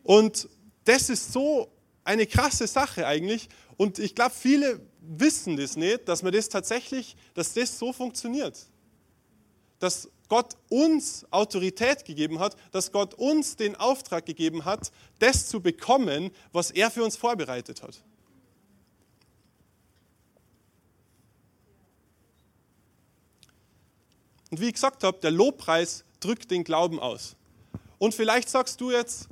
Und 0.04 0.48
das 0.84 1.10
ist 1.10 1.32
so 1.32 1.68
eine 2.04 2.28
krasse 2.28 2.68
Sache 2.68 3.04
eigentlich. 3.04 3.48
Und 3.76 3.98
ich 3.98 4.14
glaube, 4.14 4.32
viele 4.32 4.80
wissen 5.00 5.56
das 5.56 5.76
nicht, 5.76 6.08
dass 6.08 6.22
man 6.22 6.32
das 6.32 6.48
tatsächlich, 6.48 7.16
dass 7.34 7.52
das 7.52 7.76
so 7.80 7.92
funktioniert. 7.92 8.56
Dass 9.80 10.08
Gott 10.28 10.56
uns 10.68 11.26
Autorität 11.32 12.04
gegeben 12.04 12.38
hat, 12.38 12.54
dass 12.70 12.92
Gott 12.92 13.14
uns 13.14 13.56
den 13.56 13.74
Auftrag 13.74 14.24
gegeben 14.24 14.64
hat, 14.64 14.92
das 15.18 15.48
zu 15.48 15.60
bekommen, 15.60 16.30
was 16.52 16.70
er 16.70 16.92
für 16.92 17.02
uns 17.02 17.16
vorbereitet 17.16 17.82
hat. 17.82 18.04
Und 24.50 24.61
wie 24.61 24.66
ich 24.66 24.74
gesagt 24.74 25.02
habe, 25.04 25.18
der 25.20 25.30
Lobpreis 25.30 26.04
drückt 26.20 26.50
den 26.50 26.64
Glauben 26.64 27.00
aus. 27.00 27.37
Und 27.98 28.14
vielleicht 28.14 28.48
sagst 28.48 28.80
du 28.80 28.90
jetzt, 28.90 29.28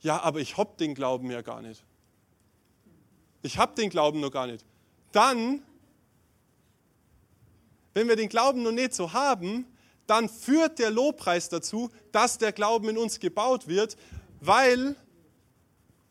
ja, 0.00 0.20
aber 0.20 0.40
ich 0.40 0.56
habe 0.56 0.72
den 0.78 0.94
Glauben 0.94 1.30
ja 1.30 1.42
gar 1.42 1.62
nicht. 1.62 1.84
Ich 3.42 3.58
habe 3.58 3.74
den 3.74 3.90
Glauben 3.90 4.20
noch 4.20 4.30
gar 4.30 4.46
nicht. 4.46 4.64
Dann, 5.12 5.62
wenn 7.94 8.08
wir 8.08 8.16
den 8.16 8.28
Glauben 8.28 8.62
noch 8.62 8.72
nicht 8.72 8.94
so 8.94 9.12
haben, 9.12 9.66
dann 10.06 10.28
führt 10.28 10.78
der 10.78 10.90
Lobpreis 10.90 11.48
dazu, 11.48 11.90
dass 12.10 12.38
der 12.38 12.52
Glauben 12.52 12.88
in 12.88 12.98
uns 12.98 13.20
gebaut 13.20 13.68
wird, 13.68 13.96
weil 14.40 14.96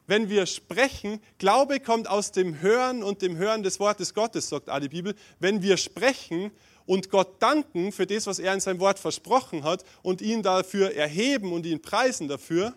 wenn 0.07 0.29
wir 0.29 0.45
sprechen, 0.45 1.21
Glaube 1.37 1.79
kommt 1.79 2.09
aus 2.09 2.31
dem 2.31 2.59
Hören 2.59 3.03
und 3.03 3.21
dem 3.21 3.37
Hören 3.37 3.63
des 3.63 3.79
Wortes 3.79 4.13
Gottes, 4.13 4.49
sagt 4.49 4.67
die 4.81 4.89
Bibel. 4.89 5.15
Wenn 5.39 5.61
wir 5.61 5.77
sprechen, 5.77 6.51
und 6.91 7.09
Gott 7.09 7.41
danken 7.41 7.93
für 7.93 8.05
das, 8.05 8.27
was 8.27 8.37
er 8.37 8.53
in 8.53 8.59
seinem 8.59 8.81
Wort 8.81 8.99
versprochen 8.99 9.63
hat 9.63 9.85
und 10.03 10.21
ihn 10.21 10.43
dafür 10.43 10.93
erheben 10.93 11.53
und 11.53 11.65
ihn 11.65 11.81
preisen 11.81 12.27
dafür, 12.27 12.73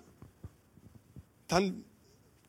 dann 1.48 1.85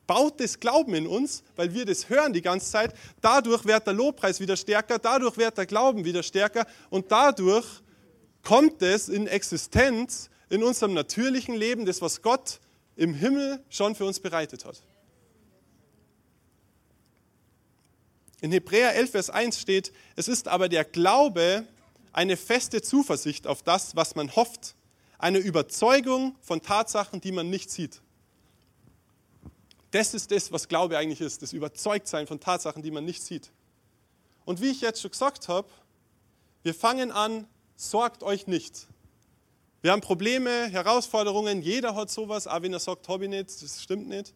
baut 0.05 0.39
das 0.39 0.59
Glauben 0.59 0.93
in 0.93 1.07
uns, 1.07 1.41
weil 1.55 1.73
wir 1.73 1.85
das 1.85 2.07
hören 2.07 2.33
die 2.33 2.43
ganze 2.43 2.69
Zeit. 2.69 2.93
Dadurch 3.19 3.65
wird 3.65 3.87
der 3.87 3.95
Lobpreis 3.95 4.39
wieder 4.39 4.55
stärker, 4.55 4.99
dadurch 4.99 5.37
wird 5.37 5.57
der 5.57 5.65
Glauben 5.65 6.05
wieder 6.05 6.21
stärker 6.21 6.67
und 6.91 7.11
dadurch 7.11 7.65
kommt 8.43 8.83
es 8.83 9.09
in 9.09 9.25
Existenz 9.25 10.29
in 10.51 10.61
unserem 10.61 10.93
natürlichen 10.93 11.55
Leben, 11.55 11.87
das, 11.87 11.99
was 11.99 12.21
Gott 12.21 12.59
im 12.95 13.15
Himmel 13.15 13.59
schon 13.69 13.95
für 13.95 14.05
uns 14.05 14.19
bereitet 14.19 14.65
hat. 14.65 14.83
In 18.41 18.51
Hebräer 18.51 18.95
11, 18.95 19.11
Vers 19.11 19.29
1 19.29 19.59
steht, 19.59 19.93
es 20.15 20.27
ist 20.27 20.47
aber 20.47 20.69
der 20.69 20.83
Glaube 20.83 21.65
eine 22.13 22.37
feste 22.37 22.81
Zuversicht 22.81 23.47
auf 23.47 23.63
das, 23.63 23.95
was 23.95 24.15
man 24.15 24.35
hofft, 24.35 24.75
eine 25.17 25.39
Überzeugung 25.39 26.35
von 26.41 26.61
Tatsachen, 26.61 27.21
die 27.21 27.31
man 27.31 27.49
nicht 27.49 27.71
sieht. 27.71 28.01
Das 29.91 30.13
ist 30.13 30.31
das, 30.31 30.51
was 30.51 30.67
Glaube 30.67 30.97
eigentlich 30.97 31.21
ist, 31.21 31.41
das 31.41 31.53
Überzeugtsein 31.53 32.27
von 32.27 32.39
Tatsachen, 32.39 32.83
die 32.83 32.91
man 32.91 33.05
nicht 33.05 33.23
sieht. 33.23 33.51
Und 34.43 34.61
wie 34.61 34.69
ich 34.69 34.81
jetzt 34.81 35.01
schon 35.01 35.11
gesagt 35.11 35.47
habe, 35.47 35.69
wir 36.63 36.73
fangen 36.73 37.11
an, 37.11 37.47
sorgt 37.75 38.23
euch 38.23 38.47
nicht. 38.47 38.87
Wir 39.81 39.91
haben 39.91 40.01
Probleme, 40.01 40.67
Herausforderungen, 40.67 41.61
jeder 41.61 41.95
hat 41.95 42.09
sowas, 42.09 42.47
aber 42.47 42.63
wenn 42.63 42.73
er 42.73 42.79
sagt, 42.79 43.07
habe 43.07 43.25
ich 43.25 43.29
nicht, 43.29 43.61
das 43.61 43.81
stimmt 43.81 44.07
nicht. 44.07 44.33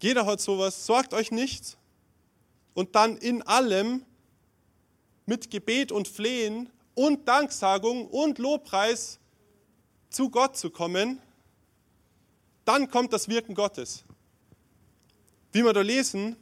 Jeder 0.00 0.26
hat 0.26 0.40
sowas. 0.40 0.86
Sorgt 0.86 1.14
euch 1.14 1.30
nicht. 1.30 1.76
Und 2.74 2.94
dann 2.94 3.16
in 3.16 3.42
allem 3.42 4.04
mit 5.26 5.50
Gebet 5.50 5.92
und 5.92 6.08
Flehen 6.08 6.70
und 6.94 7.28
Danksagung 7.28 8.08
und 8.08 8.38
Lobpreis 8.38 9.18
zu 10.08 10.30
Gott 10.30 10.56
zu 10.56 10.70
kommen. 10.70 11.20
Dann 12.64 12.90
kommt 12.90 13.12
das 13.12 13.28
Wirken 13.28 13.54
Gottes. 13.54 14.04
Wie 15.52 15.64
wir 15.64 15.72
da 15.72 15.82
lesen, 15.82 16.36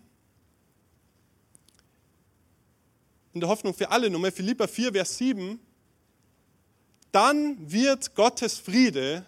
in 3.33 3.41
der 3.41 3.49
Hoffnung 3.49 3.75
für 3.75 3.91
alle 3.91 4.11
Nummer, 4.11 4.33
Philippa 4.33 4.67
4, 4.67 4.93
Vers 4.93 5.19
7, 5.19 5.61
dann 7.13 7.71
wird 7.71 8.15
Gottes 8.15 8.59
Friede, 8.59 9.25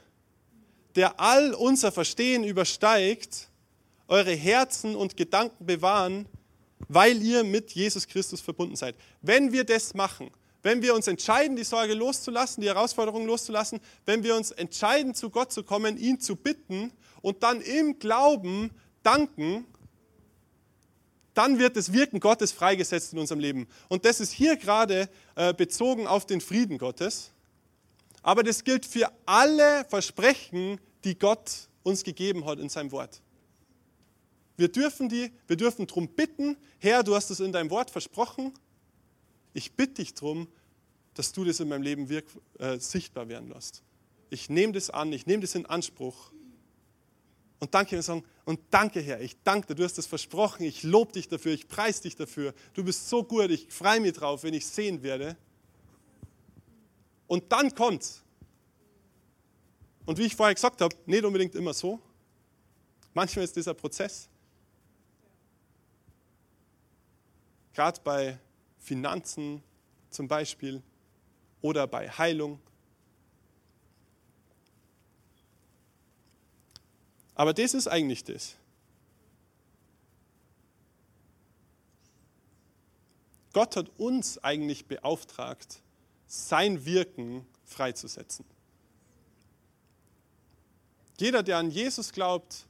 der 0.96 1.20
all 1.20 1.54
unser 1.54 1.92
Verstehen 1.92 2.44
übersteigt, 2.44 3.49
eure 4.10 4.32
Herzen 4.32 4.96
und 4.96 5.16
Gedanken 5.16 5.64
bewahren, 5.64 6.26
weil 6.88 7.22
ihr 7.22 7.44
mit 7.44 7.70
Jesus 7.72 8.06
Christus 8.06 8.40
verbunden 8.40 8.76
seid. 8.76 8.96
Wenn 9.22 9.52
wir 9.52 9.64
das 9.64 9.94
machen, 9.94 10.30
wenn 10.62 10.82
wir 10.82 10.94
uns 10.94 11.06
entscheiden, 11.06 11.56
die 11.56 11.64
Sorge 11.64 11.94
loszulassen, 11.94 12.60
die 12.60 12.68
Herausforderung 12.68 13.24
loszulassen, 13.26 13.80
wenn 14.04 14.22
wir 14.22 14.36
uns 14.36 14.50
entscheiden, 14.50 15.14
zu 15.14 15.30
Gott 15.30 15.52
zu 15.52 15.62
kommen, 15.62 15.96
ihn 15.96 16.20
zu 16.20 16.36
bitten 16.36 16.92
und 17.22 17.42
dann 17.42 17.60
im 17.62 17.98
Glauben 17.98 18.70
danken, 19.02 19.64
dann 21.32 21.58
wird 21.58 21.76
das 21.76 21.92
Wirken 21.92 22.20
Gottes 22.20 22.52
freigesetzt 22.52 23.12
in 23.12 23.20
unserem 23.20 23.40
Leben. 23.40 23.68
Und 23.88 24.04
das 24.04 24.20
ist 24.20 24.32
hier 24.32 24.56
gerade 24.56 25.08
äh, 25.36 25.54
bezogen 25.54 26.06
auf 26.06 26.26
den 26.26 26.40
Frieden 26.40 26.76
Gottes. 26.76 27.30
Aber 28.22 28.42
das 28.42 28.64
gilt 28.64 28.84
für 28.84 29.10
alle 29.24 29.86
Versprechen, 29.88 30.80
die 31.04 31.18
Gott 31.18 31.68
uns 31.82 32.02
gegeben 32.02 32.44
hat 32.44 32.58
in 32.58 32.68
seinem 32.68 32.92
Wort. 32.92 33.22
Wir 34.60 34.68
dürfen 34.68 35.08
die, 35.08 35.32
wir 35.46 35.56
dürfen 35.56 35.86
darum 35.86 36.06
bitten, 36.06 36.54
Herr, 36.80 37.02
du 37.02 37.14
hast 37.14 37.30
es 37.30 37.40
in 37.40 37.50
deinem 37.50 37.70
Wort 37.70 37.90
versprochen. 37.90 38.52
Ich 39.54 39.72
bitte 39.72 39.94
dich 39.94 40.12
darum, 40.12 40.48
dass 41.14 41.32
du 41.32 41.46
das 41.46 41.60
in 41.60 41.68
meinem 41.68 41.80
Leben 41.80 42.10
wirk, 42.10 42.26
äh, 42.58 42.78
sichtbar 42.78 43.30
werden 43.30 43.48
lässt. 43.48 43.82
Ich 44.28 44.50
nehme 44.50 44.74
das 44.74 44.90
an, 44.90 45.14
ich 45.14 45.24
nehme 45.24 45.40
das 45.40 45.54
in 45.54 45.64
Anspruch. 45.64 46.30
Und 47.58 47.72
danke, 47.72 47.92
wir 47.92 48.02
sagen, 48.02 48.22
und 48.44 48.60
danke, 48.68 49.00
Herr, 49.00 49.22
ich 49.22 49.34
danke 49.42 49.68
dir, 49.68 49.76
du 49.76 49.84
hast 49.84 49.96
das 49.96 50.04
versprochen, 50.04 50.64
ich 50.64 50.82
lobe 50.82 51.12
dich 51.12 51.26
dafür, 51.26 51.54
ich 51.54 51.66
preise 51.66 52.02
dich 52.02 52.16
dafür. 52.16 52.52
Du 52.74 52.84
bist 52.84 53.08
so 53.08 53.24
gut, 53.24 53.50
ich 53.50 53.66
freue 53.70 54.00
mich 54.00 54.12
drauf, 54.12 54.42
wenn 54.42 54.52
ich 54.52 54.66
sehen 54.66 55.02
werde. 55.02 55.38
Und 57.26 57.50
dann 57.50 57.74
kommt's. 57.74 58.22
Und 60.04 60.18
wie 60.18 60.26
ich 60.26 60.36
vorher 60.36 60.54
gesagt 60.54 60.82
habe, 60.82 60.94
nicht 61.06 61.24
unbedingt 61.24 61.54
immer 61.54 61.72
so. 61.72 61.98
Manchmal 63.14 63.46
ist 63.46 63.56
dieser 63.56 63.72
Prozess. 63.72 64.29
Gerade 67.74 68.00
bei 68.02 68.38
Finanzen 68.78 69.62
zum 70.10 70.28
Beispiel 70.28 70.82
oder 71.62 71.86
bei 71.86 72.08
Heilung. 72.08 72.60
Aber 77.34 77.54
das 77.54 77.74
ist 77.74 77.86
eigentlich 77.86 78.24
das. 78.24 78.56
Gott 83.52 83.76
hat 83.76 83.90
uns 83.98 84.38
eigentlich 84.44 84.86
beauftragt, 84.86 85.80
sein 86.26 86.84
Wirken 86.84 87.46
freizusetzen. 87.64 88.44
Jeder, 91.18 91.42
der 91.42 91.58
an 91.58 91.70
Jesus 91.70 92.12
glaubt 92.12 92.66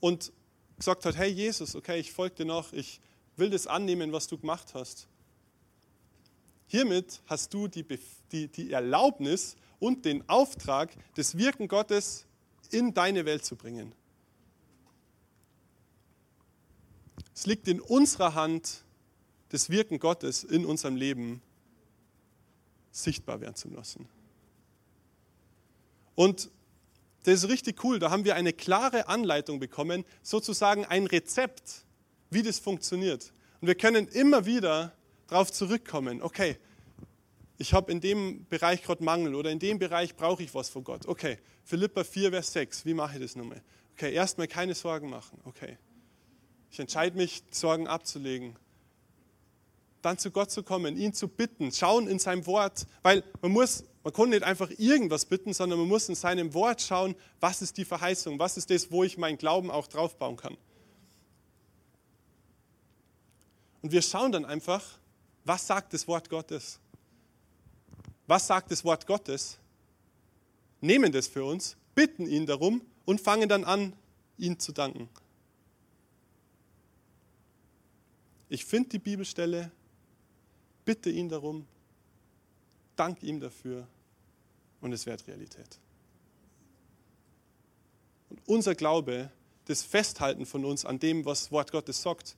und 0.00 0.32
gesagt 0.76 1.04
hat, 1.04 1.16
hey 1.16 1.30
Jesus, 1.30 1.74
okay, 1.74 1.98
ich 1.98 2.12
folge 2.12 2.36
dir 2.36 2.44
noch, 2.44 2.72
ich 2.72 3.00
will 3.38 3.50
das 3.50 3.66
annehmen, 3.66 4.12
was 4.12 4.26
du 4.26 4.38
gemacht 4.38 4.74
hast. 4.74 5.08
Hiermit 6.66 7.22
hast 7.26 7.54
du 7.54 7.68
die, 7.68 7.84
die, 8.30 8.48
die 8.48 8.72
Erlaubnis 8.72 9.56
und 9.78 10.04
den 10.04 10.28
Auftrag, 10.28 10.94
das 11.14 11.36
Wirken 11.38 11.68
Gottes 11.68 12.26
in 12.70 12.92
deine 12.92 13.24
Welt 13.24 13.44
zu 13.44 13.56
bringen. 13.56 13.94
Es 17.34 17.46
liegt 17.46 17.68
in 17.68 17.80
unserer 17.80 18.34
Hand, 18.34 18.82
das 19.50 19.70
Wirken 19.70 19.98
Gottes 19.98 20.44
in 20.44 20.66
unserem 20.66 20.96
Leben 20.96 21.40
sichtbar 22.90 23.40
werden 23.40 23.54
zu 23.54 23.70
lassen. 23.70 24.08
Und 26.14 26.50
das 27.22 27.44
ist 27.44 27.48
richtig 27.48 27.84
cool, 27.84 27.98
da 27.98 28.10
haben 28.10 28.24
wir 28.24 28.34
eine 28.34 28.52
klare 28.52 29.08
Anleitung 29.08 29.60
bekommen, 29.60 30.04
sozusagen 30.22 30.84
ein 30.84 31.06
Rezept, 31.06 31.84
wie 32.30 32.42
das 32.42 32.58
funktioniert. 32.58 33.32
Und 33.60 33.68
wir 33.68 33.74
können 33.74 34.08
immer 34.08 34.46
wieder 34.46 34.92
darauf 35.26 35.52
zurückkommen, 35.52 36.22
okay, 36.22 36.56
ich 37.58 37.74
habe 37.74 37.90
in 37.90 38.00
dem 38.00 38.46
Bereich 38.48 38.82
gerade 38.82 39.02
Mangel 39.02 39.34
oder 39.34 39.50
in 39.50 39.58
dem 39.58 39.78
Bereich 39.78 40.14
brauche 40.14 40.42
ich 40.42 40.54
was 40.54 40.68
von 40.68 40.84
Gott. 40.84 41.06
Okay, 41.06 41.38
Philippa 41.64 42.04
4, 42.04 42.30
Vers 42.30 42.52
6, 42.52 42.86
wie 42.86 42.94
mache 42.94 43.16
ich 43.16 43.22
das 43.22 43.36
nochmal? 43.36 43.60
Okay, 43.94 44.14
erstmal 44.14 44.46
keine 44.46 44.74
Sorgen 44.74 45.10
machen. 45.10 45.40
Okay, 45.44 45.76
ich 46.70 46.78
entscheide 46.78 47.16
mich, 47.16 47.42
Sorgen 47.50 47.88
abzulegen. 47.88 48.56
Dann 50.02 50.18
zu 50.18 50.30
Gott 50.30 50.52
zu 50.52 50.62
kommen, 50.62 50.96
ihn 50.96 51.12
zu 51.12 51.26
bitten, 51.26 51.72
schauen 51.72 52.06
in 52.06 52.20
seinem 52.20 52.46
Wort, 52.46 52.86
weil 53.02 53.24
man 53.42 53.50
muss, 53.50 53.82
man 54.04 54.12
kann 54.12 54.28
nicht 54.28 54.44
einfach 54.44 54.70
irgendwas 54.78 55.24
bitten, 55.24 55.52
sondern 55.52 55.80
man 55.80 55.88
muss 55.88 56.08
in 56.08 56.14
seinem 56.14 56.54
Wort 56.54 56.80
schauen, 56.80 57.16
was 57.40 57.60
ist 57.60 57.76
die 57.76 57.84
Verheißung, 57.84 58.38
was 58.38 58.56
ist 58.56 58.70
das, 58.70 58.92
wo 58.92 59.02
ich 59.02 59.18
meinen 59.18 59.36
Glauben 59.36 59.72
auch 59.72 59.88
draufbauen 59.88 60.36
kann. 60.36 60.56
Und 63.82 63.92
wir 63.92 64.02
schauen 64.02 64.32
dann 64.32 64.44
einfach, 64.44 64.98
was 65.44 65.66
sagt 65.66 65.92
das 65.92 66.06
Wort 66.08 66.28
Gottes? 66.28 66.78
Was 68.26 68.46
sagt 68.46 68.70
das 68.70 68.84
Wort 68.84 69.06
Gottes? 69.06 69.58
Nehmen 70.80 71.12
das 71.12 71.26
für 71.26 71.44
uns, 71.44 71.76
bitten 71.94 72.26
ihn 72.26 72.46
darum 72.46 72.82
und 73.04 73.20
fangen 73.20 73.48
dann 73.48 73.64
an, 73.64 73.94
ihn 74.36 74.58
zu 74.58 74.72
danken. 74.72 75.08
Ich 78.48 78.64
finde 78.64 78.90
die 78.90 78.98
Bibelstelle, 78.98 79.70
bitte 80.84 81.10
ihn 81.10 81.28
darum, 81.28 81.66
dank 82.96 83.22
ihm 83.22 83.40
dafür 83.40 83.86
und 84.80 84.92
es 84.92 85.06
wird 85.06 85.26
Realität. 85.26 85.78
Und 88.30 88.40
unser 88.46 88.74
Glaube, 88.74 89.30
das 89.66 89.82
Festhalten 89.82 90.46
von 90.46 90.64
uns 90.64 90.84
an 90.84 90.98
dem, 90.98 91.24
was 91.24 91.50
Wort 91.50 91.72
Gottes 91.72 92.00
sagt, 92.00 92.36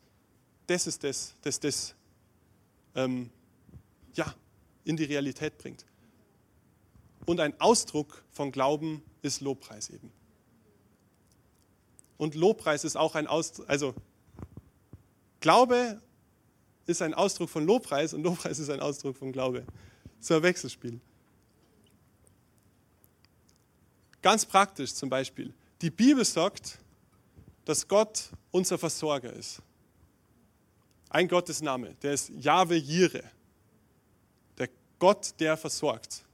das 0.70 0.86
ist 0.86 1.02
das, 1.02 1.34
das 1.42 1.58
das 1.58 1.94
ähm, 2.94 3.28
ja, 4.14 4.32
in 4.84 4.96
die 4.96 5.04
Realität 5.04 5.58
bringt. 5.58 5.84
Und 7.26 7.40
ein 7.40 7.60
Ausdruck 7.60 8.24
von 8.30 8.52
Glauben 8.52 9.02
ist 9.20 9.40
Lobpreis 9.40 9.90
eben. 9.90 10.12
Und 12.18 12.36
Lobpreis 12.36 12.84
ist 12.84 12.96
auch 12.96 13.16
ein 13.16 13.26
Ausdruck, 13.26 13.68
also 13.68 13.94
Glaube 15.40 16.00
ist 16.86 17.02
ein 17.02 17.14
Ausdruck 17.14 17.50
von 17.50 17.66
Lobpreis 17.66 18.14
und 18.14 18.22
Lobpreis 18.22 18.60
ist 18.60 18.70
ein 18.70 18.80
Ausdruck 18.80 19.16
von 19.16 19.32
Glaube. 19.32 19.64
So 20.20 20.36
ein 20.36 20.42
Wechselspiel. 20.42 21.00
Ganz 24.22 24.46
praktisch 24.46 24.94
zum 24.94 25.08
Beispiel. 25.08 25.52
Die 25.80 25.90
Bibel 25.90 26.24
sagt, 26.24 26.78
dass 27.64 27.88
Gott 27.88 28.30
unser 28.52 28.78
Versorger 28.78 29.32
ist. 29.32 29.62
Ein 31.10 31.26
Gottesname, 31.26 31.94
der 32.02 32.12
ist 32.12 32.30
Jahwe 32.30 32.76
Jire. 32.76 33.24
Der 34.56 34.68
Gott, 35.00 35.34
der 35.40 35.56
versorgt. 35.56 36.24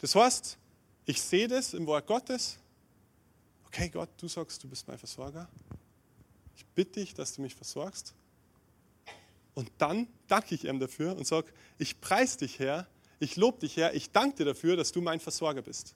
Das 0.00 0.14
heißt, 0.14 0.56
ich 1.04 1.20
sehe 1.20 1.46
das 1.46 1.74
im 1.74 1.86
Wort 1.86 2.06
Gottes. 2.06 2.58
Okay, 3.66 3.90
Gott, 3.90 4.08
du 4.16 4.26
sagst, 4.26 4.64
du 4.64 4.68
bist 4.68 4.88
mein 4.88 4.98
Versorger. 4.98 5.46
Ich 6.56 6.64
bitte 6.74 7.00
dich, 7.00 7.12
dass 7.12 7.34
du 7.34 7.42
mich 7.42 7.54
versorgst. 7.54 8.14
Und 9.52 9.70
dann 9.76 10.08
danke 10.26 10.54
ich 10.54 10.64
ihm 10.64 10.80
dafür 10.80 11.14
und 11.16 11.26
sage, 11.26 11.52
ich 11.76 12.00
preise 12.00 12.38
dich, 12.38 12.58
Herr, 12.58 12.86
ich 13.20 13.36
lobe 13.36 13.60
dich, 13.60 13.76
Herr, 13.76 13.94
ich 13.94 14.10
danke 14.10 14.38
dir 14.38 14.44
dafür, 14.46 14.76
dass 14.76 14.90
du 14.90 15.02
mein 15.02 15.20
Versorger 15.20 15.60
bist. 15.60 15.94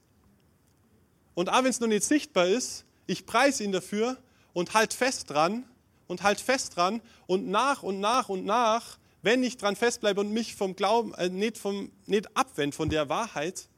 Und 1.35 1.49
auch 1.49 1.59
wenn 1.59 1.71
es 1.71 1.81
noch 1.81 1.89
nicht 1.89 2.05
sichtbar 2.05 2.47
ist, 2.47 2.85
ich 3.07 3.25
preise 3.25 3.65
ihn 3.65 3.73
dafür 3.73 4.19
und 4.53 4.75
halt 4.75 4.93
fest 4.93 5.31
dran 5.31 5.65
und 6.09 6.23
halt 6.23 6.41
fest 6.41 6.77
dran 6.77 7.01
und 7.27 7.47
nach 7.49 7.83
und 7.83 8.01
nach 8.01 8.29
und 8.29 8.45
nach, 8.45 8.99
wenn 9.23 9.43
ich 9.43 9.57
dran 9.57 9.77
festbleibe 9.77 10.21
und 10.21 10.33
mich 10.33 10.55
vom 10.55 10.75
Glauben 10.75 11.15
äh, 11.15 11.29
nicht, 11.29 11.59
vom, 11.59 11.93
nicht 12.07 12.37
abwende 12.37 12.77
von 12.77 12.89
der 12.89 13.09
Wahrheit, 13.09 13.69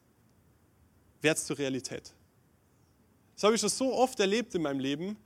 wird 1.21 1.37
es 1.37 1.45
zur 1.45 1.59
Realität. 1.59 2.15
Das 3.35 3.45
habe 3.45 3.55
ich 3.55 3.61
schon 3.61 3.71
so 3.71 3.93
oft 3.95 4.19
erlebt 4.21 4.55
in 4.55 4.63
meinem 4.63 4.81
Leben, 4.81 5.17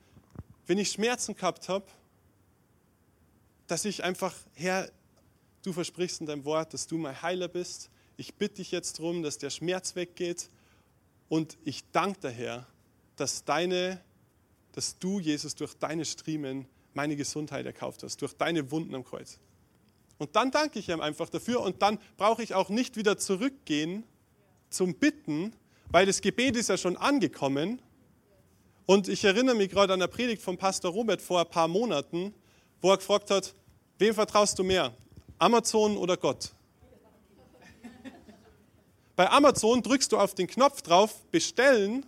wenn 0.66 0.78
ich 0.78 0.90
Schmerzen 0.90 1.36
gehabt 1.36 1.68
habe 1.68 1.86
dass 3.66 3.84
ich 3.84 4.04
einfach, 4.04 4.34
Herr, 4.54 4.90
du 5.62 5.72
versprichst 5.72 6.20
in 6.20 6.26
deinem 6.26 6.44
Wort, 6.44 6.74
dass 6.74 6.86
du 6.86 6.98
mein 6.98 7.20
Heiler 7.22 7.48
bist. 7.48 7.90
Ich 8.16 8.34
bitte 8.34 8.56
dich 8.56 8.70
jetzt 8.70 8.98
darum, 8.98 9.22
dass 9.22 9.38
der 9.38 9.50
Schmerz 9.50 9.96
weggeht. 9.96 10.50
Und 11.28 11.56
ich 11.64 11.82
danke 11.90 12.20
dir, 12.20 12.30
Herr, 12.30 12.66
dass, 13.16 13.44
deine, 13.44 14.00
dass 14.72 14.98
du, 14.98 15.18
Jesus, 15.18 15.54
durch 15.54 15.74
deine 15.74 16.04
Striemen 16.04 16.66
meine 16.94 17.16
Gesundheit 17.16 17.66
erkauft 17.66 18.02
hast, 18.02 18.20
durch 18.22 18.34
deine 18.34 18.70
Wunden 18.70 18.94
am 18.94 19.04
Kreuz. 19.04 19.38
Und 20.18 20.36
dann 20.36 20.50
danke 20.50 20.78
ich 20.78 20.88
ihm 20.88 21.00
einfach 21.00 21.28
dafür 21.28 21.60
und 21.60 21.82
dann 21.82 21.98
brauche 22.16 22.42
ich 22.42 22.54
auch 22.54 22.68
nicht 22.68 22.96
wieder 22.96 23.18
zurückgehen 23.18 24.04
zum 24.70 24.94
Bitten, 24.94 25.54
weil 25.90 26.06
das 26.06 26.20
Gebet 26.20 26.56
ist 26.56 26.68
ja 26.68 26.76
schon 26.76 26.96
angekommen. 26.96 27.82
Und 28.86 29.08
ich 29.08 29.24
erinnere 29.24 29.56
mich 29.56 29.70
gerade 29.70 29.92
an 29.92 30.00
der 30.00 30.08
Predigt 30.08 30.42
von 30.42 30.56
Pastor 30.56 30.92
Robert 30.92 31.20
vor 31.20 31.40
ein 31.40 31.48
paar 31.48 31.68
Monaten, 31.68 32.34
wo 32.80 32.90
er 32.90 32.98
gefragt 32.98 33.30
hat, 33.30 33.54
wem 33.98 34.14
vertraust 34.14 34.58
du 34.58 34.62
mehr, 34.62 34.94
Amazon 35.38 35.96
oder 35.96 36.16
Gott? 36.16 36.54
Bei 39.16 39.30
Amazon 39.30 39.82
drückst 39.82 40.12
du 40.12 40.18
auf 40.18 40.34
den 40.34 40.46
Knopf 40.46 40.82
drauf, 40.82 41.22
bestellen, 41.30 42.06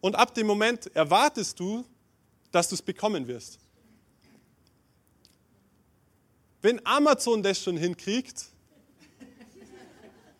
und 0.00 0.16
ab 0.16 0.34
dem 0.34 0.46
Moment 0.46 0.94
erwartest 0.96 1.60
du, 1.60 1.84
dass 2.50 2.68
du 2.68 2.74
es 2.74 2.82
bekommen 2.82 3.26
wirst. 3.26 3.58
Wenn 6.62 6.84
Amazon 6.86 7.42
das 7.42 7.62
schon 7.62 7.76
hinkriegt, 7.76 8.46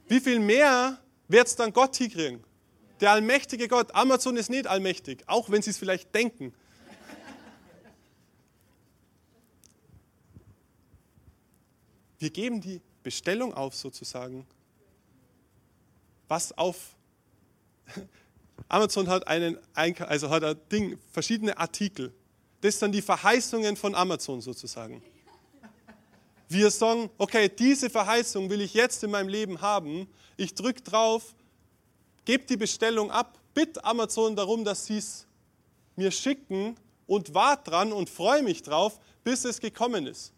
wie 0.08 0.20
viel 0.20 0.38
mehr 0.38 0.98
wird 1.28 1.46
es 1.46 1.56
dann 1.56 1.72
Gott 1.72 1.96
hinkriegen? 1.96 2.44
Der 3.00 3.12
allmächtige 3.12 3.68
Gott. 3.68 3.94
Amazon 3.94 4.36
ist 4.36 4.50
nicht 4.50 4.66
allmächtig, 4.66 5.22
auch 5.26 5.50
wenn 5.50 5.62
sie 5.62 5.70
es 5.70 5.78
vielleicht 5.78 6.14
denken. 6.14 6.52
Wir 12.18 12.28
geben 12.28 12.60
die 12.60 12.82
Bestellung 13.02 13.54
auf 13.54 13.74
sozusagen. 13.74 14.46
Was 16.28 16.56
auf 16.58 16.94
Amazon 18.68 19.08
hat 19.08 19.26
einen 19.26 19.58
also 19.74 20.28
hat 20.28 20.44
ein 20.44 20.56
Ding, 20.70 20.98
verschiedene 21.12 21.56
Artikel. 21.56 22.12
Das 22.60 22.78
sind 22.78 22.92
die 22.92 23.00
Verheißungen 23.00 23.74
von 23.76 23.94
Amazon 23.94 24.42
sozusagen. 24.42 25.02
Wir 26.50 26.72
sagen, 26.72 27.10
okay, 27.16 27.48
diese 27.48 27.88
Verheißung 27.88 28.50
will 28.50 28.60
ich 28.60 28.74
jetzt 28.74 29.04
in 29.04 29.12
meinem 29.12 29.28
Leben 29.28 29.60
haben. 29.60 30.08
Ich 30.36 30.52
drücke 30.52 30.82
drauf, 30.82 31.36
gebe 32.24 32.44
die 32.44 32.56
Bestellung 32.56 33.12
ab, 33.12 33.38
bitte 33.54 33.84
Amazon 33.84 34.34
darum, 34.34 34.64
dass 34.64 34.84
sie 34.84 34.98
es 34.98 35.28
mir 35.94 36.10
schicken 36.10 36.74
und 37.06 37.34
warte 37.34 37.70
dran 37.70 37.92
und 37.92 38.10
freue 38.10 38.42
mich 38.42 38.62
drauf, 38.62 38.98
bis 39.22 39.44
es 39.44 39.60
gekommen 39.60 40.08
ist. 40.08 40.32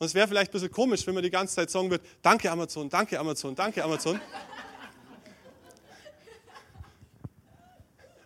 Und 0.00 0.06
es 0.06 0.14
wäre 0.14 0.26
vielleicht 0.26 0.50
ein 0.50 0.54
bisschen 0.54 0.72
komisch, 0.72 1.06
wenn 1.06 1.14
man 1.14 1.22
die 1.22 1.30
ganze 1.30 1.54
Zeit 1.54 1.70
sagen 1.70 1.90
würde, 1.90 2.04
danke 2.20 2.50
Amazon, 2.50 2.88
danke 2.88 3.20
Amazon, 3.20 3.54
danke 3.54 3.84
Amazon. 3.84 4.20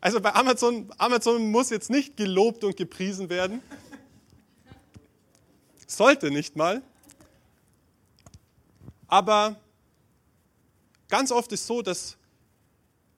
Also 0.00 0.22
bei 0.22 0.34
Amazon, 0.34 0.90
Amazon 0.96 1.50
muss 1.50 1.68
jetzt 1.68 1.90
nicht 1.90 2.16
gelobt 2.16 2.64
und 2.64 2.78
gepriesen 2.78 3.28
werden. 3.28 3.60
Sollte 5.96 6.30
nicht 6.30 6.56
mal. 6.56 6.82
Aber 9.08 9.56
ganz 11.08 11.30
oft 11.30 11.52
ist 11.52 11.66
so, 11.66 11.82
dass 11.82 12.16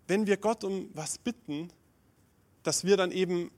wenn 0.09 0.27
wir 0.27 0.37
Gott 0.37 0.65
um 0.65 0.91
was 0.93 1.19
bitten, 1.19 1.71
dass 2.65 2.85
wir 2.85 2.97
dann 2.97 3.13
eben, 3.13 3.53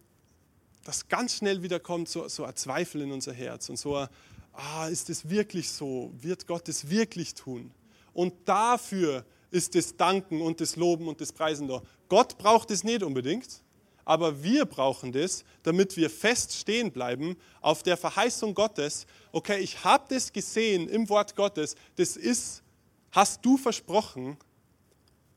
dass 0.85 1.09
ganz 1.09 1.37
schnell 1.37 1.63
wieder 1.63 1.81
kommt 1.81 2.11
so, 2.11 2.29
so 2.29 2.45
ein 2.45 2.55
Zweifel 2.57 3.01
in 3.01 3.11
unser 3.11 3.33
Herz 3.33 3.71
und 3.71 3.79
so 3.79 3.97
ein, 3.97 4.09
ah, 4.53 4.89
ist 4.89 5.09
es 5.09 5.31
wirklich 5.31 5.71
so? 5.71 6.13
Wird 6.21 6.47
Gott 6.47 6.69
es 6.69 6.91
wirklich 6.91 7.33
tun? 7.33 7.73
Und 8.13 8.35
dafür 8.47 9.25
ist 9.51 9.75
das 9.75 9.97
Danken 9.97 10.43
und 10.43 10.61
das 10.61 10.77
Loben 10.77 11.09
und 11.09 11.23
das 11.23 11.33
Preisen 11.33 11.69
da. 11.69 11.83
Gott 12.09 12.37
braucht 12.37 12.71
es 12.71 12.85
nicht 12.85 13.03
unbedingt, 13.03 13.63
aber 14.07 14.43
wir 14.43 14.65
brauchen 14.65 15.13
das, 15.13 15.45
damit 15.65 15.97
wir 15.97 16.09
fest 16.09 16.55
stehen 16.55 16.93
bleiben 16.93 17.37
auf 17.61 17.83
der 17.83 17.99
Verheißung 17.99 18.55
Gottes. 18.55 19.07
Okay, 19.33 19.59
ich 19.59 19.85
habe 19.85 20.05
das 20.09 20.33
gesehen 20.33 20.89
im 20.89 21.09
Wort 21.11 21.37
Gottes, 21.37 21.75
das 21.97 22.17
ist, 22.17 22.63
hast 23.11 23.45
du 23.45 23.59
versprochen. 23.59 24.39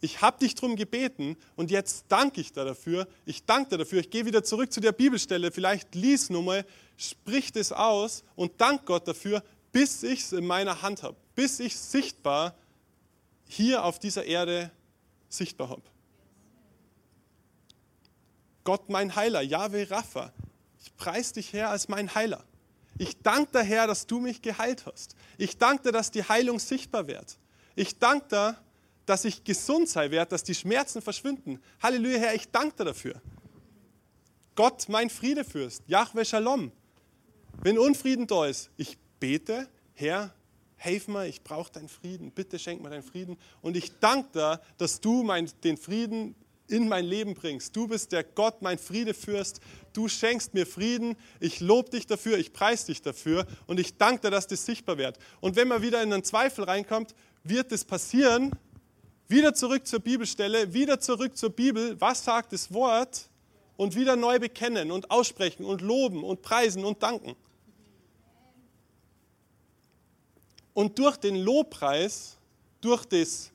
Ich 0.01 0.21
habe 0.21 0.39
dich 0.39 0.55
darum 0.55 0.77
gebeten 0.77 1.36
und 1.58 1.71
jetzt 1.71 2.05
danke 2.08 2.39
ich 2.39 2.53
dir 2.53 2.63
dafür. 2.63 3.08
Ich 3.25 3.43
danke 3.43 3.71
dir 3.71 3.79
dafür. 3.79 3.99
Ich 3.99 4.12
gehe 4.12 4.25
wieder 4.25 4.43
zurück 4.43 4.71
zu 4.71 4.79
der 4.79 4.93
Bibelstelle. 4.93 5.51
Vielleicht 5.51 5.93
lies 5.95 6.29
nochmal, 6.29 6.63
sprich 6.95 7.51
das 7.51 7.73
aus 7.73 8.23
und 8.36 8.62
dank 8.62 8.86
Gott 8.86 9.08
dafür, 9.08 9.43
bis 9.71 10.03
ich 10.03 10.21
es 10.21 10.32
in 10.32 10.45
meiner 10.45 10.84
Hand 10.84 11.03
habe, 11.03 11.17
bis 11.36 11.60
ich 11.60 11.75
sichtbar 11.75 12.55
hier 13.47 13.84
auf 13.84 13.97
dieser 13.97 14.25
Erde 14.25 14.71
sichtbar 15.27 15.69
habe. 15.69 15.82
Gott 18.69 18.88
mein 18.88 19.15
Heiler, 19.15 19.41
Yahweh 19.41 19.86
Rapha, 19.86 20.32
ich 20.79 20.95
preise 20.95 21.34
dich 21.34 21.53
Herr 21.53 21.71
als 21.71 21.88
mein 21.88 22.13
Heiler. 22.13 22.45
Ich 22.99 23.19
danke 23.23 23.51
dir, 23.51 23.63
Herr, 23.63 23.88
dass 23.88 24.05
du 24.05 24.19
mich 24.19 24.43
geheilt 24.43 24.86
hast. 24.86 25.15
Ich 25.39 25.58
danke 25.58 25.86
dir, 25.86 25.91
dass 25.91 26.12
die 26.12 26.21
Heilung 26.21 26.60
sichtbar 26.60 27.08
wird. 27.08 27.39
Ich 27.75 27.97
danke 27.97 28.27
dir, 28.27 28.58
dass 29.08 29.25
ich 29.25 29.43
gesund 29.43 29.89
sei 29.89 30.12
werde, 30.12 30.29
dass 30.29 30.43
die 30.43 30.53
Schmerzen 30.53 31.01
verschwinden. 31.01 31.60
Halleluja, 31.82 32.19
Herr, 32.19 32.36
ich 32.36 32.47
danke 32.51 32.75
dir 32.75 32.86
dafür. 32.86 33.19
Gott, 34.53 34.88
mein 34.88 35.10
Friedefürst, 35.10 35.82
Yahweh 35.88 36.23
Shalom. 36.23 36.71
Wenn 37.63 37.79
Unfrieden 37.79 38.27
da 38.27 38.45
ist, 38.45 38.69
ich 38.77 38.99
bete, 39.19 39.67
Herr, 39.95 40.32
hilf 40.77 41.08
mir, 41.08 41.25
ich 41.25 41.43
brauche 41.43 41.71
deinen 41.71 41.89
Frieden, 41.89 42.29
bitte 42.29 42.60
schenk 42.60 42.84
mir 42.84 42.91
deinen 42.91 43.01
Frieden. 43.01 43.36
Und 43.63 43.75
ich 43.75 43.97
danke 43.99 44.29
dir, 44.32 44.62
dass 44.77 45.01
du 45.01 45.23
mein, 45.23 45.49
den 45.63 45.75
Frieden 45.75 46.36
in 46.69 46.88
mein 46.88 47.05
Leben 47.05 47.34
bringst. 47.34 47.75
Du 47.75 47.88
bist 47.88 48.12
der 48.12 48.23
Gott, 48.23 48.62
mein 48.62 48.77
Friedefürst. 48.77 49.60
Du 49.93 50.08
schenkst 50.08 50.53
mir 50.53 50.65
Frieden. 50.65 51.15
Ich 51.39 51.60
lobe 51.60 51.89
dich 51.89 52.08
dafür, 52.08 52.38
ich 52.38 52.53
preise 52.53 52.88
dich 52.88 53.01
dafür 53.01 53.45
und 53.67 53.79
ich 53.79 53.97
danke 53.97 54.21
dir, 54.21 54.32
dass 54.32 54.47
das 54.47 54.65
sichtbar 54.65 54.97
wird. 54.97 55.17
Und 55.41 55.55
wenn 55.55 55.67
man 55.67 55.82
wieder 55.82 56.01
in 56.01 56.13
einen 56.13 56.23
Zweifel 56.23 56.63
reinkommt, 56.63 57.15
wird 57.43 57.71
das 57.71 57.84
passieren. 57.84 58.51
Wieder 59.27 59.53
zurück 59.53 59.86
zur 59.86 59.99
Bibelstelle, 59.99 60.73
wieder 60.73 60.99
zurück 60.99 61.38
zur 61.38 61.51
Bibel. 61.51 61.99
Was 62.01 62.23
sagt 62.23 62.53
das 62.53 62.73
Wort? 62.73 63.29
Und 63.77 63.95
wieder 63.95 64.15
neu 64.15 64.39
bekennen 64.39 64.91
und 64.91 65.10
aussprechen 65.10 65.63
und 65.63 65.82
loben 65.82 66.23
und 66.23 66.41
preisen 66.41 66.84
und 66.84 67.01
danken. 67.01 67.36
Und 70.73 70.97
durch 70.99 71.17
den 71.17 71.36
Lobpreis, 71.36 72.38
durch 72.82 73.05
das 73.05 73.51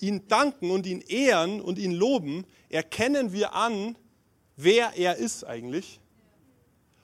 ihn 0.00 0.26
danken 0.28 0.70
und 0.70 0.86
ihn 0.86 1.00
ehren 1.00 1.60
und 1.60 1.78
ihn 1.78 1.92
loben, 1.92 2.44
erkennen 2.68 3.32
wir 3.32 3.54
an, 3.54 3.96
wer 4.56 4.96
er 4.96 5.16
ist 5.16 5.44
eigentlich 5.44 6.00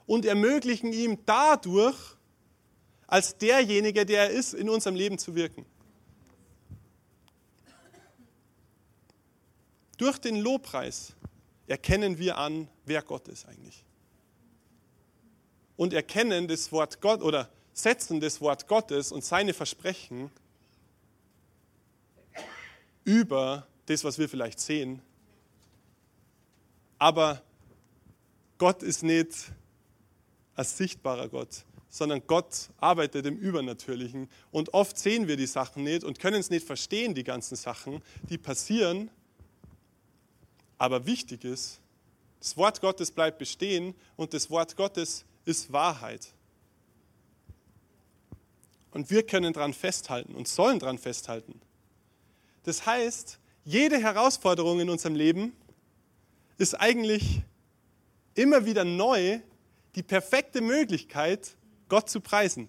und 0.07 0.25
ermöglichen 0.25 0.93
ihm 0.93 1.19
dadurch, 1.25 1.97
als 3.07 3.37
derjenige, 3.37 4.07
der 4.07 4.25
er 4.25 4.31
ist, 4.31 4.55
in 4.55 4.69
unserem 4.69 4.97
Leben 4.97 5.19
zu 5.19 5.35
wirken. 5.35 5.67
Durch 9.99 10.19
den 10.19 10.37
Lobpreis 10.37 11.15
erkennen 11.67 12.19
wir 12.19 12.39
an, 12.39 12.69
wer 12.85 13.03
Gott 13.03 13.29
ist 13.29 13.47
eigentlich. 13.47 13.85
Und 15.77 15.93
erkennen 15.93 16.49
das 16.49 16.73
Wort 16.73 17.01
Gott 17.01 17.23
oder 17.23 17.51
setzen 17.73 18.21
das 18.21 18.41
Wort 18.41 18.67
Gottes 18.67 19.13
und 19.13 19.25
seine 19.25 19.55
Versprechen 19.55 20.31
über 23.05 23.67
das, 23.87 24.05
was 24.05 24.19
wir 24.19 24.29
vielleicht 24.29 24.61
sehen. 24.61 25.03
Aber 26.99 27.43
Gott 28.59 28.83
ist 28.83 29.03
nicht 29.03 29.51
ein 30.55 30.65
sichtbarer 30.65 31.29
Gott, 31.29 31.65
sondern 31.89 32.23
Gott 32.27 32.71
arbeitet 32.79 33.27
im 33.27 33.37
Übernatürlichen. 33.37 34.29
Und 34.51 34.73
oft 34.73 34.97
sehen 34.99 35.27
wir 35.27 35.37
die 35.37 35.47
Sachen 35.47 35.85
nicht 35.85 36.05
und 36.05 36.21
können 36.21 36.41
es 36.41 36.51
nicht 36.51 36.67
verstehen, 36.67 37.15
die 37.15 37.25
ganzen 37.25 37.57
Sachen, 37.57 38.03
die 38.29 38.39
passieren. 38.39 39.11
Aber 40.79 41.07
wichtig 41.07 41.45
ist, 41.45 41.81
das 42.39 42.57
Wort 42.57 42.81
Gottes 42.81 43.11
bleibt 43.11 43.39
bestehen 43.39 43.95
und 44.17 44.35
das 44.35 44.51
Wort 44.51 44.77
Gottes 44.77 45.25
ist 45.45 45.73
Wahrheit. 45.73 46.29
Und 48.91 49.11
wir 49.11 49.27
können 49.27 49.53
daran 49.53 49.73
festhalten 49.73 50.35
und 50.35 50.49
sollen 50.49 50.79
daran 50.79 50.99
festhalten. 50.99 51.61
Das 52.65 52.87
heißt, 52.87 53.39
jede 53.65 53.99
Herausforderung 53.99 54.81
in 54.81 54.91
unserem 54.91 55.15
Leben 55.15 55.57
ist 56.59 56.75
eigentlich 56.75 57.43
immer 58.35 58.65
wieder 58.65 58.85
neu 58.85 59.41
die 59.95 60.03
perfekte 60.03 60.61
Möglichkeit, 60.61 61.57
Gott 61.89 62.09
zu 62.09 62.21
preisen. 62.21 62.69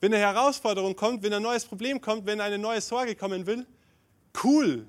Wenn 0.00 0.12
eine 0.12 0.22
Herausforderung 0.22 0.96
kommt, 0.96 1.22
wenn 1.22 1.32
ein 1.32 1.42
neues 1.42 1.64
Problem 1.64 2.00
kommt, 2.00 2.26
wenn 2.26 2.40
eine 2.40 2.58
neue 2.58 2.80
Sorge 2.80 3.14
kommen 3.14 3.46
will, 3.46 3.66
cool, 4.42 4.86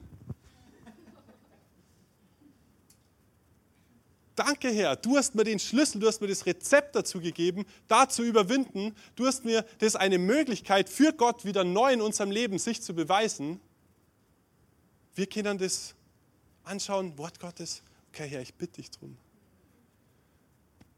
Danke, 4.36 4.70
Herr, 4.70 4.98
du 4.98 5.16
hast 5.16 5.34
mir 5.34 5.46
den 5.46 5.60
Schlüssel, 5.60 6.00
du 6.00 6.08
hast 6.08 6.20
mir 6.20 6.28
das 6.28 6.46
Rezept 6.46 6.96
dazu 6.96 7.22
gegeben, 7.22 7.66
da 7.88 8.10
zu 8.10 8.24
überwinden. 8.24 8.94
Du 9.16 9.26
hast 9.26 9.46
mir 9.46 9.66
das 9.80 9.96
eine 9.96 10.18
Möglichkeit 10.18 10.90
für 10.90 11.14
Gott 11.14 11.46
wieder 11.46 11.64
neu 11.64 11.94
in 11.94 12.02
unserem 12.02 12.32
Leben 12.32 12.60
sich 12.60 12.82
zu 12.82 12.94
beweisen. 12.94 13.62
Wir 15.16 15.28
können 15.28 15.58
das 15.58 15.96
anschauen, 16.64 17.18
Wort 17.18 17.40
Gottes. 17.40 17.82
Okay, 18.10 18.28
Herr, 18.28 18.42
ich 18.42 18.54
bitte 18.56 18.82
dich 18.82 18.92
drum. 18.92 19.18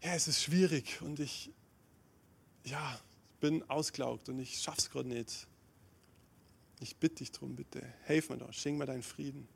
Ja, 0.03 0.15
es 0.15 0.27
ist 0.27 0.41
schwierig 0.41 1.01
und 1.01 1.19
ich, 1.19 1.51
ja, 2.63 2.99
bin 3.39 3.67
ausgelaugt 3.69 4.29
und 4.29 4.39
ich 4.39 4.59
schaff's 4.59 4.89
gerade 4.89 5.09
nicht. 5.09 5.47
Ich 6.79 6.95
bitte 6.95 7.15
dich 7.15 7.31
drum, 7.31 7.55
bitte, 7.55 7.81
helf 8.03 8.29
mir 8.29 8.37
da, 8.37 8.51
schenk 8.51 8.79
mir 8.79 8.85
deinen 8.85 9.03
Frieden. 9.03 9.47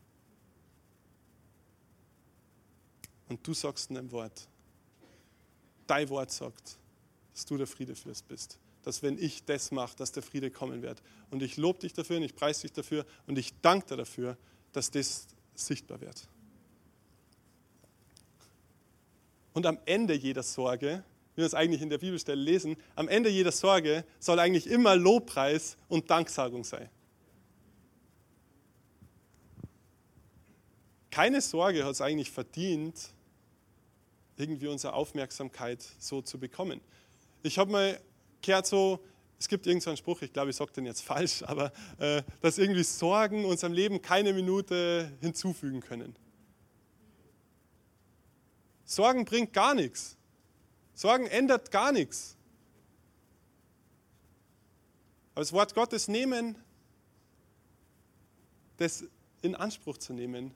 Und 3.32 3.48
du 3.48 3.54
sagst 3.54 3.90
in 3.90 3.96
deinem 3.96 4.12
Wort, 4.12 4.46
dein 5.88 6.10
Wort 6.10 6.32
sagt, 6.32 6.76
dass 7.34 7.46
du 7.46 7.56
der 7.56 7.66
Friedefürst 7.66 8.28
bist. 8.28 8.60
Dass 8.84 9.02
wenn 9.04 9.18
ich 9.18 9.46
das 9.46 9.72
mache, 9.72 9.96
dass 9.96 10.12
der 10.12 10.22
Friede 10.22 10.52
kommen 10.52 10.82
wird. 10.82 11.02
Und 11.30 11.42
ich 11.42 11.56
lobe 11.56 11.80
dich 11.80 11.94
dafür 11.94 12.18
und 12.18 12.24
ich 12.24 12.36
preise 12.36 12.64
dich 12.64 12.74
dafür 12.74 13.06
und 13.28 13.38
ich 13.38 13.54
danke 13.62 13.88
dir 13.88 13.96
dafür, 13.96 14.36
dass 14.74 14.92
das 14.92 15.28
sichtbar 15.56 16.02
wird. 16.02 16.28
Und 19.54 19.66
am 19.66 19.80
Ende 19.86 20.14
jeder 20.14 20.44
Sorge, 20.44 21.02
wie 21.36 21.38
wir 21.38 21.46
es 21.46 21.54
eigentlich 21.54 21.82
in 21.82 21.90
der 21.90 22.00
Bibelstelle 22.00 22.42
lesen, 22.42 22.76
am 22.96 23.08
Ende 23.08 23.30
jeder 23.30 23.54
Sorge 23.54 24.04
soll 24.20 24.40
eigentlich 24.40 24.68
immer 24.68 24.98
Lobpreis 24.98 25.78
und 25.88 26.10
Danksagung 26.10 26.66
sein. 26.66 26.90
Keine 31.10 31.40
Sorge 31.40 31.86
hat 31.86 31.92
es 31.92 32.02
eigentlich 32.02 32.30
verdient, 32.30 33.14
irgendwie 34.38 34.68
unsere 34.68 34.94
Aufmerksamkeit 34.94 35.86
so 36.00 36.22
zu 36.22 36.40
bekommen. 36.40 36.82
Ich 37.44 37.58
habe 37.58 37.72
mal 37.72 38.02
gehört 38.42 38.66
so, 38.68 39.00
es 39.40 39.48
gibt 39.48 39.66
irgendeinen 39.66 39.96
so 39.96 40.02
Spruch, 40.02 40.22
ich 40.22 40.34
glaube, 40.34 40.52
ich 40.52 40.56
sage 40.56 40.72
den 40.74 40.86
jetzt 40.86 41.02
falsch, 41.04 41.44
aber 41.44 41.72
äh, 41.98 42.24
dass 42.42 42.58
irgendwie 42.58 42.84
Sorgen 42.84 43.46
unserem 43.46 43.74
Leben 43.74 44.02
keine 44.02 44.34
Minute 44.34 45.12
hinzufügen 45.20 45.82
können. 45.82 46.16
Sorgen 48.86 49.26
bringt 49.26 49.54
gar 49.54 49.74
nichts. 49.74 50.18
Sorgen 50.94 51.26
ändert 51.26 51.72
gar 51.72 51.92
nichts. 51.92 52.36
Aber 55.34 55.42
das 55.42 55.54
Wort 55.54 55.74
Gottes 55.74 56.08
nehmen, 56.08 56.56
das 58.78 59.06
in 59.42 59.56
Anspruch 59.56 59.98
zu 59.98 60.14
nehmen 60.14 60.54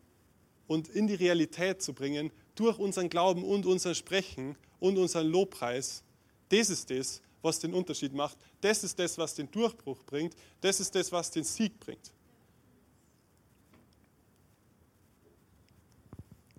und 0.67 0.89
in 0.89 1.07
die 1.07 1.15
Realität 1.15 1.81
zu 1.81 1.93
bringen, 1.93 2.31
durch 2.55 2.79
unseren 2.79 3.09
Glauben 3.09 3.43
und 3.43 3.65
unser 3.65 3.93
Sprechen 3.93 4.57
und 4.79 4.97
unseren 4.97 5.27
Lobpreis, 5.27 6.03
das 6.49 6.69
ist 6.69 6.89
das, 6.89 7.21
was 7.41 7.59
den 7.59 7.73
Unterschied 7.73 8.13
macht. 8.13 8.37
Das 8.61 8.83
ist 8.83 8.97
das, 8.97 9.17
was 9.17 9.35
den 9.35 9.49
Durchbruch 9.51 10.03
bringt. 10.03 10.35
Das 10.61 10.79
ist 10.79 10.95
das, 10.95 11.11
was 11.11 11.29
den 11.29 11.43
Sieg 11.43 11.79
bringt. 11.79 12.11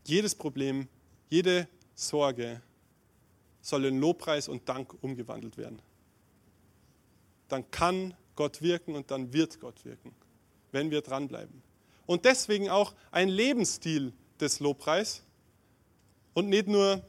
Jedes 0.05 0.34
Problem, 0.34 0.86
jede 1.28 1.68
Sorge 1.94 2.62
soll 3.61 3.86
in 3.86 3.99
Lobpreis 3.99 4.49
und 4.49 4.68
Dank 4.68 4.94
umgewandelt 5.03 5.57
werden. 5.57 5.82
Dann 7.49 7.68
kann 7.72 8.14
Gott 8.36 8.62
wirken 8.62 8.94
und 8.94 9.11
dann 9.11 9.32
wird 9.32 9.59
Gott 9.59 9.84
wirken, 9.84 10.14
wenn 10.70 10.92
wir 10.92 11.01
dranbleiben. 11.01 11.62
Und 12.07 12.24
deswegen 12.24 12.68
auch 12.68 12.94
ein 13.11 13.28
Lebensstil 13.28 14.12
des 14.38 14.61
Lobpreis, 14.61 15.24
und 16.37 16.51
nicht 16.51 16.68
nur 16.68 17.03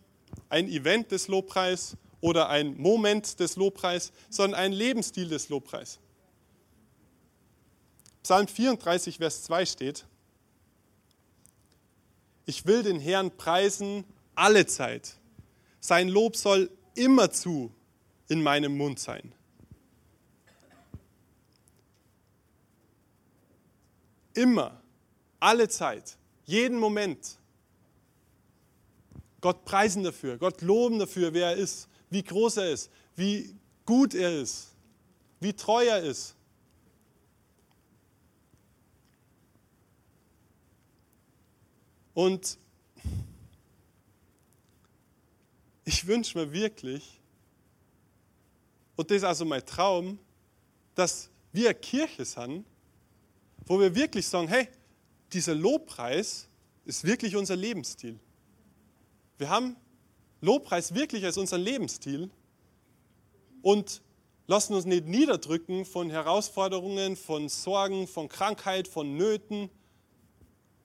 ein 0.47 0.69
Event 0.69 1.11
des 1.11 1.27
Lobpreis 1.27 1.97
oder 2.21 2.47
ein 2.47 2.77
Moment 2.77 3.41
des 3.41 3.57
Lobpreis, 3.57 4.13
sondern 4.29 4.57
ein 4.57 4.71
Lebensstil 4.71 5.27
des 5.27 5.49
Lobpreis. 5.49 5.99
Psalm 8.23 8.47
34, 8.47 9.17
Vers 9.17 9.43
2 9.43 9.65
steht, 9.65 10.05
ich 12.45 12.65
will 12.65 12.83
den 12.83 13.01
Herrn 13.01 13.35
preisen 13.35 14.05
alle 14.33 14.65
Zeit. 14.65 15.17
Sein 15.81 16.07
Lob 16.07 16.37
soll 16.37 16.71
immerzu 16.95 17.69
in 18.29 18.41
meinem 18.41 18.77
Mund 18.77 18.97
sein. 18.97 19.33
Immer, 24.33 24.81
alle 25.41 25.67
Zeit, 25.67 26.17
jeden 26.45 26.79
Moment. 26.79 27.37
Gott 29.47 29.63
preisen 29.63 30.03
dafür, 30.03 30.37
Gott 30.37 30.61
loben 30.61 30.99
dafür, 30.99 31.33
wer 31.33 31.51
er 31.51 31.55
ist, 31.55 31.87
wie 32.09 32.21
groß 32.21 32.57
er 32.57 32.69
ist, 32.69 32.91
wie 33.15 33.55
gut 33.85 34.13
er 34.13 34.41
ist, 34.41 34.75
wie 35.39 35.53
treu 35.53 35.85
er 35.85 36.03
ist. 36.03 36.35
Und 42.13 42.57
ich 45.85 46.05
wünsche 46.05 46.37
mir 46.37 46.51
wirklich, 46.51 47.21
und 48.97 49.09
das 49.09 49.15
ist 49.15 49.23
also 49.23 49.45
mein 49.45 49.65
Traum, 49.65 50.19
dass 50.93 51.29
wir 51.53 51.69
eine 51.69 51.79
Kirche 51.79 52.25
sind, 52.25 52.65
wo 53.65 53.79
wir 53.79 53.95
wirklich 53.95 54.27
sagen, 54.27 54.49
hey, 54.49 54.67
dieser 55.31 55.55
Lobpreis 55.55 56.49
ist 56.83 57.05
wirklich 57.05 57.37
unser 57.37 57.55
Lebensstil. 57.55 58.19
Wir 59.37 59.49
haben 59.49 59.75
Lobpreis 60.41 60.93
wirklich 60.93 61.25
als 61.25 61.37
unseren 61.37 61.61
Lebensstil 61.61 62.29
und 63.61 64.01
lassen 64.47 64.73
uns 64.73 64.85
nicht 64.85 65.05
niederdrücken 65.05 65.85
von 65.85 66.09
Herausforderungen, 66.09 67.15
von 67.15 67.49
Sorgen, 67.49 68.07
von 68.07 68.29
Krankheit, 68.29 68.87
von 68.87 69.15
Nöten, 69.17 69.69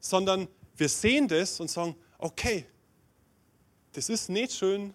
sondern 0.00 0.48
wir 0.76 0.88
sehen 0.88 1.28
das 1.28 1.60
und 1.60 1.70
sagen, 1.70 1.94
okay, 2.18 2.66
das 3.92 4.08
ist 4.08 4.28
nicht 4.28 4.52
schön, 4.52 4.94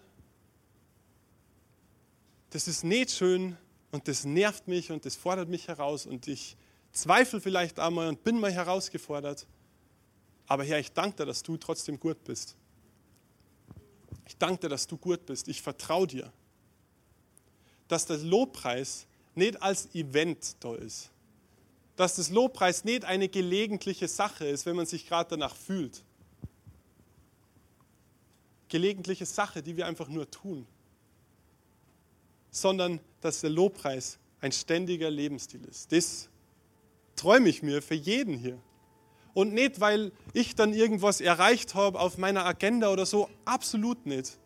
das 2.50 2.68
ist 2.68 2.84
nicht 2.84 3.10
schön 3.10 3.56
und 3.90 4.06
das 4.08 4.24
nervt 4.24 4.68
mich 4.68 4.90
und 4.90 5.04
das 5.06 5.16
fordert 5.16 5.48
mich 5.48 5.68
heraus 5.68 6.04
und 6.04 6.28
ich 6.28 6.56
zweifle 6.92 7.40
vielleicht 7.40 7.78
einmal 7.78 8.08
und 8.08 8.22
bin 8.24 8.38
mal 8.38 8.52
herausgefordert. 8.52 9.46
Aber 10.46 10.64
Herr, 10.64 10.78
ich 10.78 10.92
danke 10.92 11.18
dir, 11.18 11.26
dass 11.26 11.42
du 11.42 11.56
trotzdem 11.56 11.98
gut 12.00 12.22
bist. 12.24 12.56
Ich 14.28 14.36
danke 14.36 14.60
dir, 14.60 14.68
dass 14.68 14.86
du 14.86 14.98
gut 14.98 15.24
bist. 15.24 15.48
Ich 15.48 15.62
vertraue 15.62 16.06
dir, 16.06 16.30
dass 17.88 18.04
der 18.04 18.18
Lobpreis 18.18 19.06
nicht 19.34 19.60
als 19.62 19.94
Event 19.94 20.56
da 20.60 20.74
ist. 20.74 21.10
Dass 21.96 22.16
das 22.16 22.28
Lobpreis 22.28 22.84
nicht 22.84 23.06
eine 23.06 23.28
gelegentliche 23.28 24.06
Sache 24.06 24.46
ist, 24.46 24.66
wenn 24.66 24.76
man 24.76 24.84
sich 24.84 25.08
gerade 25.08 25.30
danach 25.30 25.56
fühlt. 25.56 26.04
Gelegentliche 28.68 29.24
Sache, 29.24 29.62
die 29.62 29.76
wir 29.78 29.86
einfach 29.86 30.08
nur 30.08 30.30
tun. 30.30 30.66
Sondern 32.50 33.00
dass 33.22 33.40
der 33.40 33.50
Lobpreis 33.50 34.18
ein 34.42 34.52
ständiger 34.52 35.10
Lebensstil 35.10 35.64
ist. 35.64 35.90
Das 35.90 36.28
träume 37.16 37.48
ich 37.48 37.62
mir 37.62 37.80
für 37.80 37.94
jeden 37.94 38.36
hier. 38.36 38.60
Und 39.38 39.54
nicht, 39.54 39.78
weil 39.78 40.10
ich 40.32 40.56
dann 40.56 40.72
irgendwas 40.72 41.20
erreicht 41.20 41.76
habe 41.76 42.00
auf 42.00 42.18
meiner 42.18 42.44
Agenda 42.44 42.88
oder 42.88 43.06
so, 43.06 43.28
absolut 43.44 44.04
nicht. 44.04 44.36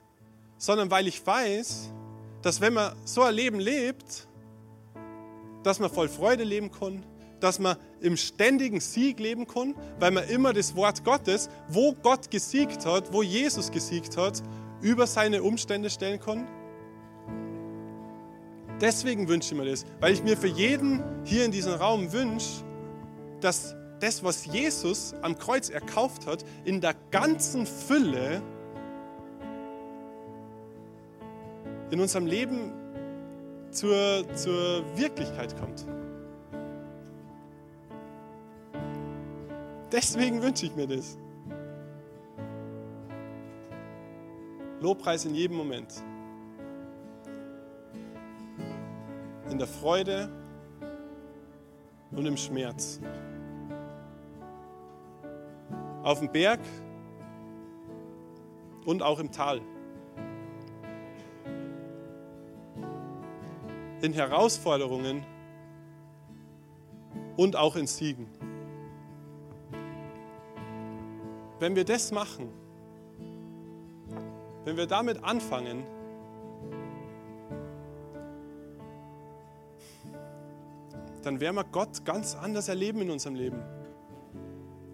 Sondern 0.59 0.91
weil 0.91 1.09
ich 1.09 1.27
weiß, 1.27 1.91
dass 2.43 2.61
wenn 2.61 2.75
man 2.75 2.95
so 3.07 3.23
ein 3.23 3.35
Leben 3.35 3.59
lebt, 3.59 4.29
dass 5.63 5.81
man 5.81 5.89
voll 5.89 6.11
Freude 6.11 6.45
leben 6.45 6.71
kann, 6.71 7.07
dass 7.41 7.59
man 7.59 7.79
im 8.03 8.19
ständigen 8.19 8.81
Sieg 8.81 9.19
leben 9.19 9.47
kann, 9.47 9.75
weil 9.99 10.11
man 10.11 10.29
immer 10.29 10.53
das 10.53 10.77
Wort 10.77 11.05
Gottes, 11.05 11.49
wo 11.69 11.95
Gott 11.95 12.31
gesiegt 12.31 12.85
hat, 12.85 13.15
wo 13.15 13.23
Jesus 13.23 13.71
gesiegt 13.71 14.19
hat, 14.19 14.43
über 14.83 15.07
seine 15.07 15.43
Umstände 15.43 15.89
stellen 15.89 16.21
kann. 16.21 16.47
Deswegen 18.79 19.27
wünsche 19.27 19.55
ich 19.55 19.59
mir 19.59 19.71
das, 19.71 19.87
weil 20.01 20.13
ich 20.13 20.23
mir 20.23 20.37
für 20.37 20.49
jeden 20.49 21.03
hier 21.25 21.47
in 21.47 21.51
diesem 21.51 21.73
Raum 21.73 22.13
wünsche, 22.13 22.63
dass 23.41 23.75
das, 24.03 24.25
was 24.25 24.47
Jesus 24.47 25.15
am 25.23 25.39
Kreuz 25.39 25.71
erkauft 25.71 26.27
hat, 26.27 26.45
in 26.65 26.81
der 26.81 26.95
ganzen 27.13 27.67
Fülle 27.67 28.43
in 31.91 32.01
unserem 32.01 32.27
Leben 32.27 32.73
zur, 33.71 34.25
zur 34.35 34.85
Wirklichkeit 34.97 35.57
kommt. 35.57 35.87
Deswegen 39.93 40.43
wünsche 40.43 40.67
ich 40.67 40.75
mir 40.75 40.89
das. 40.89 41.17
Lobpreis 44.81 45.27
in 45.27 45.35
jedem 45.35 45.57
Moment. 45.57 46.03
In 49.49 49.59
der 49.59 49.69
Freude 49.69 50.29
und 52.11 52.27
im 52.27 52.37
Schmerz 52.37 53.01
auf 56.03 56.19
dem 56.19 56.31
Berg 56.31 56.61
und 58.85 59.03
auch 59.03 59.19
im 59.19 59.31
Tal. 59.31 59.61
In 64.01 64.13
Herausforderungen 64.13 65.25
und 67.37 67.55
auch 67.57 67.77
in 67.77 67.87
Siegen. 67.87 68.27
Wenn 71.61 71.77
wir 71.77 71.85
das 71.85 72.11
machen, 72.11 72.49
wenn 74.65 74.77
wir 74.77 74.87
damit 74.87 75.23
anfangen, 75.23 75.85
dann 81.23 81.39
werden 81.41 81.55
wir 81.55 81.65
Gott 81.65 82.05
ganz 82.05 82.35
anders 82.35 82.69
erleben 82.69 83.03
in 83.03 83.11
unserem 83.11 83.37
Leben 83.37 83.63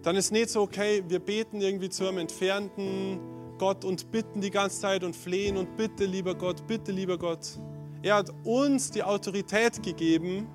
dann 0.03 0.15
ist 0.15 0.31
nicht 0.31 0.49
so, 0.49 0.61
okay, 0.61 1.03
wir 1.07 1.19
beten 1.19 1.61
irgendwie 1.61 1.89
zu 1.89 2.07
einem 2.07 2.19
entfernten 2.19 3.19
Gott 3.57 3.83
und 3.83 4.11
bitten 4.11 4.39
die 4.39 4.51
ganze 4.51 4.79
Zeit 4.79 5.03
und 5.03 5.15
flehen 5.15 5.57
und 5.57 5.75
bitte, 5.75 6.05
lieber 6.05 6.35
Gott, 6.35 6.65
bitte, 6.65 6.91
lieber 6.91 7.17
Gott. 7.17 7.59
Er 8.01 8.15
hat 8.15 8.31
uns 8.45 8.91
die 8.91 9.03
Autorität 9.03 9.83
gegeben, 9.83 10.47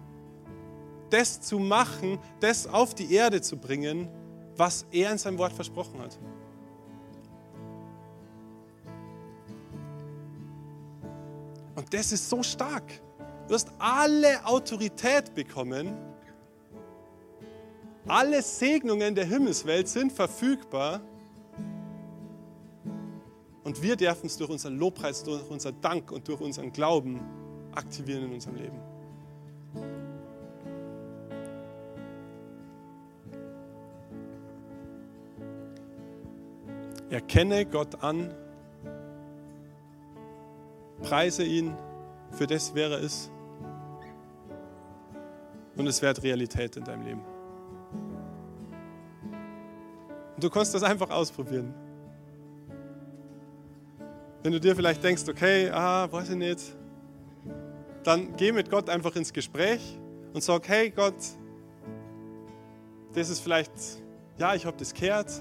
das 1.11 1.40
zu 1.40 1.59
machen, 1.59 2.18
das 2.40 2.66
auf 2.66 2.95
die 2.95 3.12
Erde 3.12 3.42
zu 3.42 3.59
bringen, 3.59 4.09
was 4.57 4.86
er 4.90 5.12
in 5.12 5.18
seinem 5.18 5.38
Wort 5.38 5.53
versprochen 5.53 6.01
hat. 6.01 6.18
Und 11.74 11.92
das 11.92 12.12
ist 12.12 12.30
so 12.30 12.42
stark. 12.42 12.84
Du 13.47 13.55
hast 13.55 13.70
alle 13.78 14.45
Autorität 14.47 15.34
bekommen, 15.34 15.95
alle 18.07 18.43
Segnungen 18.43 19.15
der 19.15 19.25
Himmelswelt 19.25 19.89
sind 19.89 20.13
verfügbar. 20.13 21.01
Und 23.63 23.83
wir 23.83 23.97
dürfen 23.97 24.27
es 24.27 24.37
durch 24.37 24.51
unseren 24.51 24.79
Lobpreis, 24.79 25.25
durch 25.25 25.49
unseren 25.49 25.81
Dank 25.81 26.13
und 26.13 26.29
durch 26.29 26.41
unseren 26.41 26.71
Glauben 26.73 27.21
aktivieren 27.75 28.25
in 28.25 28.35
unserem 28.35 28.57
Leben. 28.57 28.79
Erkenne 37.09 37.65
Gott 37.65 38.03
an, 38.03 38.35
preise 41.03 41.45
ihn 41.45 41.75
für 42.33 42.47
das, 42.47 42.75
wer 42.75 42.91
er 42.91 42.99
ist. 42.99 43.31
Und 45.77 45.87
es 45.87 46.03
wird 46.03 46.23
Realität 46.23 46.77
in 46.77 46.85
deinem 46.85 47.03
Leben. 47.03 47.34
Du 50.45 50.51
kannst 50.51 50.74
das 50.74 50.82
einfach 50.82 51.09
ausprobieren. 51.11 51.72
Wenn 54.42 54.53
du 54.53 54.61
dir 54.61 54.76
vielleicht 54.76 55.03
denkst, 55.03 55.22
okay, 55.26 55.70
ah, 55.70 56.07
weiß 56.11 56.30
ich 56.30 56.36
nicht, 56.36 56.61
dann 58.03 58.36
geh 58.36 58.53
mit 58.53 58.70
Gott 58.70 58.90
einfach 58.90 59.16
ins 59.16 59.32
Gespräch 59.32 59.99
und 60.34 60.42
sag, 60.42 60.68
hey 60.68 60.90
Gott, 60.90 61.14
das 63.14 63.30
ist 63.30 63.40
vielleicht, 63.40 63.72
ja, 64.36 64.55
ich 64.55 64.66
habe 64.66 64.76
das 64.76 64.92
gehört 64.92 65.32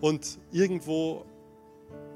und 0.00 0.40
irgendwo 0.50 1.24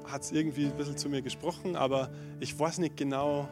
hat 0.03 0.23
es 0.23 0.33
irgendwie 0.33 0.65
ein 0.65 0.75
bisschen 0.75 0.97
zu 0.97 1.07
mir 1.07 1.21
gesprochen, 1.21 1.77
aber 1.77 2.09
ich 2.41 2.59
weiß 2.59 2.79
nicht 2.79 2.97
genau, 2.97 3.47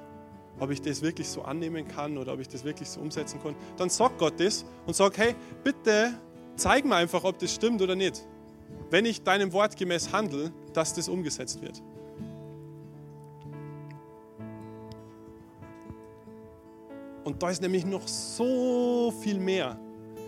ob 0.59 0.71
ich 0.71 0.81
das 0.81 1.01
wirklich 1.01 1.29
so 1.29 1.43
annehmen 1.43 1.87
kann 1.87 2.17
oder 2.17 2.33
ob 2.33 2.41
ich 2.41 2.49
das 2.49 2.65
wirklich 2.65 2.89
so 2.89 2.99
umsetzen 2.99 3.41
kann. 3.41 3.55
Dann 3.77 3.89
sag 3.89 4.17
Gott 4.17 4.33
das 4.39 4.65
und 4.85 4.93
sag, 4.93 5.17
hey, 5.17 5.35
bitte 5.63 6.19
zeig 6.57 6.83
mir 6.83 6.97
einfach, 6.97 7.23
ob 7.23 7.39
das 7.39 7.53
stimmt 7.53 7.81
oder 7.81 7.95
nicht 7.95 8.27
wenn 8.93 9.05
ich 9.05 9.23
deinem 9.23 9.51
Wort 9.53 9.75
gemäß 9.75 10.13
handle, 10.13 10.53
dass 10.71 10.93
das 10.93 11.09
umgesetzt 11.09 11.59
wird. 11.63 11.81
Und 17.23 17.41
da 17.41 17.49
ist 17.49 17.59
nämlich 17.59 17.87
noch 17.87 18.07
so 18.07 19.11
viel 19.19 19.39
mehr. 19.39 19.79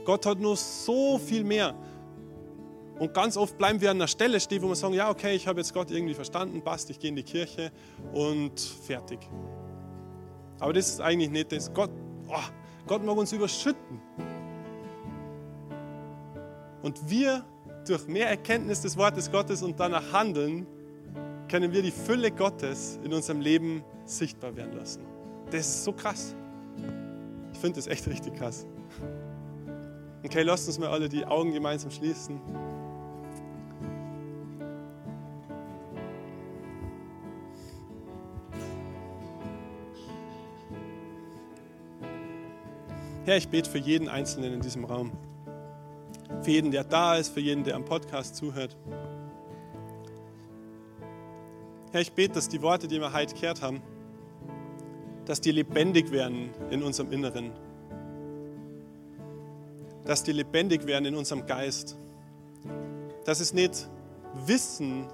Gott 0.04 0.26
hat 0.26 0.40
nur 0.40 0.58
so 0.58 1.20
viel 1.20 1.44
mehr. 1.44 1.76
Und 2.98 3.14
ganz 3.14 3.38
oft 3.38 3.56
bleiben 3.56 3.80
wir 3.82 3.92
an 3.92 3.98
einer 3.98 4.08
Stelle 4.08 4.40
stehen, 4.40 4.64
wo 4.64 4.70
wir 4.70 4.76
sagen, 4.76 4.96
ja, 4.96 5.12
okay, 5.12 5.36
ich 5.36 5.46
habe 5.46 5.60
jetzt 5.60 5.72
Gott 5.72 5.92
irgendwie 5.92 6.16
verstanden, 6.16 6.64
passt, 6.64 6.90
ich 6.90 6.98
gehe 6.98 7.10
in 7.10 7.16
die 7.18 7.24
Kirche 7.24 7.72
und 8.16 8.60
fertig. 8.60 9.20
Aber 10.60 10.74
das 10.74 10.90
ist 10.90 11.02
eigentlich 11.02 11.30
nicht 11.30 11.52
das. 11.52 11.72
Gott, 11.72 11.92
oh, 12.30 12.50
Gott 12.88 13.06
mag 13.06 13.16
uns 13.16 13.32
überschütten. 13.32 14.02
Und 16.82 17.08
wir, 17.08 17.46
durch 17.90 18.08
mehr 18.08 18.30
Erkenntnis 18.30 18.82
des 18.82 18.98
Wortes 18.98 19.32
Gottes 19.32 19.64
und 19.64 19.80
danach 19.80 20.12
handeln, 20.12 20.66
können 21.50 21.72
wir 21.72 21.82
die 21.82 21.92
Fülle 21.92 22.32
Gottes 22.32 23.00
in 23.04 23.14
unserem 23.14 23.40
Leben 23.40 23.84
sichtbar 24.06 24.56
werden 24.56 24.76
lassen. 24.76 25.02
Das 25.52 25.62
ist 25.62 25.84
so 25.84 25.94
krass. 25.94 26.36
Ich 27.54 27.60
finde 27.60 27.76
das 27.78 27.88
echt 27.88 28.08
richtig 28.08 28.36
krass. 28.36 28.66
Okay, 30.24 30.42
lasst 30.42 30.68
uns 30.68 30.80
mal 30.80 30.90
alle 30.90 31.08
die 31.08 31.26
Augen 31.26 31.54
gemeinsam 31.54 31.92
schließen. 31.92 32.42
Herr, 43.26 43.38
ich 43.38 43.48
bete 43.48 43.70
für 43.70 43.80
jeden 43.80 44.08
Einzelnen 44.08 44.54
in 44.54 44.62
diesem 44.62 44.86
Raum. 44.86 45.12
Für 46.42 46.52
jeden, 46.52 46.72
der 46.72 46.84
da 46.84 47.16
ist, 47.16 47.34
für 47.34 47.40
jeden, 47.40 47.64
der 47.64 47.76
am 47.76 47.86
Podcast 47.86 48.36
zuhört. 48.36 48.76
Herr, 51.92 52.02
ich 52.02 52.12
bete, 52.12 52.34
dass 52.34 52.50
die 52.50 52.62
Worte, 52.62 52.88
die 52.88 53.00
wir 53.00 53.14
heute 53.14 53.36
gehört 53.36 53.62
haben, 53.62 53.82
dass 55.26 55.42
die 55.42 55.52
lebendig 55.52 56.12
werden 56.12 56.50
in 56.70 56.84
unserem 56.84 57.12
Inneren. 57.12 57.52
Dass 60.04 60.24
die 60.24 60.34
lebendig 60.34 60.86
werden 60.86 61.06
in 61.06 61.16
unserem 61.16 61.46
Geist. 61.46 61.98
Dass 63.26 63.40
es 63.40 63.54
nicht 63.54 63.88
Wissen 64.46 65.08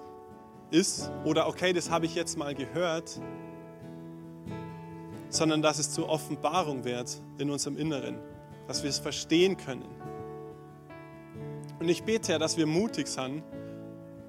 ist 0.72 1.12
oder 1.24 1.48
okay, 1.48 1.74
das 1.74 1.90
habe 1.90 2.06
ich 2.06 2.16
jetzt 2.16 2.38
mal 2.38 2.56
gehört, 2.56 3.22
sondern 5.30 5.62
dass 5.62 5.80
es 5.80 5.92
zur 5.92 6.10
Offenbarung 6.10 6.84
wird 6.84 7.22
in 7.38 7.50
unserem 7.50 7.78
Inneren, 7.78 8.18
dass 8.68 8.84
wir 8.84 8.90
es 8.90 9.00
verstehen 9.00 9.56
können. 9.56 9.86
Und 11.82 11.90
ich 11.90 12.04
bete, 12.04 12.32
Herr, 12.32 12.40
dass 12.40 12.56
wir 12.56 12.66
mutig 12.66 13.08
sind 13.08 13.44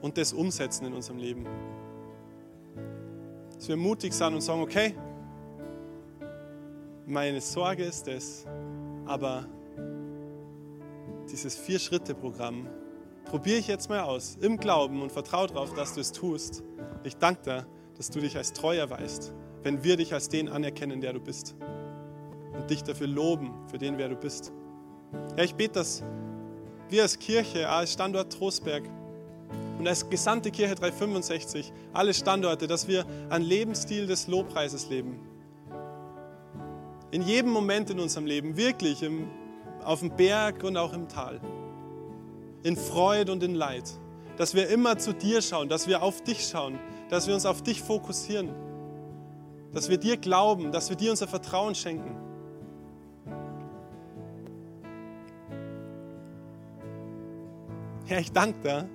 und 0.00 0.18
das 0.18 0.32
umsetzen 0.32 0.86
in 0.86 0.94
unserem 0.94 1.18
Leben. 1.18 1.46
Dass 3.54 3.68
wir 3.68 3.76
mutig 3.76 4.12
sind 4.12 4.34
und 4.34 4.40
sagen, 4.40 4.62
okay, 4.62 4.96
meine 7.06 7.40
Sorge 7.40 7.84
ist 7.84 8.08
das, 8.08 8.46
aber 9.06 9.46
dieses 11.30 11.54
Vier-Schritte-Programm 11.54 12.68
probiere 13.26 13.58
ich 13.58 13.68
jetzt 13.68 13.88
mal 13.88 14.00
aus, 14.00 14.36
im 14.40 14.56
Glauben 14.56 15.00
und 15.02 15.12
vertraue 15.12 15.46
darauf, 15.46 15.72
dass 15.74 15.94
du 15.94 16.00
es 16.00 16.10
tust. 16.10 16.64
Ich 17.04 17.16
danke 17.16 17.42
dir, 17.42 17.66
dass 17.96 18.10
du 18.10 18.20
dich 18.20 18.36
als 18.36 18.52
treu 18.52 18.76
erweist 18.76 19.32
wenn 19.62 19.84
wir 19.84 19.96
dich 19.96 20.12
als 20.12 20.28
den 20.28 20.48
anerkennen, 20.48 21.00
der 21.00 21.12
du 21.12 21.20
bist. 21.20 21.54
Und 22.52 22.68
dich 22.70 22.82
dafür 22.82 23.06
loben, 23.06 23.52
für 23.68 23.78
den, 23.78 23.98
wer 23.98 24.08
du 24.08 24.16
bist. 24.16 24.52
Herr, 25.36 25.44
ich 25.44 25.54
bete, 25.54 25.74
dass 25.74 26.02
wir 26.92 27.02
als 27.02 27.18
Kirche, 27.18 27.68
als 27.68 27.94
Standort 27.94 28.32
Trostberg 28.32 28.84
und 29.78 29.88
als 29.88 30.08
gesamte 30.08 30.50
Kirche 30.50 30.74
365, 30.74 31.72
alle 31.92 32.14
Standorte, 32.14 32.66
dass 32.66 32.86
wir 32.86 33.04
einen 33.30 33.44
Lebensstil 33.44 34.06
des 34.06 34.28
Lobpreises 34.28 34.88
leben. 34.88 35.18
In 37.10 37.22
jedem 37.22 37.50
Moment 37.50 37.90
in 37.90 37.98
unserem 37.98 38.26
Leben, 38.26 38.56
wirklich, 38.56 39.02
im, 39.02 39.28
auf 39.84 40.00
dem 40.00 40.16
Berg 40.16 40.62
und 40.62 40.76
auch 40.76 40.92
im 40.92 41.08
Tal. 41.08 41.40
In 42.62 42.76
Freude 42.76 43.32
und 43.32 43.42
in 43.42 43.54
Leid. 43.54 43.90
Dass 44.36 44.54
wir 44.54 44.68
immer 44.68 44.98
zu 44.98 45.12
dir 45.12 45.42
schauen, 45.42 45.68
dass 45.68 45.88
wir 45.88 46.02
auf 46.02 46.22
dich 46.22 46.46
schauen, 46.46 46.78
dass 47.10 47.26
wir 47.26 47.34
uns 47.34 47.44
auf 47.44 47.62
dich 47.62 47.82
fokussieren 47.82 48.50
dass 49.72 49.88
wir 49.88 49.98
dir 49.98 50.16
glauben, 50.16 50.70
dass 50.70 50.90
wir 50.90 50.96
dir 50.96 51.10
unser 51.10 51.26
Vertrauen 51.26 51.74
schenken. 51.74 52.14
Herr, 58.06 58.18
ich 58.18 58.32
danke 58.32 58.58
dir, 58.60 58.88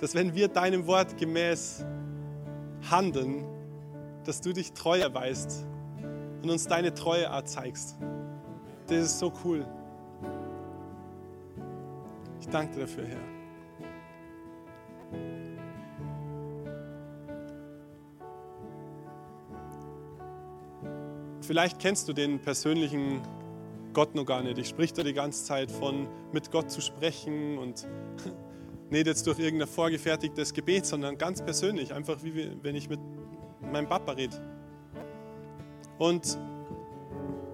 dass 0.00 0.14
wenn 0.14 0.34
wir 0.34 0.48
deinem 0.48 0.86
Wort 0.86 1.16
gemäß 1.16 1.84
handeln, 2.90 3.44
dass 4.24 4.40
du 4.40 4.52
dich 4.52 4.72
treu 4.72 4.98
erweist 4.98 5.64
und 6.42 6.50
uns 6.50 6.66
deine 6.66 6.92
Treue 6.92 7.28
zeigst. 7.44 7.96
Das 8.88 8.98
ist 8.98 9.18
so 9.18 9.32
cool. 9.44 9.64
Ich 12.40 12.48
danke 12.48 12.74
dir 12.74 12.80
dafür, 12.80 13.06
Herr. 13.06 13.20
Vielleicht 21.42 21.78
kennst 21.78 22.08
du 22.08 22.12
den 22.12 22.40
persönlichen 22.40 23.22
Gott 23.94 24.14
noch 24.14 24.26
gar 24.26 24.42
nicht. 24.42 24.58
Ich 24.58 24.68
sprich 24.68 24.92
da 24.92 25.02
die 25.02 25.14
ganze 25.14 25.44
Zeit 25.44 25.70
von, 25.70 26.06
mit 26.32 26.50
Gott 26.50 26.70
zu 26.70 26.80
sprechen 26.80 27.56
und 27.56 27.88
nicht 28.90 29.06
jetzt 29.06 29.26
durch 29.26 29.38
irgendein 29.38 29.68
vorgefertigtes 29.68 30.52
Gebet, 30.52 30.86
sondern 30.86 31.18
ganz 31.18 31.42
persönlich, 31.42 31.92
einfach 31.92 32.22
wie 32.22 32.50
wenn 32.62 32.74
ich 32.74 32.88
mit 32.88 33.00
meinem 33.60 33.88
Papa 33.88 34.12
rede. 34.12 34.36
Und 35.98 36.38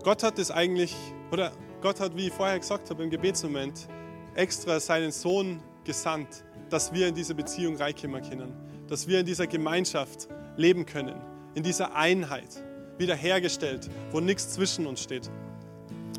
Gott 0.02 0.22
hat 0.22 0.38
es 0.38 0.50
eigentlich, 0.50 0.94
oder 1.32 1.52
Gott 1.80 2.00
hat, 2.00 2.16
wie 2.16 2.26
ich 2.26 2.32
vorher 2.32 2.58
gesagt 2.58 2.90
habe, 2.90 3.02
im 3.02 3.10
Gebetsmoment 3.10 3.88
extra 4.34 4.80
seinen 4.80 5.12
Sohn 5.12 5.60
gesandt, 5.84 6.44
dass 6.70 6.92
wir 6.92 7.08
in 7.08 7.14
dieser 7.14 7.34
Beziehung 7.34 7.76
reinkommen 7.76 8.22
können, 8.22 8.52
dass 8.88 9.06
wir 9.06 9.20
in 9.20 9.26
dieser 9.26 9.46
Gemeinschaft 9.46 10.28
leben 10.56 10.86
können, 10.86 11.20
in 11.54 11.62
dieser 11.62 11.94
Einheit 11.94 12.62
wiederhergestellt, 12.98 13.88
wo 14.12 14.20
nichts 14.20 14.50
zwischen 14.50 14.86
uns 14.86 15.00
steht. 15.00 15.30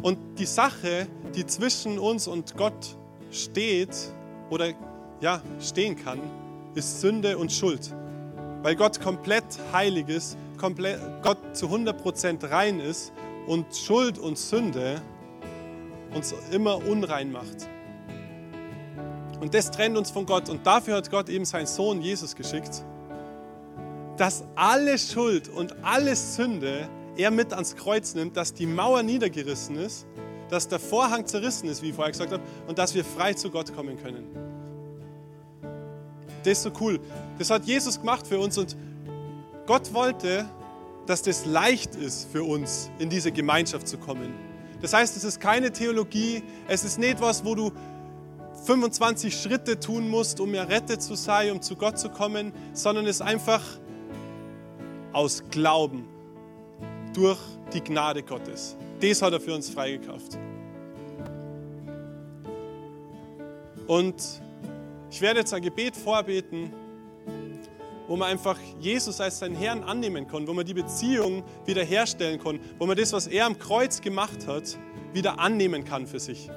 Und 0.01 0.17
die 0.37 0.45
Sache, 0.45 1.07
die 1.35 1.45
zwischen 1.45 1.99
uns 1.99 2.27
und 2.27 2.55
Gott 2.57 2.97
steht 3.31 3.95
oder 4.49 4.73
ja, 5.21 5.41
stehen 5.59 5.95
kann, 5.95 6.19
ist 6.75 7.01
Sünde 7.01 7.37
und 7.37 7.51
Schuld. 7.51 7.93
Weil 8.61 8.75
Gott 8.75 8.99
komplett 8.99 9.45
heilig 9.71 10.09
ist, 10.09 10.37
komplett, 10.57 10.99
Gott 11.21 11.37
zu 11.55 11.67
100% 11.67 12.49
rein 12.49 12.79
ist 12.79 13.13
und 13.47 13.75
Schuld 13.75 14.17
und 14.17 14.37
Sünde 14.37 15.01
uns 16.13 16.33
immer 16.51 16.77
unrein 16.87 17.31
macht. 17.31 17.67
Und 19.41 19.53
das 19.53 19.69
trennt 19.69 19.97
uns 19.97 20.09
von 20.09 20.25
Gott. 20.25 20.49
Und 20.49 20.65
dafür 20.65 20.95
hat 20.95 21.11
Gott 21.11 21.29
eben 21.29 21.45
seinen 21.45 21.67
Sohn 21.67 22.01
Jesus 22.01 22.35
geschickt, 22.35 22.83
dass 24.17 24.43
alle 24.55 24.97
Schuld 24.97 25.49
und 25.49 25.75
alle 25.83 26.15
Sünde 26.15 26.89
er 27.17 27.31
mit 27.31 27.53
ans 27.53 27.75
Kreuz 27.75 28.15
nimmt, 28.15 28.35
dass 28.37 28.53
die 28.53 28.65
Mauer 28.65 29.03
niedergerissen 29.03 29.77
ist, 29.77 30.05
dass 30.49 30.67
der 30.67 30.79
Vorhang 30.79 31.25
zerrissen 31.25 31.67
ist, 31.69 31.81
wie 31.81 31.89
ich 31.89 31.95
vorher 31.95 32.11
gesagt 32.11 32.31
habe, 32.31 32.43
und 32.67 32.77
dass 32.77 32.95
wir 32.95 33.03
frei 33.03 33.33
zu 33.33 33.49
Gott 33.49 33.75
kommen 33.75 34.01
können. 34.01 34.54
Das 36.45 36.59
ist 36.59 36.63
so 36.63 36.71
cool. 36.79 36.99
Das 37.39 37.49
hat 37.49 37.65
Jesus 37.65 37.99
gemacht 37.99 38.27
für 38.27 38.39
uns 38.39 38.57
und 38.57 38.77
Gott 39.65 39.93
wollte, 39.93 40.47
dass 41.07 41.23
das 41.23 41.45
leicht 41.45 41.95
ist 41.95 42.31
für 42.31 42.43
uns, 42.43 42.91
in 42.99 43.09
diese 43.09 43.31
Gemeinschaft 43.31 43.87
zu 43.87 43.97
kommen. 43.97 44.33
Das 44.81 44.93
heißt, 44.93 45.17
es 45.17 45.23
ist 45.23 45.39
keine 45.39 45.71
Theologie, 45.71 46.43
es 46.67 46.83
ist 46.83 46.99
nicht 46.99 47.19
was, 47.19 47.43
wo 47.43 47.55
du 47.55 47.71
25 48.65 49.35
Schritte 49.35 49.79
tun 49.79 50.07
musst, 50.07 50.39
um 50.39 50.53
errettet 50.53 51.01
zu 51.01 51.15
sein, 51.15 51.51
um 51.51 51.61
zu 51.61 51.75
Gott 51.75 51.97
zu 51.97 52.09
kommen, 52.09 52.53
sondern 52.73 53.05
es 53.05 53.17
ist 53.17 53.21
einfach 53.21 53.63
aus 55.13 55.43
Glauben 55.49 56.07
durch 57.13 57.39
die 57.73 57.81
Gnade 57.81 58.21
Gottes. 58.21 58.75
Das 59.01 59.21
hat 59.21 59.33
er 59.33 59.39
für 59.39 59.55
uns 59.55 59.69
freigekauft. 59.69 60.37
Und 63.87 64.41
ich 65.15 65.21
werde 65.21 65.39
jetzt 65.39 65.53
ein 65.53 65.61
Gebet 65.61 65.95
vorbeten, 65.95 66.73
wo 68.05 68.17
man 68.17 68.31
einfach 68.31 68.59
Jesus 68.81 69.21
als 69.21 69.39
seinen 69.39 69.55
Herrn 69.55 69.81
annehmen 69.81 70.27
kann, 70.27 70.45
wo 70.45 70.51
man 70.51 70.65
die 70.65 70.73
Beziehung 70.73 71.45
wiederherstellen 71.65 72.37
kann, 72.37 72.59
wo 72.79 72.85
man 72.85 72.97
das, 72.97 73.13
was 73.13 73.25
er 73.25 73.45
am 73.45 73.57
Kreuz 73.57 74.01
gemacht 74.01 74.45
hat, 74.45 74.77
wieder 75.13 75.39
annehmen 75.39 75.85
kann 75.85 76.05
für 76.05 76.19
sich. 76.19 76.49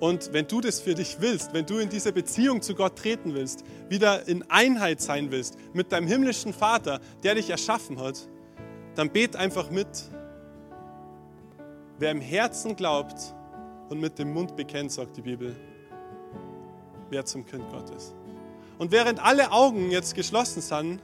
Und 0.00 0.34
wenn 0.34 0.46
du 0.46 0.60
das 0.60 0.82
für 0.82 0.94
dich 0.94 1.16
willst, 1.20 1.54
wenn 1.54 1.64
du 1.64 1.78
in 1.78 1.88
diese 1.88 2.12
Beziehung 2.12 2.60
zu 2.60 2.74
Gott 2.74 2.96
treten 2.96 3.32
willst, 3.32 3.64
wieder 3.88 4.28
in 4.28 4.44
Einheit 4.50 5.00
sein 5.00 5.30
willst 5.30 5.56
mit 5.72 5.92
deinem 5.92 6.08
himmlischen 6.08 6.52
Vater, 6.52 7.00
der 7.22 7.36
dich 7.36 7.48
erschaffen 7.48 7.98
hat, 7.98 8.28
dann 8.96 9.08
bet 9.08 9.34
einfach 9.36 9.70
mit. 9.70 9.88
Wer 11.98 12.10
im 12.10 12.20
Herzen 12.20 12.76
glaubt 12.76 13.34
und 13.92 14.00
mit 14.00 14.18
dem 14.18 14.32
Mund 14.32 14.56
bekennt, 14.56 14.90
sagt 14.90 15.18
die 15.18 15.20
Bibel, 15.20 15.54
wer 17.10 17.26
zum 17.26 17.44
Kind 17.44 17.68
Gottes. 17.70 18.14
Und 18.78 18.90
während 18.90 19.22
alle 19.22 19.52
Augen 19.52 19.90
jetzt 19.90 20.14
geschlossen 20.14 20.62
sind, 20.62 21.02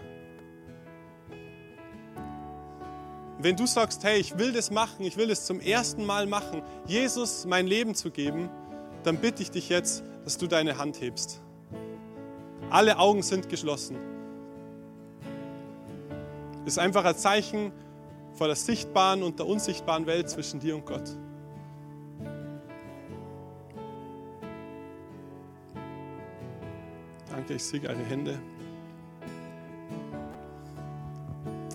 wenn 3.40 3.56
du 3.56 3.66
sagst, 3.66 4.02
hey, 4.04 4.18
ich 4.18 4.38
will 4.38 4.52
das 4.52 4.70
machen, 4.70 5.04
ich 5.04 5.18
will 5.18 5.30
es 5.30 5.44
zum 5.44 5.60
ersten 5.60 6.06
Mal 6.06 6.26
machen, 6.26 6.62
Jesus 6.86 7.44
mein 7.44 7.66
Leben 7.66 7.94
zu 7.94 8.10
geben, 8.10 8.48
dann 9.04 9.18
bitte 9.18 9.42
ich 9.42 9.50
dich 9.50 9.68
jetzt, 9.68 10.02
dass 10.24 10.38
du 10.38 10.46
deine 10.46 10.78
Hand 10.78 10.98
hebst. 11.02 11.42
Alle 12.70 12.98
Augen 12.98 13.22
sind 13.22 13.50
geschlossen. 13.50 13.98
Ist 16.64 16.78
einfach 16.78 17.04
ein 17.04 17.16
Zeichen 17.16 17.70
vor 18.32 18.46
der 18.46 18.56
sichtbaren 18.56 19.22
und 19.22 19.38
der 19.38 19.46
unsichtbaren 19.46 20.06
Welt 20.06 20.30
zwischen 20.30 20.58
dir 20.58 20.74
und 20.74 20.86
Gott. 20.86 21.14
Danke, 27.48 27.62
ich 27.62 27.64
sehe 27.64 27.80
eure 27.80 28.04
Hände. 28.04 28.38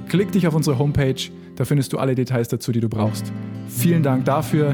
klick 0.09 0.31
dich 0.31 0.47
auf 0.47 0.55
unsere 0.55 0.79
Homepage, 0.79 1.29
da 1.55 1.65
findest 1.65 1.93
du 1.93 1.99
alle 1.99 2.15
Details 2.15 2.47
dazu, 2.47 2.71
die 2.71 2.79
du 2.79 2.89
brauchst. 2.89 3.31
Vielen 3.67 4.01
Dank 4.01 4.25
dafür 4.25 4.73